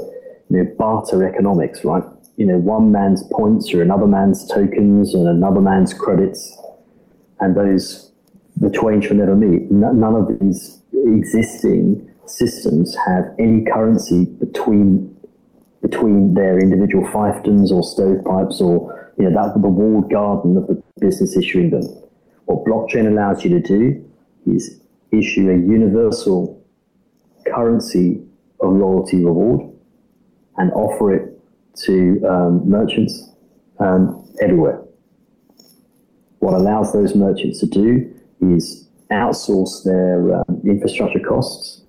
you 0.50 0.62
know, 0.62 0.74
barter 0.76 1.26
economics, 1.26 1.84
right? 1.84 2.02
You 2.36 2.46
know, 2.46 2.58
one 2.58 2.90
man's 2.90 3.22
points 3.32 3.72
or 3.72 3.80
another 3.80 4.06
man's 4.06 4.46
tokens 4.48 5.14
and 5.14 5.28
another 5.28 5.60
man's 5.60 5.94
credits, 5.94 6.58
and 7.40 7.56
those 7.56 8.10
the 8.56 8.70
twain 8.70 9.00
shall 9.00 9.16
never 9.16 9.36
meet. 9.36 9.70
None 9.70 10.02
of 10.02 10.38
these 10.40 10.80
existing 10.92 12.10
systems 12.26 12.96
have 13.06 13.24
any 13.38 13.64
currency 13.64 14.24
between 14.24 15.10
between 15.82 16.32
their 16.32 16.58
individual 16.58 17.04
fiefdoms 17.08 17.70
or 17.70 17.82
stovepipes 17.82 18.58
or 18.60 19.12
you 19.18 19.28
know 19.28 19.30
that 19.30 19.60
the 19.60 19.68
walled 19.68 20.10
garden 20.10 20.56
of 20.56 20.66
the 20.66 20.82
business 20.98 21.36
issuing 21.36 21.70
them. 21.70 21.82
What 22.46 22.64
blockchain 22.64 23.06
allows 23.06 23.44
you 23.44 23.50
to 23.50 23.60
do 23.60 24.04
is 24.46 24.80
issue 25.12 25.50
a 25.50 25.54
universal 25.54 26.62
currency 27.46 28.22
of 28.60 28.72
loyalty 28.72 29.24
reward 29.24 29.70
and 30.56 30.72
offer 30.72 31.14
it 31.14 31.40
to 31.84 32.24
um, 32.26 32.68
merchants 32.68 33.30
um, 33.78 34.26
everywhere. 34.40 34.82
What 36.38 36.54
allows 36.54 36.92
those 36.92 37.14
merchants 37.14 37.60
to 37.60 37.66
do 37.66 38.14
is 38.40 38.88
outsource 39.10 39.84
their 39.84 40.36
um, 40.36 40.60
infrastructure 40.64 41.20
costs 41.20 41.83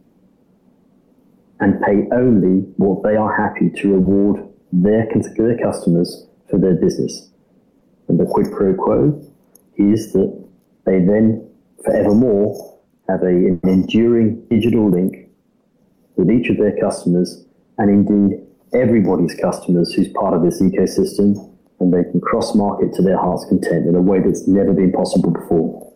and 1.59 1.81
pay 1.81 2.07
only 2.11 2.61
what 2.77 3.03
they 3.03 3.15
are 3.15 3.35
happy 3.35 3.69
to 3.81 3.93
reward 3.93 4.43
their, 4.71 5.07
their 5.37 5.57
customers 5.57 6.27
for 6.49 6.59
their 6.59 6.75
business. 6.75 7.29
And 8.07 8.19
the 8.19 8.25
quid 8.25 8.51
pro 8.51 8.73
quo 8.75 9.21
is 9.77 10.13
that 10.13 10.47
they 10.85 10.99
then 10.99 11.49
forevermore 11.83 12.79
have 13.09 13.23
a, 13.23 13.27
an 13.27 13.59
enduring 13.63 14.45
digital 14.49 14.89
link 14.89 15.29
with 16.15 16.29
each 16.29 16.49
of 16.49 16.57
their 16.57 16.75
customers 16.79 17.45
and 17.77 17.89
indeed 17.89 18.41
everybody's 18.73 19.35
customers 19.35 19.93
who's 19.93 20.07
part 20.09 20.33
of 20.33 20.43
this 20.43 20.61
ecosystem 20.61 21.51
and 21.79 21.93
they 21.93 22.03
can 22.09 22.21
cross 22.21 22.55
market 22.55 22.93
to 22.93 23.01
their 23.01 23.17
heart's 23.17 23.45
content 23.45 23.87
in 23.87 23.95
a 23.95 24.01
way 24.01 24.19
that's 24.19 24.47
never 24.47 24.73
been 24.73 24.91
possible 24.91 25.31
before. 25.31 25.93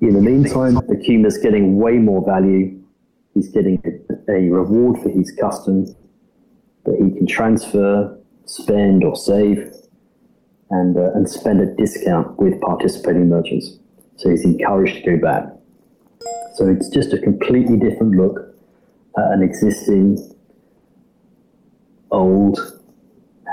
In 0.00 0.14
the 0.14 0.20
meantime, 0.20 0.74
the 0.74 0.96
Cuma's 0.96 1.38
getting 1.38 1.76
way 1.76 1.94
more 1.94 2.24
value. 2.24 2.78
He's 3.34 3.48
getting 3.48 3.78
a, 4.28 4.48
reward 4.48 5.00
for 5.02 5.08
his 5.08 5.32
custom 5.40 5.86
that 6.84 6.94
he 6.94 7.16
can 7.16 7.26
transfer, 7.26 8.18
spend, 8.46 9.04
or 9.04 9.16
save, 9.16 9.72
and, 10.70 10.96
uh, 10.96 11.12
and 11.14 11.28
spend 11.28 11.60
at 11.60 11.76
discount 11.76 12.38
with 12.38 12.60
participating 12.60 13.28
merchants. 13.28 13.78
So 14.16 14.30
he's 14.30 14.44
encouraged 14.44 15.04
to 15.04 15.16
go 15.16 15.22
back. 15.22 15.44
So 16.54 16.66
it's 16.68 16.88
just 16.88 17.12
a 17.12 17.18
completely 17.18 17.76
different 17.76 18.16
look 18.16 18.54
at 19.16 19.32
an 19.32 19.42
existing, 19.42 20.18
old, 22.10 22.58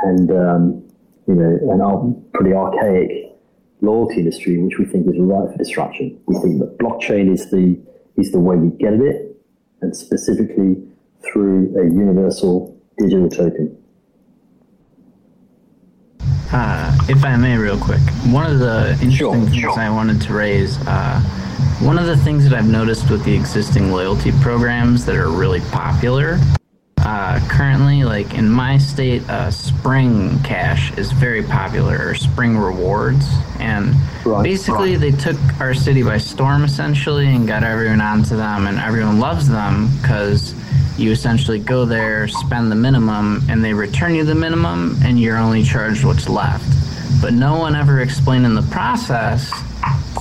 and 0.04 0.32
um, 0.32 0.86
you 1.28 1.36
know, 1.36 1.58
an 1.72 2.30
pretty 2.34 2.54
archaic 2.54 3.32
loyalty 3.82 4.20
industry, 4.20 4.58
which 4.58 4.78
we 4.78 4.86
think 4.86 5.08
is 5.08 5.16
ripe 5.18 5.52
for 5.52 5.58
disruption. 5.58 6.20
We 6.26 6.36
think 6.40 6.60
that 6.60 6.78
blockchain 6.80 7.32
is 7.32 7.50
the 7.52 7.80
is 8.18 8.32
the 8.32 8.40
way 8.40 8.56
we 8.56 8.76
get 8.78 8.94
at 8.94 9.02
it, 9.02 9.25
and 9.86 9.96
specifically 9.96 10.76
through 11.22 11.78
a 11.80 11.84
universal 11.86 12.76
digital 12.98 13.30
token. 13.30 13.78
Uh, 16.52 16.98
if 17.10 17.24
I 17.24 17.36
may, 17.36 17.58
real 17.58 17.78
quick, 17.78 18.00
one 18.28 18.50
of 18.50 18.60
the 18.60 18.98
interesting 19.02 19.46
things 19.48 19.78
I 19.78 19.90
wanted 19.90 20.22
to 20.22 20.34
raise, 20.34 20.78
uh, 20.88 21.20
one 21.82 22.00
of 22.00 22.06
the 22.06 22.18
things 22.18 22.48
that 22.50 22.58
I've 22.58 22.70
noticed 22.70 23.10
with 23.10 23.24
the 23.26 23.36
existing 23.36 23.92
loyalty 23.92 24.32
programs 24.42 25.06
that 25.06 25.16
are 25.16 25.30
really 25.30 25.60
popular, 25.72 26.40
uh, 27.06 27.40
currently, 27.48 28.04
like 28.04 28.34
in 28.34 28.50
my 28.50 28.80
state, 28.80 29.22
uh, 29.30 29.52
Spring 29.52 30.40
Cash 30.44 30.92
is 30.98 31.12
very 31.12 31.44
popular, 31.44 32.10
or 32.10 32.16
Spring 32.16 32.58
Rewards, 32.58 33.28
and 33.60 33.96
Right, 34.26 34.44
basically 34.44 34.98
right. 34.98 35.00
they 35.00 35.12
took 35.12 35.38
our 35.60 35.76
city 35.76 36.02
by 36.02 36.18
storm 36.18 36.64
essentially 36.64 37.28
and 37.28 37.48
got 37.48 37.64
everyone 37.64 38.02
onto 38.02 38.36
them, 38.36 38.66
and 38.66 38.80
everyone 38.80 39.20
loves 39.20 39.48
them 39.48 39.88
because 40.02 40.56
you 40.98 41.12
essentially 41.12 41.60
go 41.60 41.86
there, 41.86 42.28
spend 42.28 42.72
the 42.72 42.76
minimum, 42.76 43.44
and 43.50 43.64
they 43.64 43.74
return 43.74 44.16
you 44.16 44.24
the 44.24 44.34
minimum, 44.34 44.98
and 45.04 45.20
you're 45.20 45.38
only 45.38 45.64
charged 45.64 46.04
what's 46.06 46.28
left. 46.28 46.66
But 47.22 47.34
no 47.34 47.58
one 47.60 47.76
ever 47.76 48.02
explained 48.02 48.46
in 48.46 48.56
the 48.56 48.64
process 48.64 49.52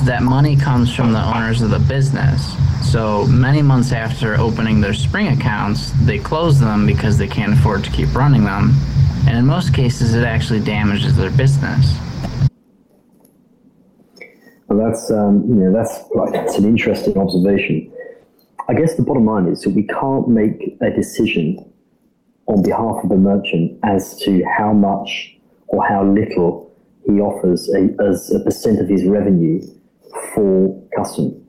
that 0.04 0.22
money 0.22 0.54
comes 0.54 0.94
from 0.94 1.12
the 1.12 1.22
owners 1.22 1.62
of 1.62 1.70
the 1.70 1.78
business. 1.78 2.54
So 2.94 3.26
many 3.26 3.60
months 3.60 3.90
after 3.90 4.36
opening 4.36 4.80
their 4.80 4.94
spring 4.94 5.26
accounts, 5.26 5.90
they 6.04 6.20
close 6.20 6.60
them 6.60 6.86
because 6.86 7.18
they 7.18 7.26
can't 7.26 7.52
afford 7.52 7.82
to 7.82 7.90
keep 7.90 8.14
running 8.14 8.44
them. 8.44 8.72
And 9.26 9.36
in 9.36 9.44
most 9.46 9.74
cases, 9.74 10.14
it 10.14 10.22
actually 10.22 10.60
damages 10.60 11.16
their 11.16 11.32
business. 11.32 11.98
And 14.68 14.78
that's 14.78 15.10
um, 15.10 15.44
you 15.48 15.56
know 15.56 15.72
that's 15.72 16.04
that's 16.30 16.56
an 16.56 16.66
interesting 16.66 17.18
observation. 17.18 17.92
I 18.68 18.74
guess 18.74 18.94
the 18.94 19.02
bottom 19.02 19.26
line 19.26 19.48
is 19.48 19.62
that 19.62 19.70
we 19.70 19.88
can't 19.88 20.28
make 20.28 20.78
a 20.80 20.92
decision 20.92 21.68
on 22.46 22.62
behalf 22.62 23.02
of 23.02 23.08
the 23.08 23.16
merchant 23.16 23.76
as 23.82 24.16
to 24.20 24.44
how 24.56 24.72
much 24.72 25.36
or 25.66 25.84
how 25.84 26.04
little 26.04 26.72
he 27.06 27.14
offers 27.14 27.68
a, 27.70 27.88
as 28.04 28.32
a 28.32 28.38
percent 28.38 28.80
of 28.80 28.88
his 28.88 29.04
revenue 29.04 29.60
for 30.32 30.80
custom. 30.96 31.43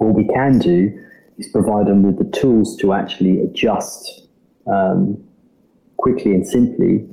What 0.00 0.14
we 0.14 0.24
can 0.24 0.58
do 0.58 0.98
is 1.36 1.48
provide 1.48 1.86
them 1.86 2.02
with 2.02 2.16
the 2.16 2.24
tools 2.24 2.74
to 2.78 2.94
actually 2.94 3.42
adjust 3.42 4.22
um, 4.66 5.22
quickly 5.98 6.32
and 6.32 6.46
simply 6.46 7.06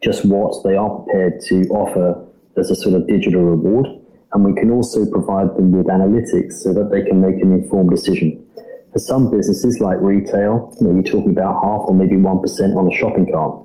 just 0.00 0.24
what 0.24 0.62
they 0.62 0.76
are 0.76 0.90
prepared 0.90 1.40
to 1.48 1.62
offer 1.70 2.24
as 2.56 2.70
a 2.70 2.76
sort 2.76 2.94
of 2.94 3.08
digital 3.08 3.42
reward. 3.42 3.88
And 4.32 4.44
we 4.44 4.54
can 4.54 4.70
also 4.70 5.10
provide 5.10 5.56
them 5.56 5.72
with 5.72 5.86
analytics 5.86 6.52
so 6.52 6.72
that 6.72 6.92
they 6.92 7.02
can 7.02 7.20
make 7.20 7.42
an 7.42 7.52
informed 7.52 7.90
decision. 7.90 8.46
For 8.92 9.00
some 9.00 9.28
businesses 9.28 9.80
like 9.80 9.98
retail, 10.00 10.72
you 10.80 10.86
know, 10.86 10.94
you're 10.94 11.02
talking 11.02 11.30
about 11.30 11.54
half 11.64 11.82
or 11.88 11.94
maybe 11.94 12.14
1% 12.14 12.76
on 12.76 12.86
a 12.86 12.96
shopping 12.96 13.32
cart. 13.32 13.58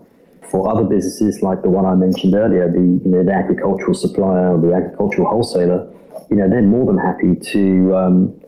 For 0.50 0.68
other 0.68 0.86
businesses 0.86 1.44
like 1.44 1.62
the 1.62 1.70
one 1.70 1.86
I 1.86 1.94
mentioned 1.94 2.34
earlier, 2.34 2.72
the, 2.72 2.80
you 2.80 3.12
know, 3.12 3.24
the 3.24 3.32
agricultural 3.32 3.94
supplier 3.94 4.56
or 4.56 4.60
the 4.60 4.74
agricultural 4.74 5.28
wholesaler, 5.30 5.88
you 6.32 6.38
know, 6.38 6.50
they're 6.50 6.64
more 6.64 6.88
than 6.88 6.98
happy 6.98 7.36
to, 7.52 7.96
um, 7.96 8.42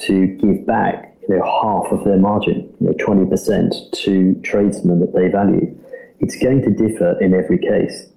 to 0.00 0.26
give 0.26 0.66
back, 0.66 1.16
you 1.28 1.36
know, 1.36 1.44
half 1.44 1.92
of 1.92 2.04
their 2.04 2.18
margin, 2.18 2.72
you 2.80 2.88
know, 2.88 2.92
20% 2.92 3.92
to 3.92 4.34
tradesmen 4.42 5.00
that 5.00 5.12
they 5.14 5.28
value. 5.28 5.76
It's 6.20 6.36
going 6.36 6.62
to 6.62 6.70
differ 6.70 7.18
in 7.20 7.34
every 7.34 7.58
case. 7.58 8.08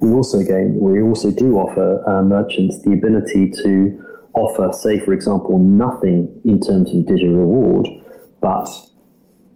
We 0.00 0.12
also 0.12 0.38
again, 0.38 0.76
we 0.78 1.00
also 1.02 1.30
do 1.30 1.56
offer 1.56 2.02
uh, 2.08 2.22
merchants 2.22 2.82
the 2.82 2.92
ability 2.92 3.50
to 3.62 4.04
offer, 4.34 4.72
say, 4.72 4.98
for 4.98 5.12
example, 5.12 5.58
nothing 5.58 6.40
in 6.44 6.60
terms 6.60 6.94
of 6.94 7.06
digital 7.06 7.36
reward, 7.36 7.88
but 8.40 8.68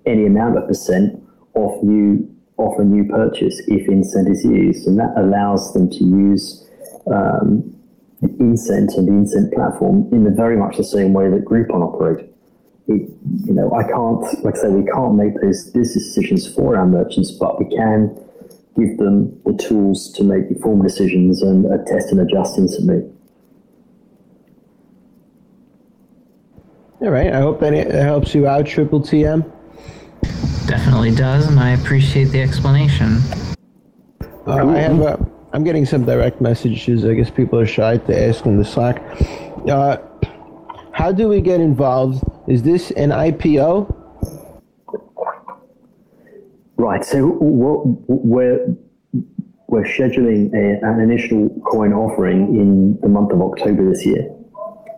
any 0.06 0.26
amount 0.26 0.56
of 0.56 0.66
percent 0.66 1.22
off 1.54 1.82
new 1.82 2.28
off 2.56 2.78
a 2.78 2.84
new 2.84 3.04
purchase 3.04 3.60
if 3.68 3.86
Incent 3.88 4.28
is 4.30 4.44
used, 4.44 4.86
and 4.86 4.98
that 4.98 5.12
allows 5.16 5.72
them 5.74 5.88
to 5.90 6.04
use 6.04 6.68
um, 7.06 7.77
Incent 8.22 8.96
and 8.96 9.06
the 9.06 9.12
Incent 9.12 9.52
platform 9.54 10.08
in 10.12 10.24
the 10.24 10.30
very 10.30 10.56
much 10.56 10.76
the 10.76 10.84
same 10.84 11.12
way 11.12 11.30
that 11.30 11.44
Groupon 11.44 11.82
operate. 11.82 12.26
It, 12.88 13.10
you 13.44 13.52
know, 13.52 13.72
I 13.72 13.84
can't, 13.84 14.44
like 14.44 14.56
I 14.56 14.62
say, 14.62 14.68
we 14.68 14.90
can't 14.90 15.14
make 15.14 15.40
those 15.40 15.70
business 15.70 16.04
decisions 16.06 16.52
for 16.52 16.76
our 16.76 16.86
merchants, 16.86 17.30
but 17.30 17.58
we 17.58 17.66
can 17.74 18.18
give 18.76 18.96
them 18.98 19.40
the 19.44 19.52
tools 19.52 20.12
to 20.12 20.24
make 20.24 20.50
informed 20.50 20.82
decisions 20.82 21.42
and 21.42 21.66
uh, 21.66 21.84
test 21.86 22.10
and 22.10 22.20
adjust 22.20 22.58
instantly. 22.58 23.08
All 27.00 27.10
right. 27.10 27.32
I 27.32 27.40
hope 27.40 27.60
that 27.60 27.74
it 27.74 27.92
helps 27.92 28.34
you 28.34 28.48
out, 28.48 28.66
Triple 28.66 29.00
TM. 29.00 29.48
Definitely 30.66 31.14
does, 31.14 31.46
and 31.46 31.58
I 31.60 31.70
appreciate 31.70 32.26
the 32.26 32.42
explanation. 32.42 33.18
Uh, 34.46 34.66
I 34.66 34.78
have. 34.78 35.00
Uh, 35.00 35.16
I'm 35.52 35.64
getting 35.64 35.86
some 35.86 36.04
direct 36.04 36.40
messages. 36.40 37.04
I 37.04 37.14
guess 37.14 37.30
people 37.30 37.58
are 37.58 37.66
shy 37.66 37.96
to 37.96 38.28
ask 38.28 38.44
in 38.44 38.58
the 38.58 38.64
Slack. 38.64 39.02
Uh, 39.66 39.96
how 40.92 41.10
do 41.10 41.28
we 41.28 41.40
get 41.40 41.60
involved? 41.60 42.22
Is 42.46 42.62
this 42.62 42.90
an 42.92 43.10
IPO? 43.10 43.94
Right. 46.76 47.04
So 47.04 47.38
we're 47.40 48.76
we're 49.68 49.84
scheduling 49.84 50.52
a, 50.54 50.84
an 50.86 51.00
initial 51.00 51.48
coin 51.70 51.92
offering 51.92 52.54
in 52.54 53.00
the 53.00 53.08
month 53.08 53.32
of 53.32 53.40
October 53.40 53.88
this 53.88 54.04
year. 54.04 54.30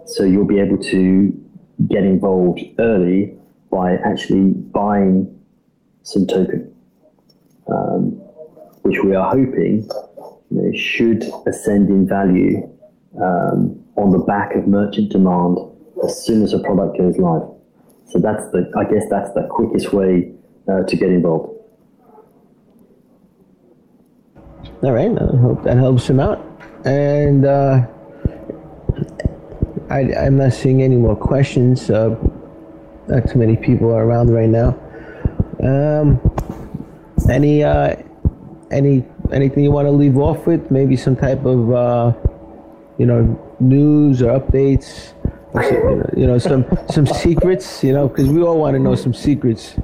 So 0.07 0.25
you'll 0.25 0.47
be 0.47 0.59
able 0.59 0.79
to 0.79 1.33
get 1.89 2.05
involved 2.05 2.61
early 2.79 3.35
by 3.71 3.95
actually 4.05 4.51
buying 4.51 5.39
some 6.03 6.27
token, 6.27 6.75
um, 7.69 8.11
which 8.83 9.03
we 9.03 9.15
are 9.15 9.31
hoping 9.31 9.89
know, 10.51 10.73
should 10.77 11.25
ascend 11.47 11.89
in 11.89 12.07
value 12.07 12.69
um, 13.21 13.83
on 13.97 14.11
the 14.11 14.19
back 14.19 14.55
of 14.55 14.67
merchant 14.67 15.11
demand 15.11 15.59
as 16.05 16.25
soon 16.25 16.43
as 16.43 16.53
a 16.53 16.59
product 16.61 16.99
goes 16.99 17.17
live. 17.19 17.43
So 18.07 18.19
that's 18.19 18.45
the, 18.51 18.71
I 18.77 18.85
guess 18.85 19.05
that's 19.09 19.33
the 19.35 19.47
quickest 19.51 19.93
way 19.93 20.33
uh, 20.69 20.83
to 20.83 20.97
get 20.97 21.11
involved. 21.11 21.57
All 24.83 24.93
right. 24.93 25.11
I 25.11 25.37
hope 25.37 25.63
that 25.65 25.77
helps 25.77 26.09
him 26.09 26.21
out. 26.21 26.45
And 26.85 27.45
uh, 27.45 27.87
I, 29.91 30.15
I'm 30.15 30.39
not 30.39 30.53
seeing 30.55 30.83
any 30.83 30.97
more 30.97 31.17
questions. 31.17 31.91
Uh, 31.91 32.17
not 33.09 33.29
too 33.29 33.39
many 33.39 33.57
people 33.57 33.91
are 33.91 34.05
around 34.05 34.31
right 34.31 34.49
now. 34.49 34.79
Um, 35.63 36.21
any 37.29 37.63
uh, 37.63 37.97
any 38.71 39.05
anything 39.33 39.65
you 39.65 39.71
want 39.71 39.87
to 39.87 39.93
leave 39.93 40.17
off 40.17 40.47
with? 40.47 40.71
Maybe 40.71 40.97
some 40.97 41.17
type 41.17 41.45
of 41.45 41.73
uh, 41.73 42.13
you 42.99 43.07
know 43.07 43.55
news 43.61 44.23
or 44.23 44.39
updates. 44.39 45.15
Some, 45.53 45.63
you, 45.65 45.81
know, 45.81 46.11
you 46.17 46.27
know 46.27 46.39
some 46.39 46.65
some 46.91 47.07
secrets. 47.07 47.83
You 47.83 47.93
know 47.93 48.09
because 48.09 48.29
we 48.29 48.43
all 48.43 48.59
want 48.59 48.75
to 48.75 48.79
know 48.79 48.95
some 48.95 49.15
secrets. 49.15 49.75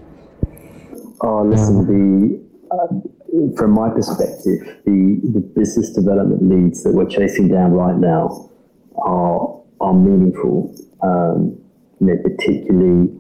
Oh, 1.23 1.43
listen, 1.43 1.87
the 1.87 2.47
uh, 2.71 3.57
from 3.57 3.73
my 3.73 3.89
perspective, 3.91 4.83
the, 4.85 5.21
the 5.33 5.41
business 5.41 5.91
development 5.91 6.43
leads 6.43 6.83
that 6.85 6.93
we're 6.93 7.09
chasing 7.09 7.49
down 7.49 7.73
right 7.73 7.97
now 7.97 8.51
are 8.99 9.63
are 9.81 9.95
meaningful. 9.95 10.75
Um, 11.03 11.59
you 12.01 12.09
know, 12.09 12.17
particularly 12.23 13.11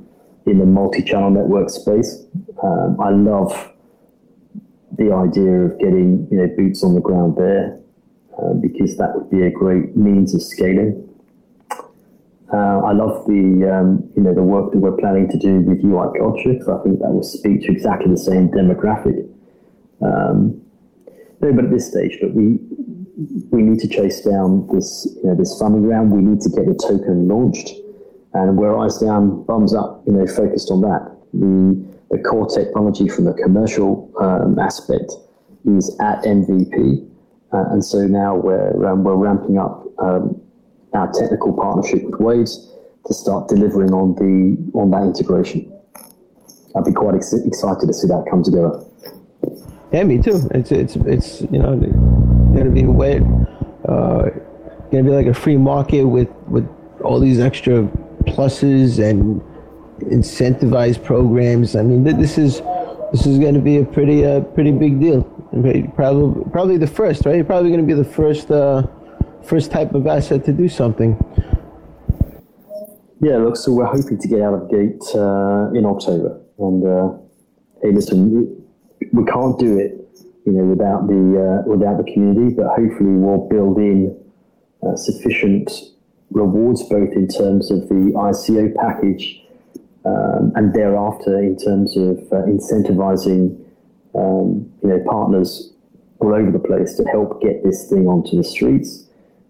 in 0.46 0.58
the 0.58 0.66
multi-channel 0.66 1.30
network 1.30 1.70
space. 1.70 2.24
Um, 2.62 2.96
I 3.00 3.10
love 3.10 3.72
the 4.98 5.12
idea 5.12 5.64
of 5.64 5.78
getting 5.78 6.26
you 6.30 6.38
know 6.38 6.48
boots 6.56 6.82
on 6.82 6.94
the 6.94 7.00
ground 7.00 7.36
there 7.36 7.78
uh, 8.38 8.54
because 8.54 8.96
that 8.96 9.14
would 9.14 9.30
be 9.30 9.42
a 9.42 9.50
great 9.50 9.96
means 9.96 10.34
of 10.34 10.42
scaling. 10.42 11.02
Uh, 12.52 12.80
I 12.80 12.92
love 12.92 13.26
the 13.26 13.66
um, 13.66 14.08
you 14.16 14.22
know 14.22 14.34
the 14.34 14.42
work 14.42 14.72
that 14.72 14.78
we're 14.78 14.96
planning 14.96 15.28
to 15.30 15.38
do 15.38 15.60
with 15.60 15.84
UI 15.84 16.18
culture 16.18 16.52
because 16.52 16.68
I 16.68 16.82
think 16.82 17.00
that 17.00 17.10
will 17.10 17.22
speak 17.22 17.62
to 17.62 17.72
exactly 17.72 18.10
the 18.10 18.18
same 18.18 18.48
demographic. 18.48 19.28
Um, 20.00 20.62
no, 21.40 21.52
but 21.52 21.64
at 21.64 21.70
this 21.70 21.88
stage, 21.90 22.18
but 22.20 22.32
we 22.34 22.58
we 23.50 23.62
need 23.62 23.80
to 23.80 23.88
chase 23.88 24.20
down 24.20 24.68
this 24.72 25.08
you 25.16 25.28
know 25.28 25.34
this 25.34 25.58
funding 25.58 25.86
round. 25.86 26.12
We 26.12 26.22
need 26.22 26.40
to 26.42 26.50
get 26.50 26.66
the 26.66 26.74
token 26.74 27.26
launched, 27.28 27.70
and 28.32 28.56
we're 28.56 28.78
eyes 28.78 28.98
down, 28.98 29.44
thumbs 29.46 29.74
up, 29.74 30.02
you 30.06 30.12
know, 30.12 30.26
focused 30.26 30.70
on 30.70 30.82
that. 30.82 31.12
The 32.10 32.18
core 32.18 32.46
technology 32.46 33.08
from 33.08 33.24
the 33.24 33.32
commercial 33.34 34.12
um, 34.20 34.58
aspect 34.58 35.12
is 35.64 35.96
at 36.00 36.22
MVP, 36.22 37.08
uh, 37.52 37.64
and 37.70 37.84
so 37.84 38.06
now 38.06 38.34
we're 38.36 38.86
um, 38.86 39.04
we're 39.04 39.16
ramping 39.16 39.58
up 39.58 39.84
um, 39.98 40.40
our 40.94 41.10
technical 41.12 41.52
partnership 41.52 42.04
with 42.04 42.20
Waves 42.20 42.72
to 43.06 43.14
start 43.14 43.48
delivering 43.48 43.92
on 43.92 44.14
the 44.14 44.78
on 44.78 44.90
that 44.90 45.02
integration. 45.02 45.72
I'd 46.76 46.84
be 46.84 46.92
quite 46.92 47.14
ex- 47.14 47.32
excited 47.32 47.86
to 47.86 47.92
see 47.92 48.06
that 48.08 48.26
come 48.30 48.42
together. 48.42 48.84
Yeah, 49.92 50.04
me 50.04 50.20
too. 50.20 50.48
It's 50.52 50.70
it's 50.70 50.96
it's 50.96 51.40
you 51.50 51.58
know 51.58 51.76
gonna 52.54 52.70
be 52.70 52.84
wet, 52.84 53.22
uh, 53.88 54.30
gonna 54.90 55.04
be 55.04 55.10
like 55.10 55.26
a 55.26 55.34
free 55.34 55.56
market 55.56 56.04
with 56.04 56.28
with 56.48 56.68
all 57.02 57.18
these 57.18 57.40
extra 57.40 57.82
pluses 58.26 58.98
and 58.98 59.40
incentivized 60.00 61.04
programs. 61.04 61.76
I 61.76 61.82
mean, 61.82 62.04
this 62.04 62.38
is 62.38 62.60
this 63.12 63.26
is 63.26 63.38
gonna 63.38 63.60
be 63.60 63.78
a 63.78 63.84
pretty 63.84 64.24
uh, 64.24 64.40
pretty 64.40 64.72
big 64.72 65.00
deal. 65.00 65.22
Probably 65.94 66.44
probably 66.50 66.76
the 66.76 66.86
first, 66.86 67.24
right? 67.24 67.46
Probably 67.46 67.70
gonna 67.70 67.82
be 67.82 67.94
the 67.94 68.04
first 68.04 68.50
uh, 68.50 68.82
first 69.42 69.70
type 69.70 69.94
of 69.94 70.06
asset 70.06 70.44
to 70.44 70.52
do 70.52 70.68
something. 70.68 71.16
Yeah, 73.20 73.38
look, 73.38 73.56
so 73.56 73.72
we're 73.72 73.86
hoping 73.86 74.18
to 74.18 74.28
get 74.28 74.42
out 74.42 74.54
of 74.54 74.70
gate 74.70 75.02
uh, 75.14 75.70
in 75.72 75.86
October, 75.86 76.40
and 76.58 76.86
uh, 76.86 77.16
hey, 77.82 77.92
listen, 77.92 78.62
we 79.12 79.24
can't 79.24 79.58
do 79.58 79.78
it, 79.78 79.92
you 80.44 80.52
know, 80.52 80.64
without 80.64 81.06
the 81.06 81.62
uh, 81.64 81.68
without 81.68 81.96
the 81.96 82.12
community, 82.12 82.54
but 82.54 82.66
hopefully 82.66 83.10
we'll 83.10 83.48
build 83.48 83.78
in 83.78 84.14
uh, 84.86 84.96
sufficient 84.96 85.70
rewards 86.30 86.82
both 86.88 87.12
in 87.12 87.28
terms 87.28 87.70
of 87.70 87.88
the 87.88 88.12
ICO 88.14 88.74
package 88.74 89.40
um, 90.06 90.52
and 90.54 90.72
thereafter 90.72 91.38
in 91.38 91.56
terms 91.56 91.96
of 91.96 92.18
uh, 92.32 92.46
incentivizing 92.46 93.58
um, 94.14 94.70
you 94.82 94.88
know 94.88 95.02
partners 95.08 95.72
all 96.20 96.34
over 96.34 96.50
the 96.50 96.58
place 96.58 96.94
to 96.94 97.04
help 97.04 97.42
get 97.42 97.62
this 97.64 97.88
thing 97.88 98.06
onto 98.06 98.36
the 98.36 98.44
streets. 98.44 99.04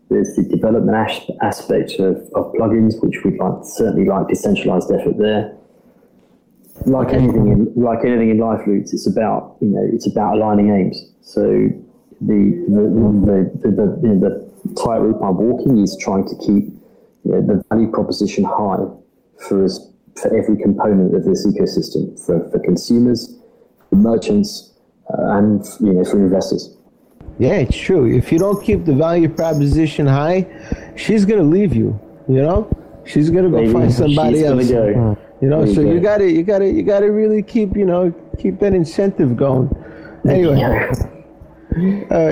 There's 0.09 0.35
the 0.37 0.45
development 0.45 0.97
as- 0.97 1.31
aspect 1.43 1.95
of, 1.99 2.16
of 2.35 2.53
plugins, 2.55 3.03
which 3.03 3.23
we'd 3.24 3.39
like 3.39 3.65
certainly 3.65 4.09
like 4.09 4.28
decentralized 4.28 4.91
effort 4.91 5.19
there. 5.19 5.55
Like 6.85 7.12
anything 7.12 7.49
in 7.49 7.73
like 7.74 8.05
anything 8.05 8.31
in 8.31 8.39
life, 8.39 8.66
Lutz, 8.66 8.93
it's 8.93 9.07
about 9.07 9.57
you 9.61 9.69
know 9.69 9.87
it's 9.93 10.07
about 10.07 10.37
aligning 10.37 10.70
aims. 10.70 11.05
So 11.23 11.43
the 12.20 12.65
the 12.69 12.83
the, 13.27 13.51
the, 13.62 13.70
the, 13.70 14.01
you 14.03 14.15
know, 14.15 14.20
the 14.20 14.74
tightrope 14.74 15.20
I'm 15.23 15.37
walking 15.37 15.78
is 15.83 15.97
trying 16.01 16.27
to 16.28 16.37
keep 16.37 16.73
you 17.24 17.33
know, 17.33 17.41
the 17.43 17.65
value 17.70 17.91
proposition 17.91 18.45
high 18.45 18.85
for 19.49 19.65
us 19.65 19.91
for 20.20 20.34
every 20.34 20.56
component 20.56 21.14
of 21.14 21.24
this 21.24 21.47
ecosystem 21.47 22.18
for, 22.24 22.48
for 22.51 22.59
consumers, 22.60 23.36
for 23.90 23.97
merchants, 23.97 24.74
uh, 25.10 25.36
and 25.38 25.64
you 25.80 25.93
know 25.93 26.05
for 26.05 26.18
investors. 26.18 26.76
Yeah, 27.38 27.56
it's 27.56 27.76
true. 27.76 28.06
If 28.06 28.32
you 28.32 28.38
don't 28.38 28.62
keep 28.64 28.84
the 28.86 28.94
value 28.94 29.28
proposition 29.28 30.06
high, 30.06 30.47
she's 30.97 31.24
gonna 31.24 31.43
leave 31.43 31.74
you. 31.74 31.98
You 32.28 32.43
know, 32.43 32.68
she's 33.05 33.30
gonna 33.30 33.51
go 33.51 33.60
Maybe 33.60 33.72
find 33.72 33.93
somebody 33.93 34.44
else. 34.44 34.70
go. 34.70 35.18
You 35.43 35.48
know, 35.48 35.64
There 35.66 35.74
so 35.74 35.80
you 35.82 35.94
you 35.94 36.01
gotta, 36.01 36.30
you 36.30 36.43
gotta, 36.43 36.66
you 36.66 36.82
gotta 36.82 37.12
really 37.12 37.43
keep, 37.43 37.76
you 37.76 37.84
know, 37.84 38.10
keep 38.38 38.59
that 38.60 38.72
incentive 38.72 39.36
going. 39.36 39.68
Anyway, 40.26 40.62
uh, 42.10 42.30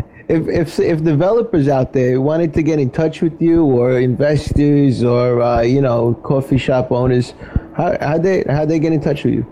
if 0.36 0.48
if 0.48 0.78
if 0.78 1.02
developers 1.04 1.68
out 1.68 1.92
there 1.92 2.20
wanted 2.20 2.54
to 2.54 2.62
get 2.62 2.78
in 2.78 2.90
touch 2.90 3.20
with 3.20 3.40
you, 3.42 3.64
or 3.64 3.98
investors, 3.98 5.02
or 5.04 5.42
uh, 5.42 5.60
you 5.62 5.80
know, 5.80 6.14
coffee 6.22 6.58
shop 6.58 6.92
owners, 6.92 7.34
how 7.76 7.96
how 8.00 8.18
they 8.18 8.44
how 8.48 8.64
they 8.64 8.78
get 8.78 8.92
in 8.92 9.00
touch 9.00 9.24
with 9.24 9.34
you? 9.34 9.44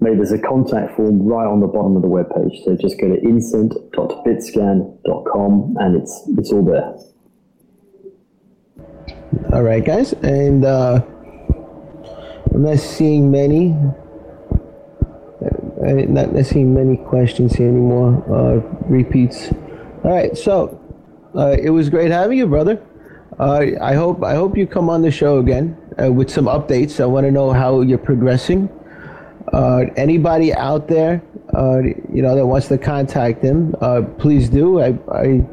Mate, 0.00 0.16
there's 0.16 0.32
a 0.32 0.38
contact 0.38 0.94
form 0.96 1.22
right 1.22 1.46
on 1.46 1.60
the 1.60 1.66
bottom 1.66 1.96
of 1.96 2.02
the 2.02 2.08
webpage. 2.08 2.62
So 2.64 2.76
just 2.76 3.00
go 3.00 3.08
to 3.08 3.16
incent.bitscan.com 3.20 5.76
and 5.80 5.96
it's 5.96 6.22
it's 6.36 6.52
all 6.52 6.64
there. 6.64 6.94
All 9.52 9.62
right, 9.62 9.84
guys, 9.84 10.12
and 10.22 10.64
uh, 10.64 11.00
I'm 12.52 12.62
not 12.62 12.78
seeing 12.78 13.30
many. 13.30 13.74
uh, 15.40 15.92
Not, 16.08 16.32
not 16.34 16.46
seeing 16.46 16.74
many 16.74 16.96
questions 16.96 17.54
here 17.54 17.68
anymore. 17.68 18.24
Uh, 18.28 18.60
repeats. 18.88 19.50
All 20.06 20.12
right, 20.12 20.38
so 20.38 20.80
uh, 21.34 21.56
it 21.60 21.70
was 21.70 21.90
great 21.90 22.12
having 22.12 22.38
you, 22.38 22.46
brother. 22.46 22.80
Uh, 23.40 23.66
I 23.82 23.94
hope 23.94 24.22
I 24.22 24.36
hope 24.36 24.56
you 24.56 24.64
come 24.64 24.88
on 24.88 25.02
the 25.02 25.10
show 25.10 25.38
again 25.40 25.76
uh, 26.00 26.12
with 26.12 26.30
some 26.30 26.44
updates. 26.44 27.00
I 27.00 27.06
want 27.06 27.26
to 27.26 27.32
know 27.32 27.52
how 27.52 27.80
you're 27.80 27.98
progressing. 27.98 28.68
Uh, 29.52 29.86
anybody 29.96 30.54
out 30.54 30.86
there, 30.86 31.20
uh, 31.56 31.78
you 32.14 32.22
know, 32.22 32.36
that 32.36 32.46
wants 32.46 32.68
to 32.68 32.78
contact 32.78 33.42
him, 33.42 33.74
uh, 33.80 34.02
please 34.16 34.48
do. 34.48 34.80
I, 34.80 34.96
I 35.10 35.44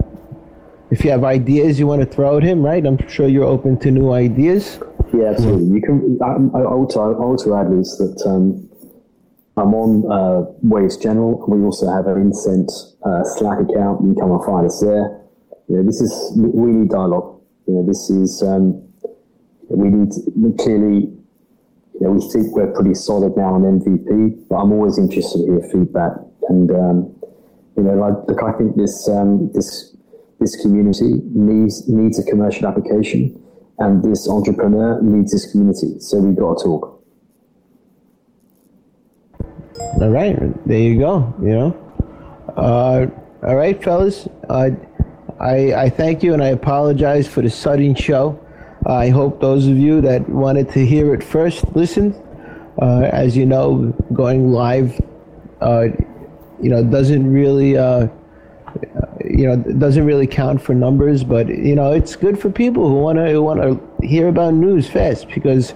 if 0.91 1.03
you 1.03 1.09
have 1.09 1.23
ideas 1.23 1.79
you 1.79 1.87
want 1.87 2.03
to 2.03 2.07
throw 2.07 2.37
at 2.37 2.43
him, 2.43 2.61
right? 2.63 2.85
I'm 2.85 2.99
sure 3.07 3.27
you're 3.27 3.51
open 3.55 3.79
to 3.79 3.89
new 3.89 4.11
ideas. 4.11 4.77
Yeah, 5.11 5.31
absolutely. 5.31 5.65
You 5.65 5.81
can. 5.81 6.19
I, 6.21 6.59
I 6.59 6.63
also 6.63 7.11
I 7.11 7.17
also 7.17 7.55
add 7.55 7.73
is 7.73 7.97
that 7.97 8.23
um, 8.29 8.69
I'm 9.55 9.73
on 9.75 10.11
uh, 10.11 10.51
Waves 10.63 10.97
General. 10.97 11.45
We 11.47 11.63
also 11.63 11.91
have 11.91 12.07
an 12.07 12.31
Incent 12.31 12.69
uh, 13.05 13.23
Slack 13.23 13.59
account. 13.59 14.01
You 14.01 14.13
can 14.13 14.15
come 14.15 14.31
and 14.31 14.45
find 14.45 14.65
us 14.65 14.79
there. 14.81 15.21
You 15.69 15.77
know, 15.77 15.83
this 15.83 16.01
is 16.01 16.33
we 16.35 16.71
need 16.71 16.89
dialogue. 16.89 17.39
You 17.67 17.75
know, 17.75 17.85
this 17.85 18.09
is 18.09 18.41
um, 18.41 18.81
we 19.69 19.89
need 19.89 20.57
clearly. 20.59 21.13
You 21.93 22.01
know, 22.01 22.11
we 22.13 22.29
think 22.31 22.55
we're 22.55 22.73
pretty 22.73 22.95
solid 22.95 23.37
now 23.37 23.53
on 23.53 23.61
MVP, 23.61 24.47
but 24.49 24.55
I'm 24.55 24.71
always 24.71 24.97
interested 24.97 25.45
to 25.45 25.45
hear 25.45 25.69
feedback. 25.71 26.13
And 26.49 26.71
um, 26.71 27.15
you 27.77 27.83
know, 27.83 27.93
like 27.93 28.27
look, 28.27 28.41
I 28.43 28.57
think 28.57 28.75
this 28.75 29.07
um, 29.07 29.51
this 29.53 29.95
this 30.39 30.59
community 30.61 31.21
needs 31.29 31.87
needs 31.87 32.17
a 32.17 32.23
commercial 32.23 32.67
application, 32.67 33.39
and 33.77 34.03
this 34.03 34.27
entrepreneur 34.27 34.99
needs 35.03 35.31
this 35.31 35.51
community. 35.51 35.99
So 35.99 36.19
we've 36.19 36.35
got 36.35 36.57
to 36.57 36.63
talk. 36.63 36.92
All 40.01 40.09
right, 40.09 40.67
there 40.67 40.79
you 40.79 40.99
go. 40.99 41.33
You 41.39 41.49
know, 41.49 41.93
uh, 42.57 43.07
all 43.45 43.55
right, 43.55 43.81
fellas. 43.81 44.27
Uh, 44.49 44.71
I 45.39 45.73
I 45.73 45.89
thank 45.89 46.23
you 46.23 46.33
and 46.33 46.43
I 46.43 46.47
apologize 46.47 47.27
for 47.27 47.41
the 47.41 47.49
sudden 47.49 47.93
show. 47.93 48.39
I 48.85 49.09
hope 49.09 49.39
those 49.39 49.67
of 49.67 49.77
you 49.77 50.01
that 50.01 50.27
wanted 50.27 50.69
to 50.71 50.85
hear 50.85 51.13
it 51.13 51.23
first 51.23 51.63
listened. 51.75 52.15
Uh, 52.81 53.09
as 53.13 53.37
you 53.37 53.45
know, 53.45 53.93
going 54.13 54.51
live, 54.51 54.99
uh, 55.61 55.87
you 56.61 56.69
know, 56.69 56.83
doesn't 56.83 57.31
really. 57.31 57.77
Uh, 57.77 58.07
you 59.23 59.45
know, 59.47 59.55
doesn't 59.55 60.05
really 60.05 60.25
count 60.25 60.61
for 60.61 60.73
numbers, 60.73 61.23
but 61.23 61.47
you 61.47 61.75
know, 61.75 61.91
it's 61.91 62.15
good 62.15 62.39
for 62.39 62.49
people 62.49 62.89
who 62.89 62.95
want 62.95 63.17
to 63.19 63.29
who 63.29 63.43
want 63.43 63.61
to 63.61 64.05
hear 64.05 64.27
about 64.27 64.53
news 64.55 64.89
fast 64.89 65.29
because 65.29 65.73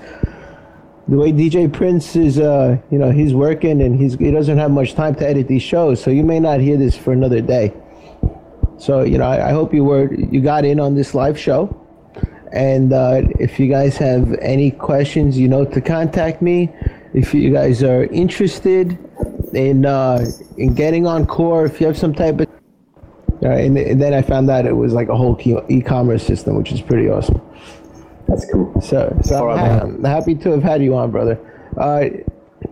the 1.09 1.15
way 1.15 1.31
DJ 1.31 1.71
Prince 1.71 2.15
is, 2.15 2.39
uh, 2.39 2.77
you 2.91 2.97
know, 2.97 3.11
he's 3.11 3.33
working 3.33 3.81
and 3.81 3.99
he's 3.99 4.15
he 4.15 4.29
doesn't 4.31 4.57
have 4.57 4.71
much 4.71 4.93
time 4.93 5.15
to 5.15 5.27
edit 5.27 5.47
these 5.47 5.61
shows, 5.61 6.01
so 6.01 6.11
you 6.11 6.23
may 6.23 6.39
not 6.39 6.59
hear 6.59 6.77
this 6.77 6.97
for 6.97 7.13
another 7.13 7.41
day. 7.41 7.73
So 8.77 9.03
you 9.03 9.17
know, 9.17 9.25
I, 9.25 9.49
I 9.49 9.51
hope 9.51 9.73
you 9.73 9.83
were 9.83 10.13
you 10.13 10.41
got 10.41 10.65
in 10.65 10.79
on 10.79 10.95
this 10.95 11.13
live 11.13 11.39
show, 11.39 11.75
and 12.51 12.91
uh, 12.91 13.21
if 13.39 13.59
you 13.59 13.67
guys 13.67 13.95
have 13.97 14.33
any 14.41 14.71
questions, 14.71 15.37
you 15.37 15.47
know, 15.47 15.65
to 15.65 15.81
contact 15.81 16.41
me. 16.41 16.69
If 17.13 17.33
you 17.33 17.51
guys 17.51 17.83
are 17.83 18.03
interested 18.05 18.97
in 19.53 19.85
uh, 19.85 20.25
in 20.57 20.75
getting 20.75 21.07
on 21.07 21.25
Core, 21.25 21.65
if 21.65 21.79
you 21.79 21.87
have 21.87 21.97
some 21.97 22.13
type 22.13 22.41
of 22.41 22.47
and, 23.41 23.77
and 23.77 24.01
then 24.01 24.13
I 24.13 24.21
found 24.21 24.49
out 24.49 24.65
it 24.65 24.73
was 24.73 24.93
like 24.93 25.09
a 25.09 25.15
whole 25.15 25.39
e-commerce 25.69 26.23
system, 26.23 26.55
which 26.55 26.71
is 26.71 26.81
pretty 26.81 27.09
awesome. 27.09 27.41
That's 28.27 28.45
cool. 28.51 28.81
So, 28.81 29.17
so 29.23 29.47
All 29.47 29.57
I'm, 29.57 30.01
right, 30.01 30.05
ha- 30.05 30.15
happy 30.19 30.35
to 30.35 30.51
have 30.51 30.63
had 30.63 30.81
you 30.83 30.95
on, 30.95 31.11
brother. 31.11 31.39
Uh, 31.77 32.05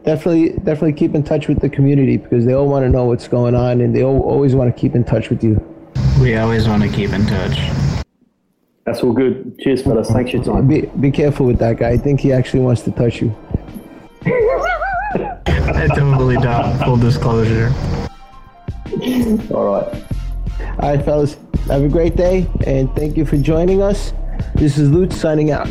definitely, 0.03 0.49
definitely 0.59 0.93
keep 0.93 1.15
in 1.15 1.23
touch 1.23 1.47
with 1.47 1.59
the 1.61 1.69
community 1.69 2.17
because 2.17 2.45
they 2.45 2.53
all 2.53 2.67
want 2.67 2.83
to 2.83 2.89
know 2.89 3.05
what's 3.05 3.27
going 3.27 3.55
on, 3.55 3.81
and 3.81 3.95
they 3.95 4.03
all, 4.03 4.21
always 4.21 4.55
want 4.55 4.73
to 4.73 4.79
keep 4.79 4.95
in 4.95 5.03
touch 5.03 5.29
with 5.29 5.43
you. 5.43 5.63
We 6.19 6.35
always 6.35 6.67
want 6.67 6.83
to 6.83 6.89
keep 6.89 7.11
in 7.11 7.25
touch. 7.25 7.57
That's 8.85 9.01
all 9.01 9.13
good. 9.13 9.57
Cheers, 9.59 9.81
fellas. 9.81 10.09
Thanks 10.11 10.31
for 10.31 10.37
your 10.37 10.45
time. 10.45 10.67
Be 10.67 10.81
be 10.99 11.09
careful 11.09 11.45
with 11.45 11.57
that 11.59 11.77
guy. 11.77 11.89
I 11.89 11.97
think 11.97 12.19
he 12.19 12.31
actually 12.31 12.59
wants 12.59 12.81
to 12.83 12.91
touch 12.91 13.21
you. 13.21 13.35
I 14.25 15.87
totally 15.95 16.35
don't. 16.37 16.77
Full 16.83 16.97
disclosure. 16.97 17.73
All 19.51 19.65
right. 19.65 20.03
All 20.79 20.95
right, 20.95 21.03
fellas, 21.03 21.37
have 21.67 21.83
a 21.83 21.89
great 21.89 22.15
day, 22.15 22.47
and 22.65 22.93
thank 22.95 23.17
you 23.17 23.25
for 23.25 23.37
joining 23.37 23.81
us. 23.81 24.13
This 24.55 24.77
is 24.77 24.89
Lutz 24.89 25.17
signing 25.17 25.51
out. 25.51 25.67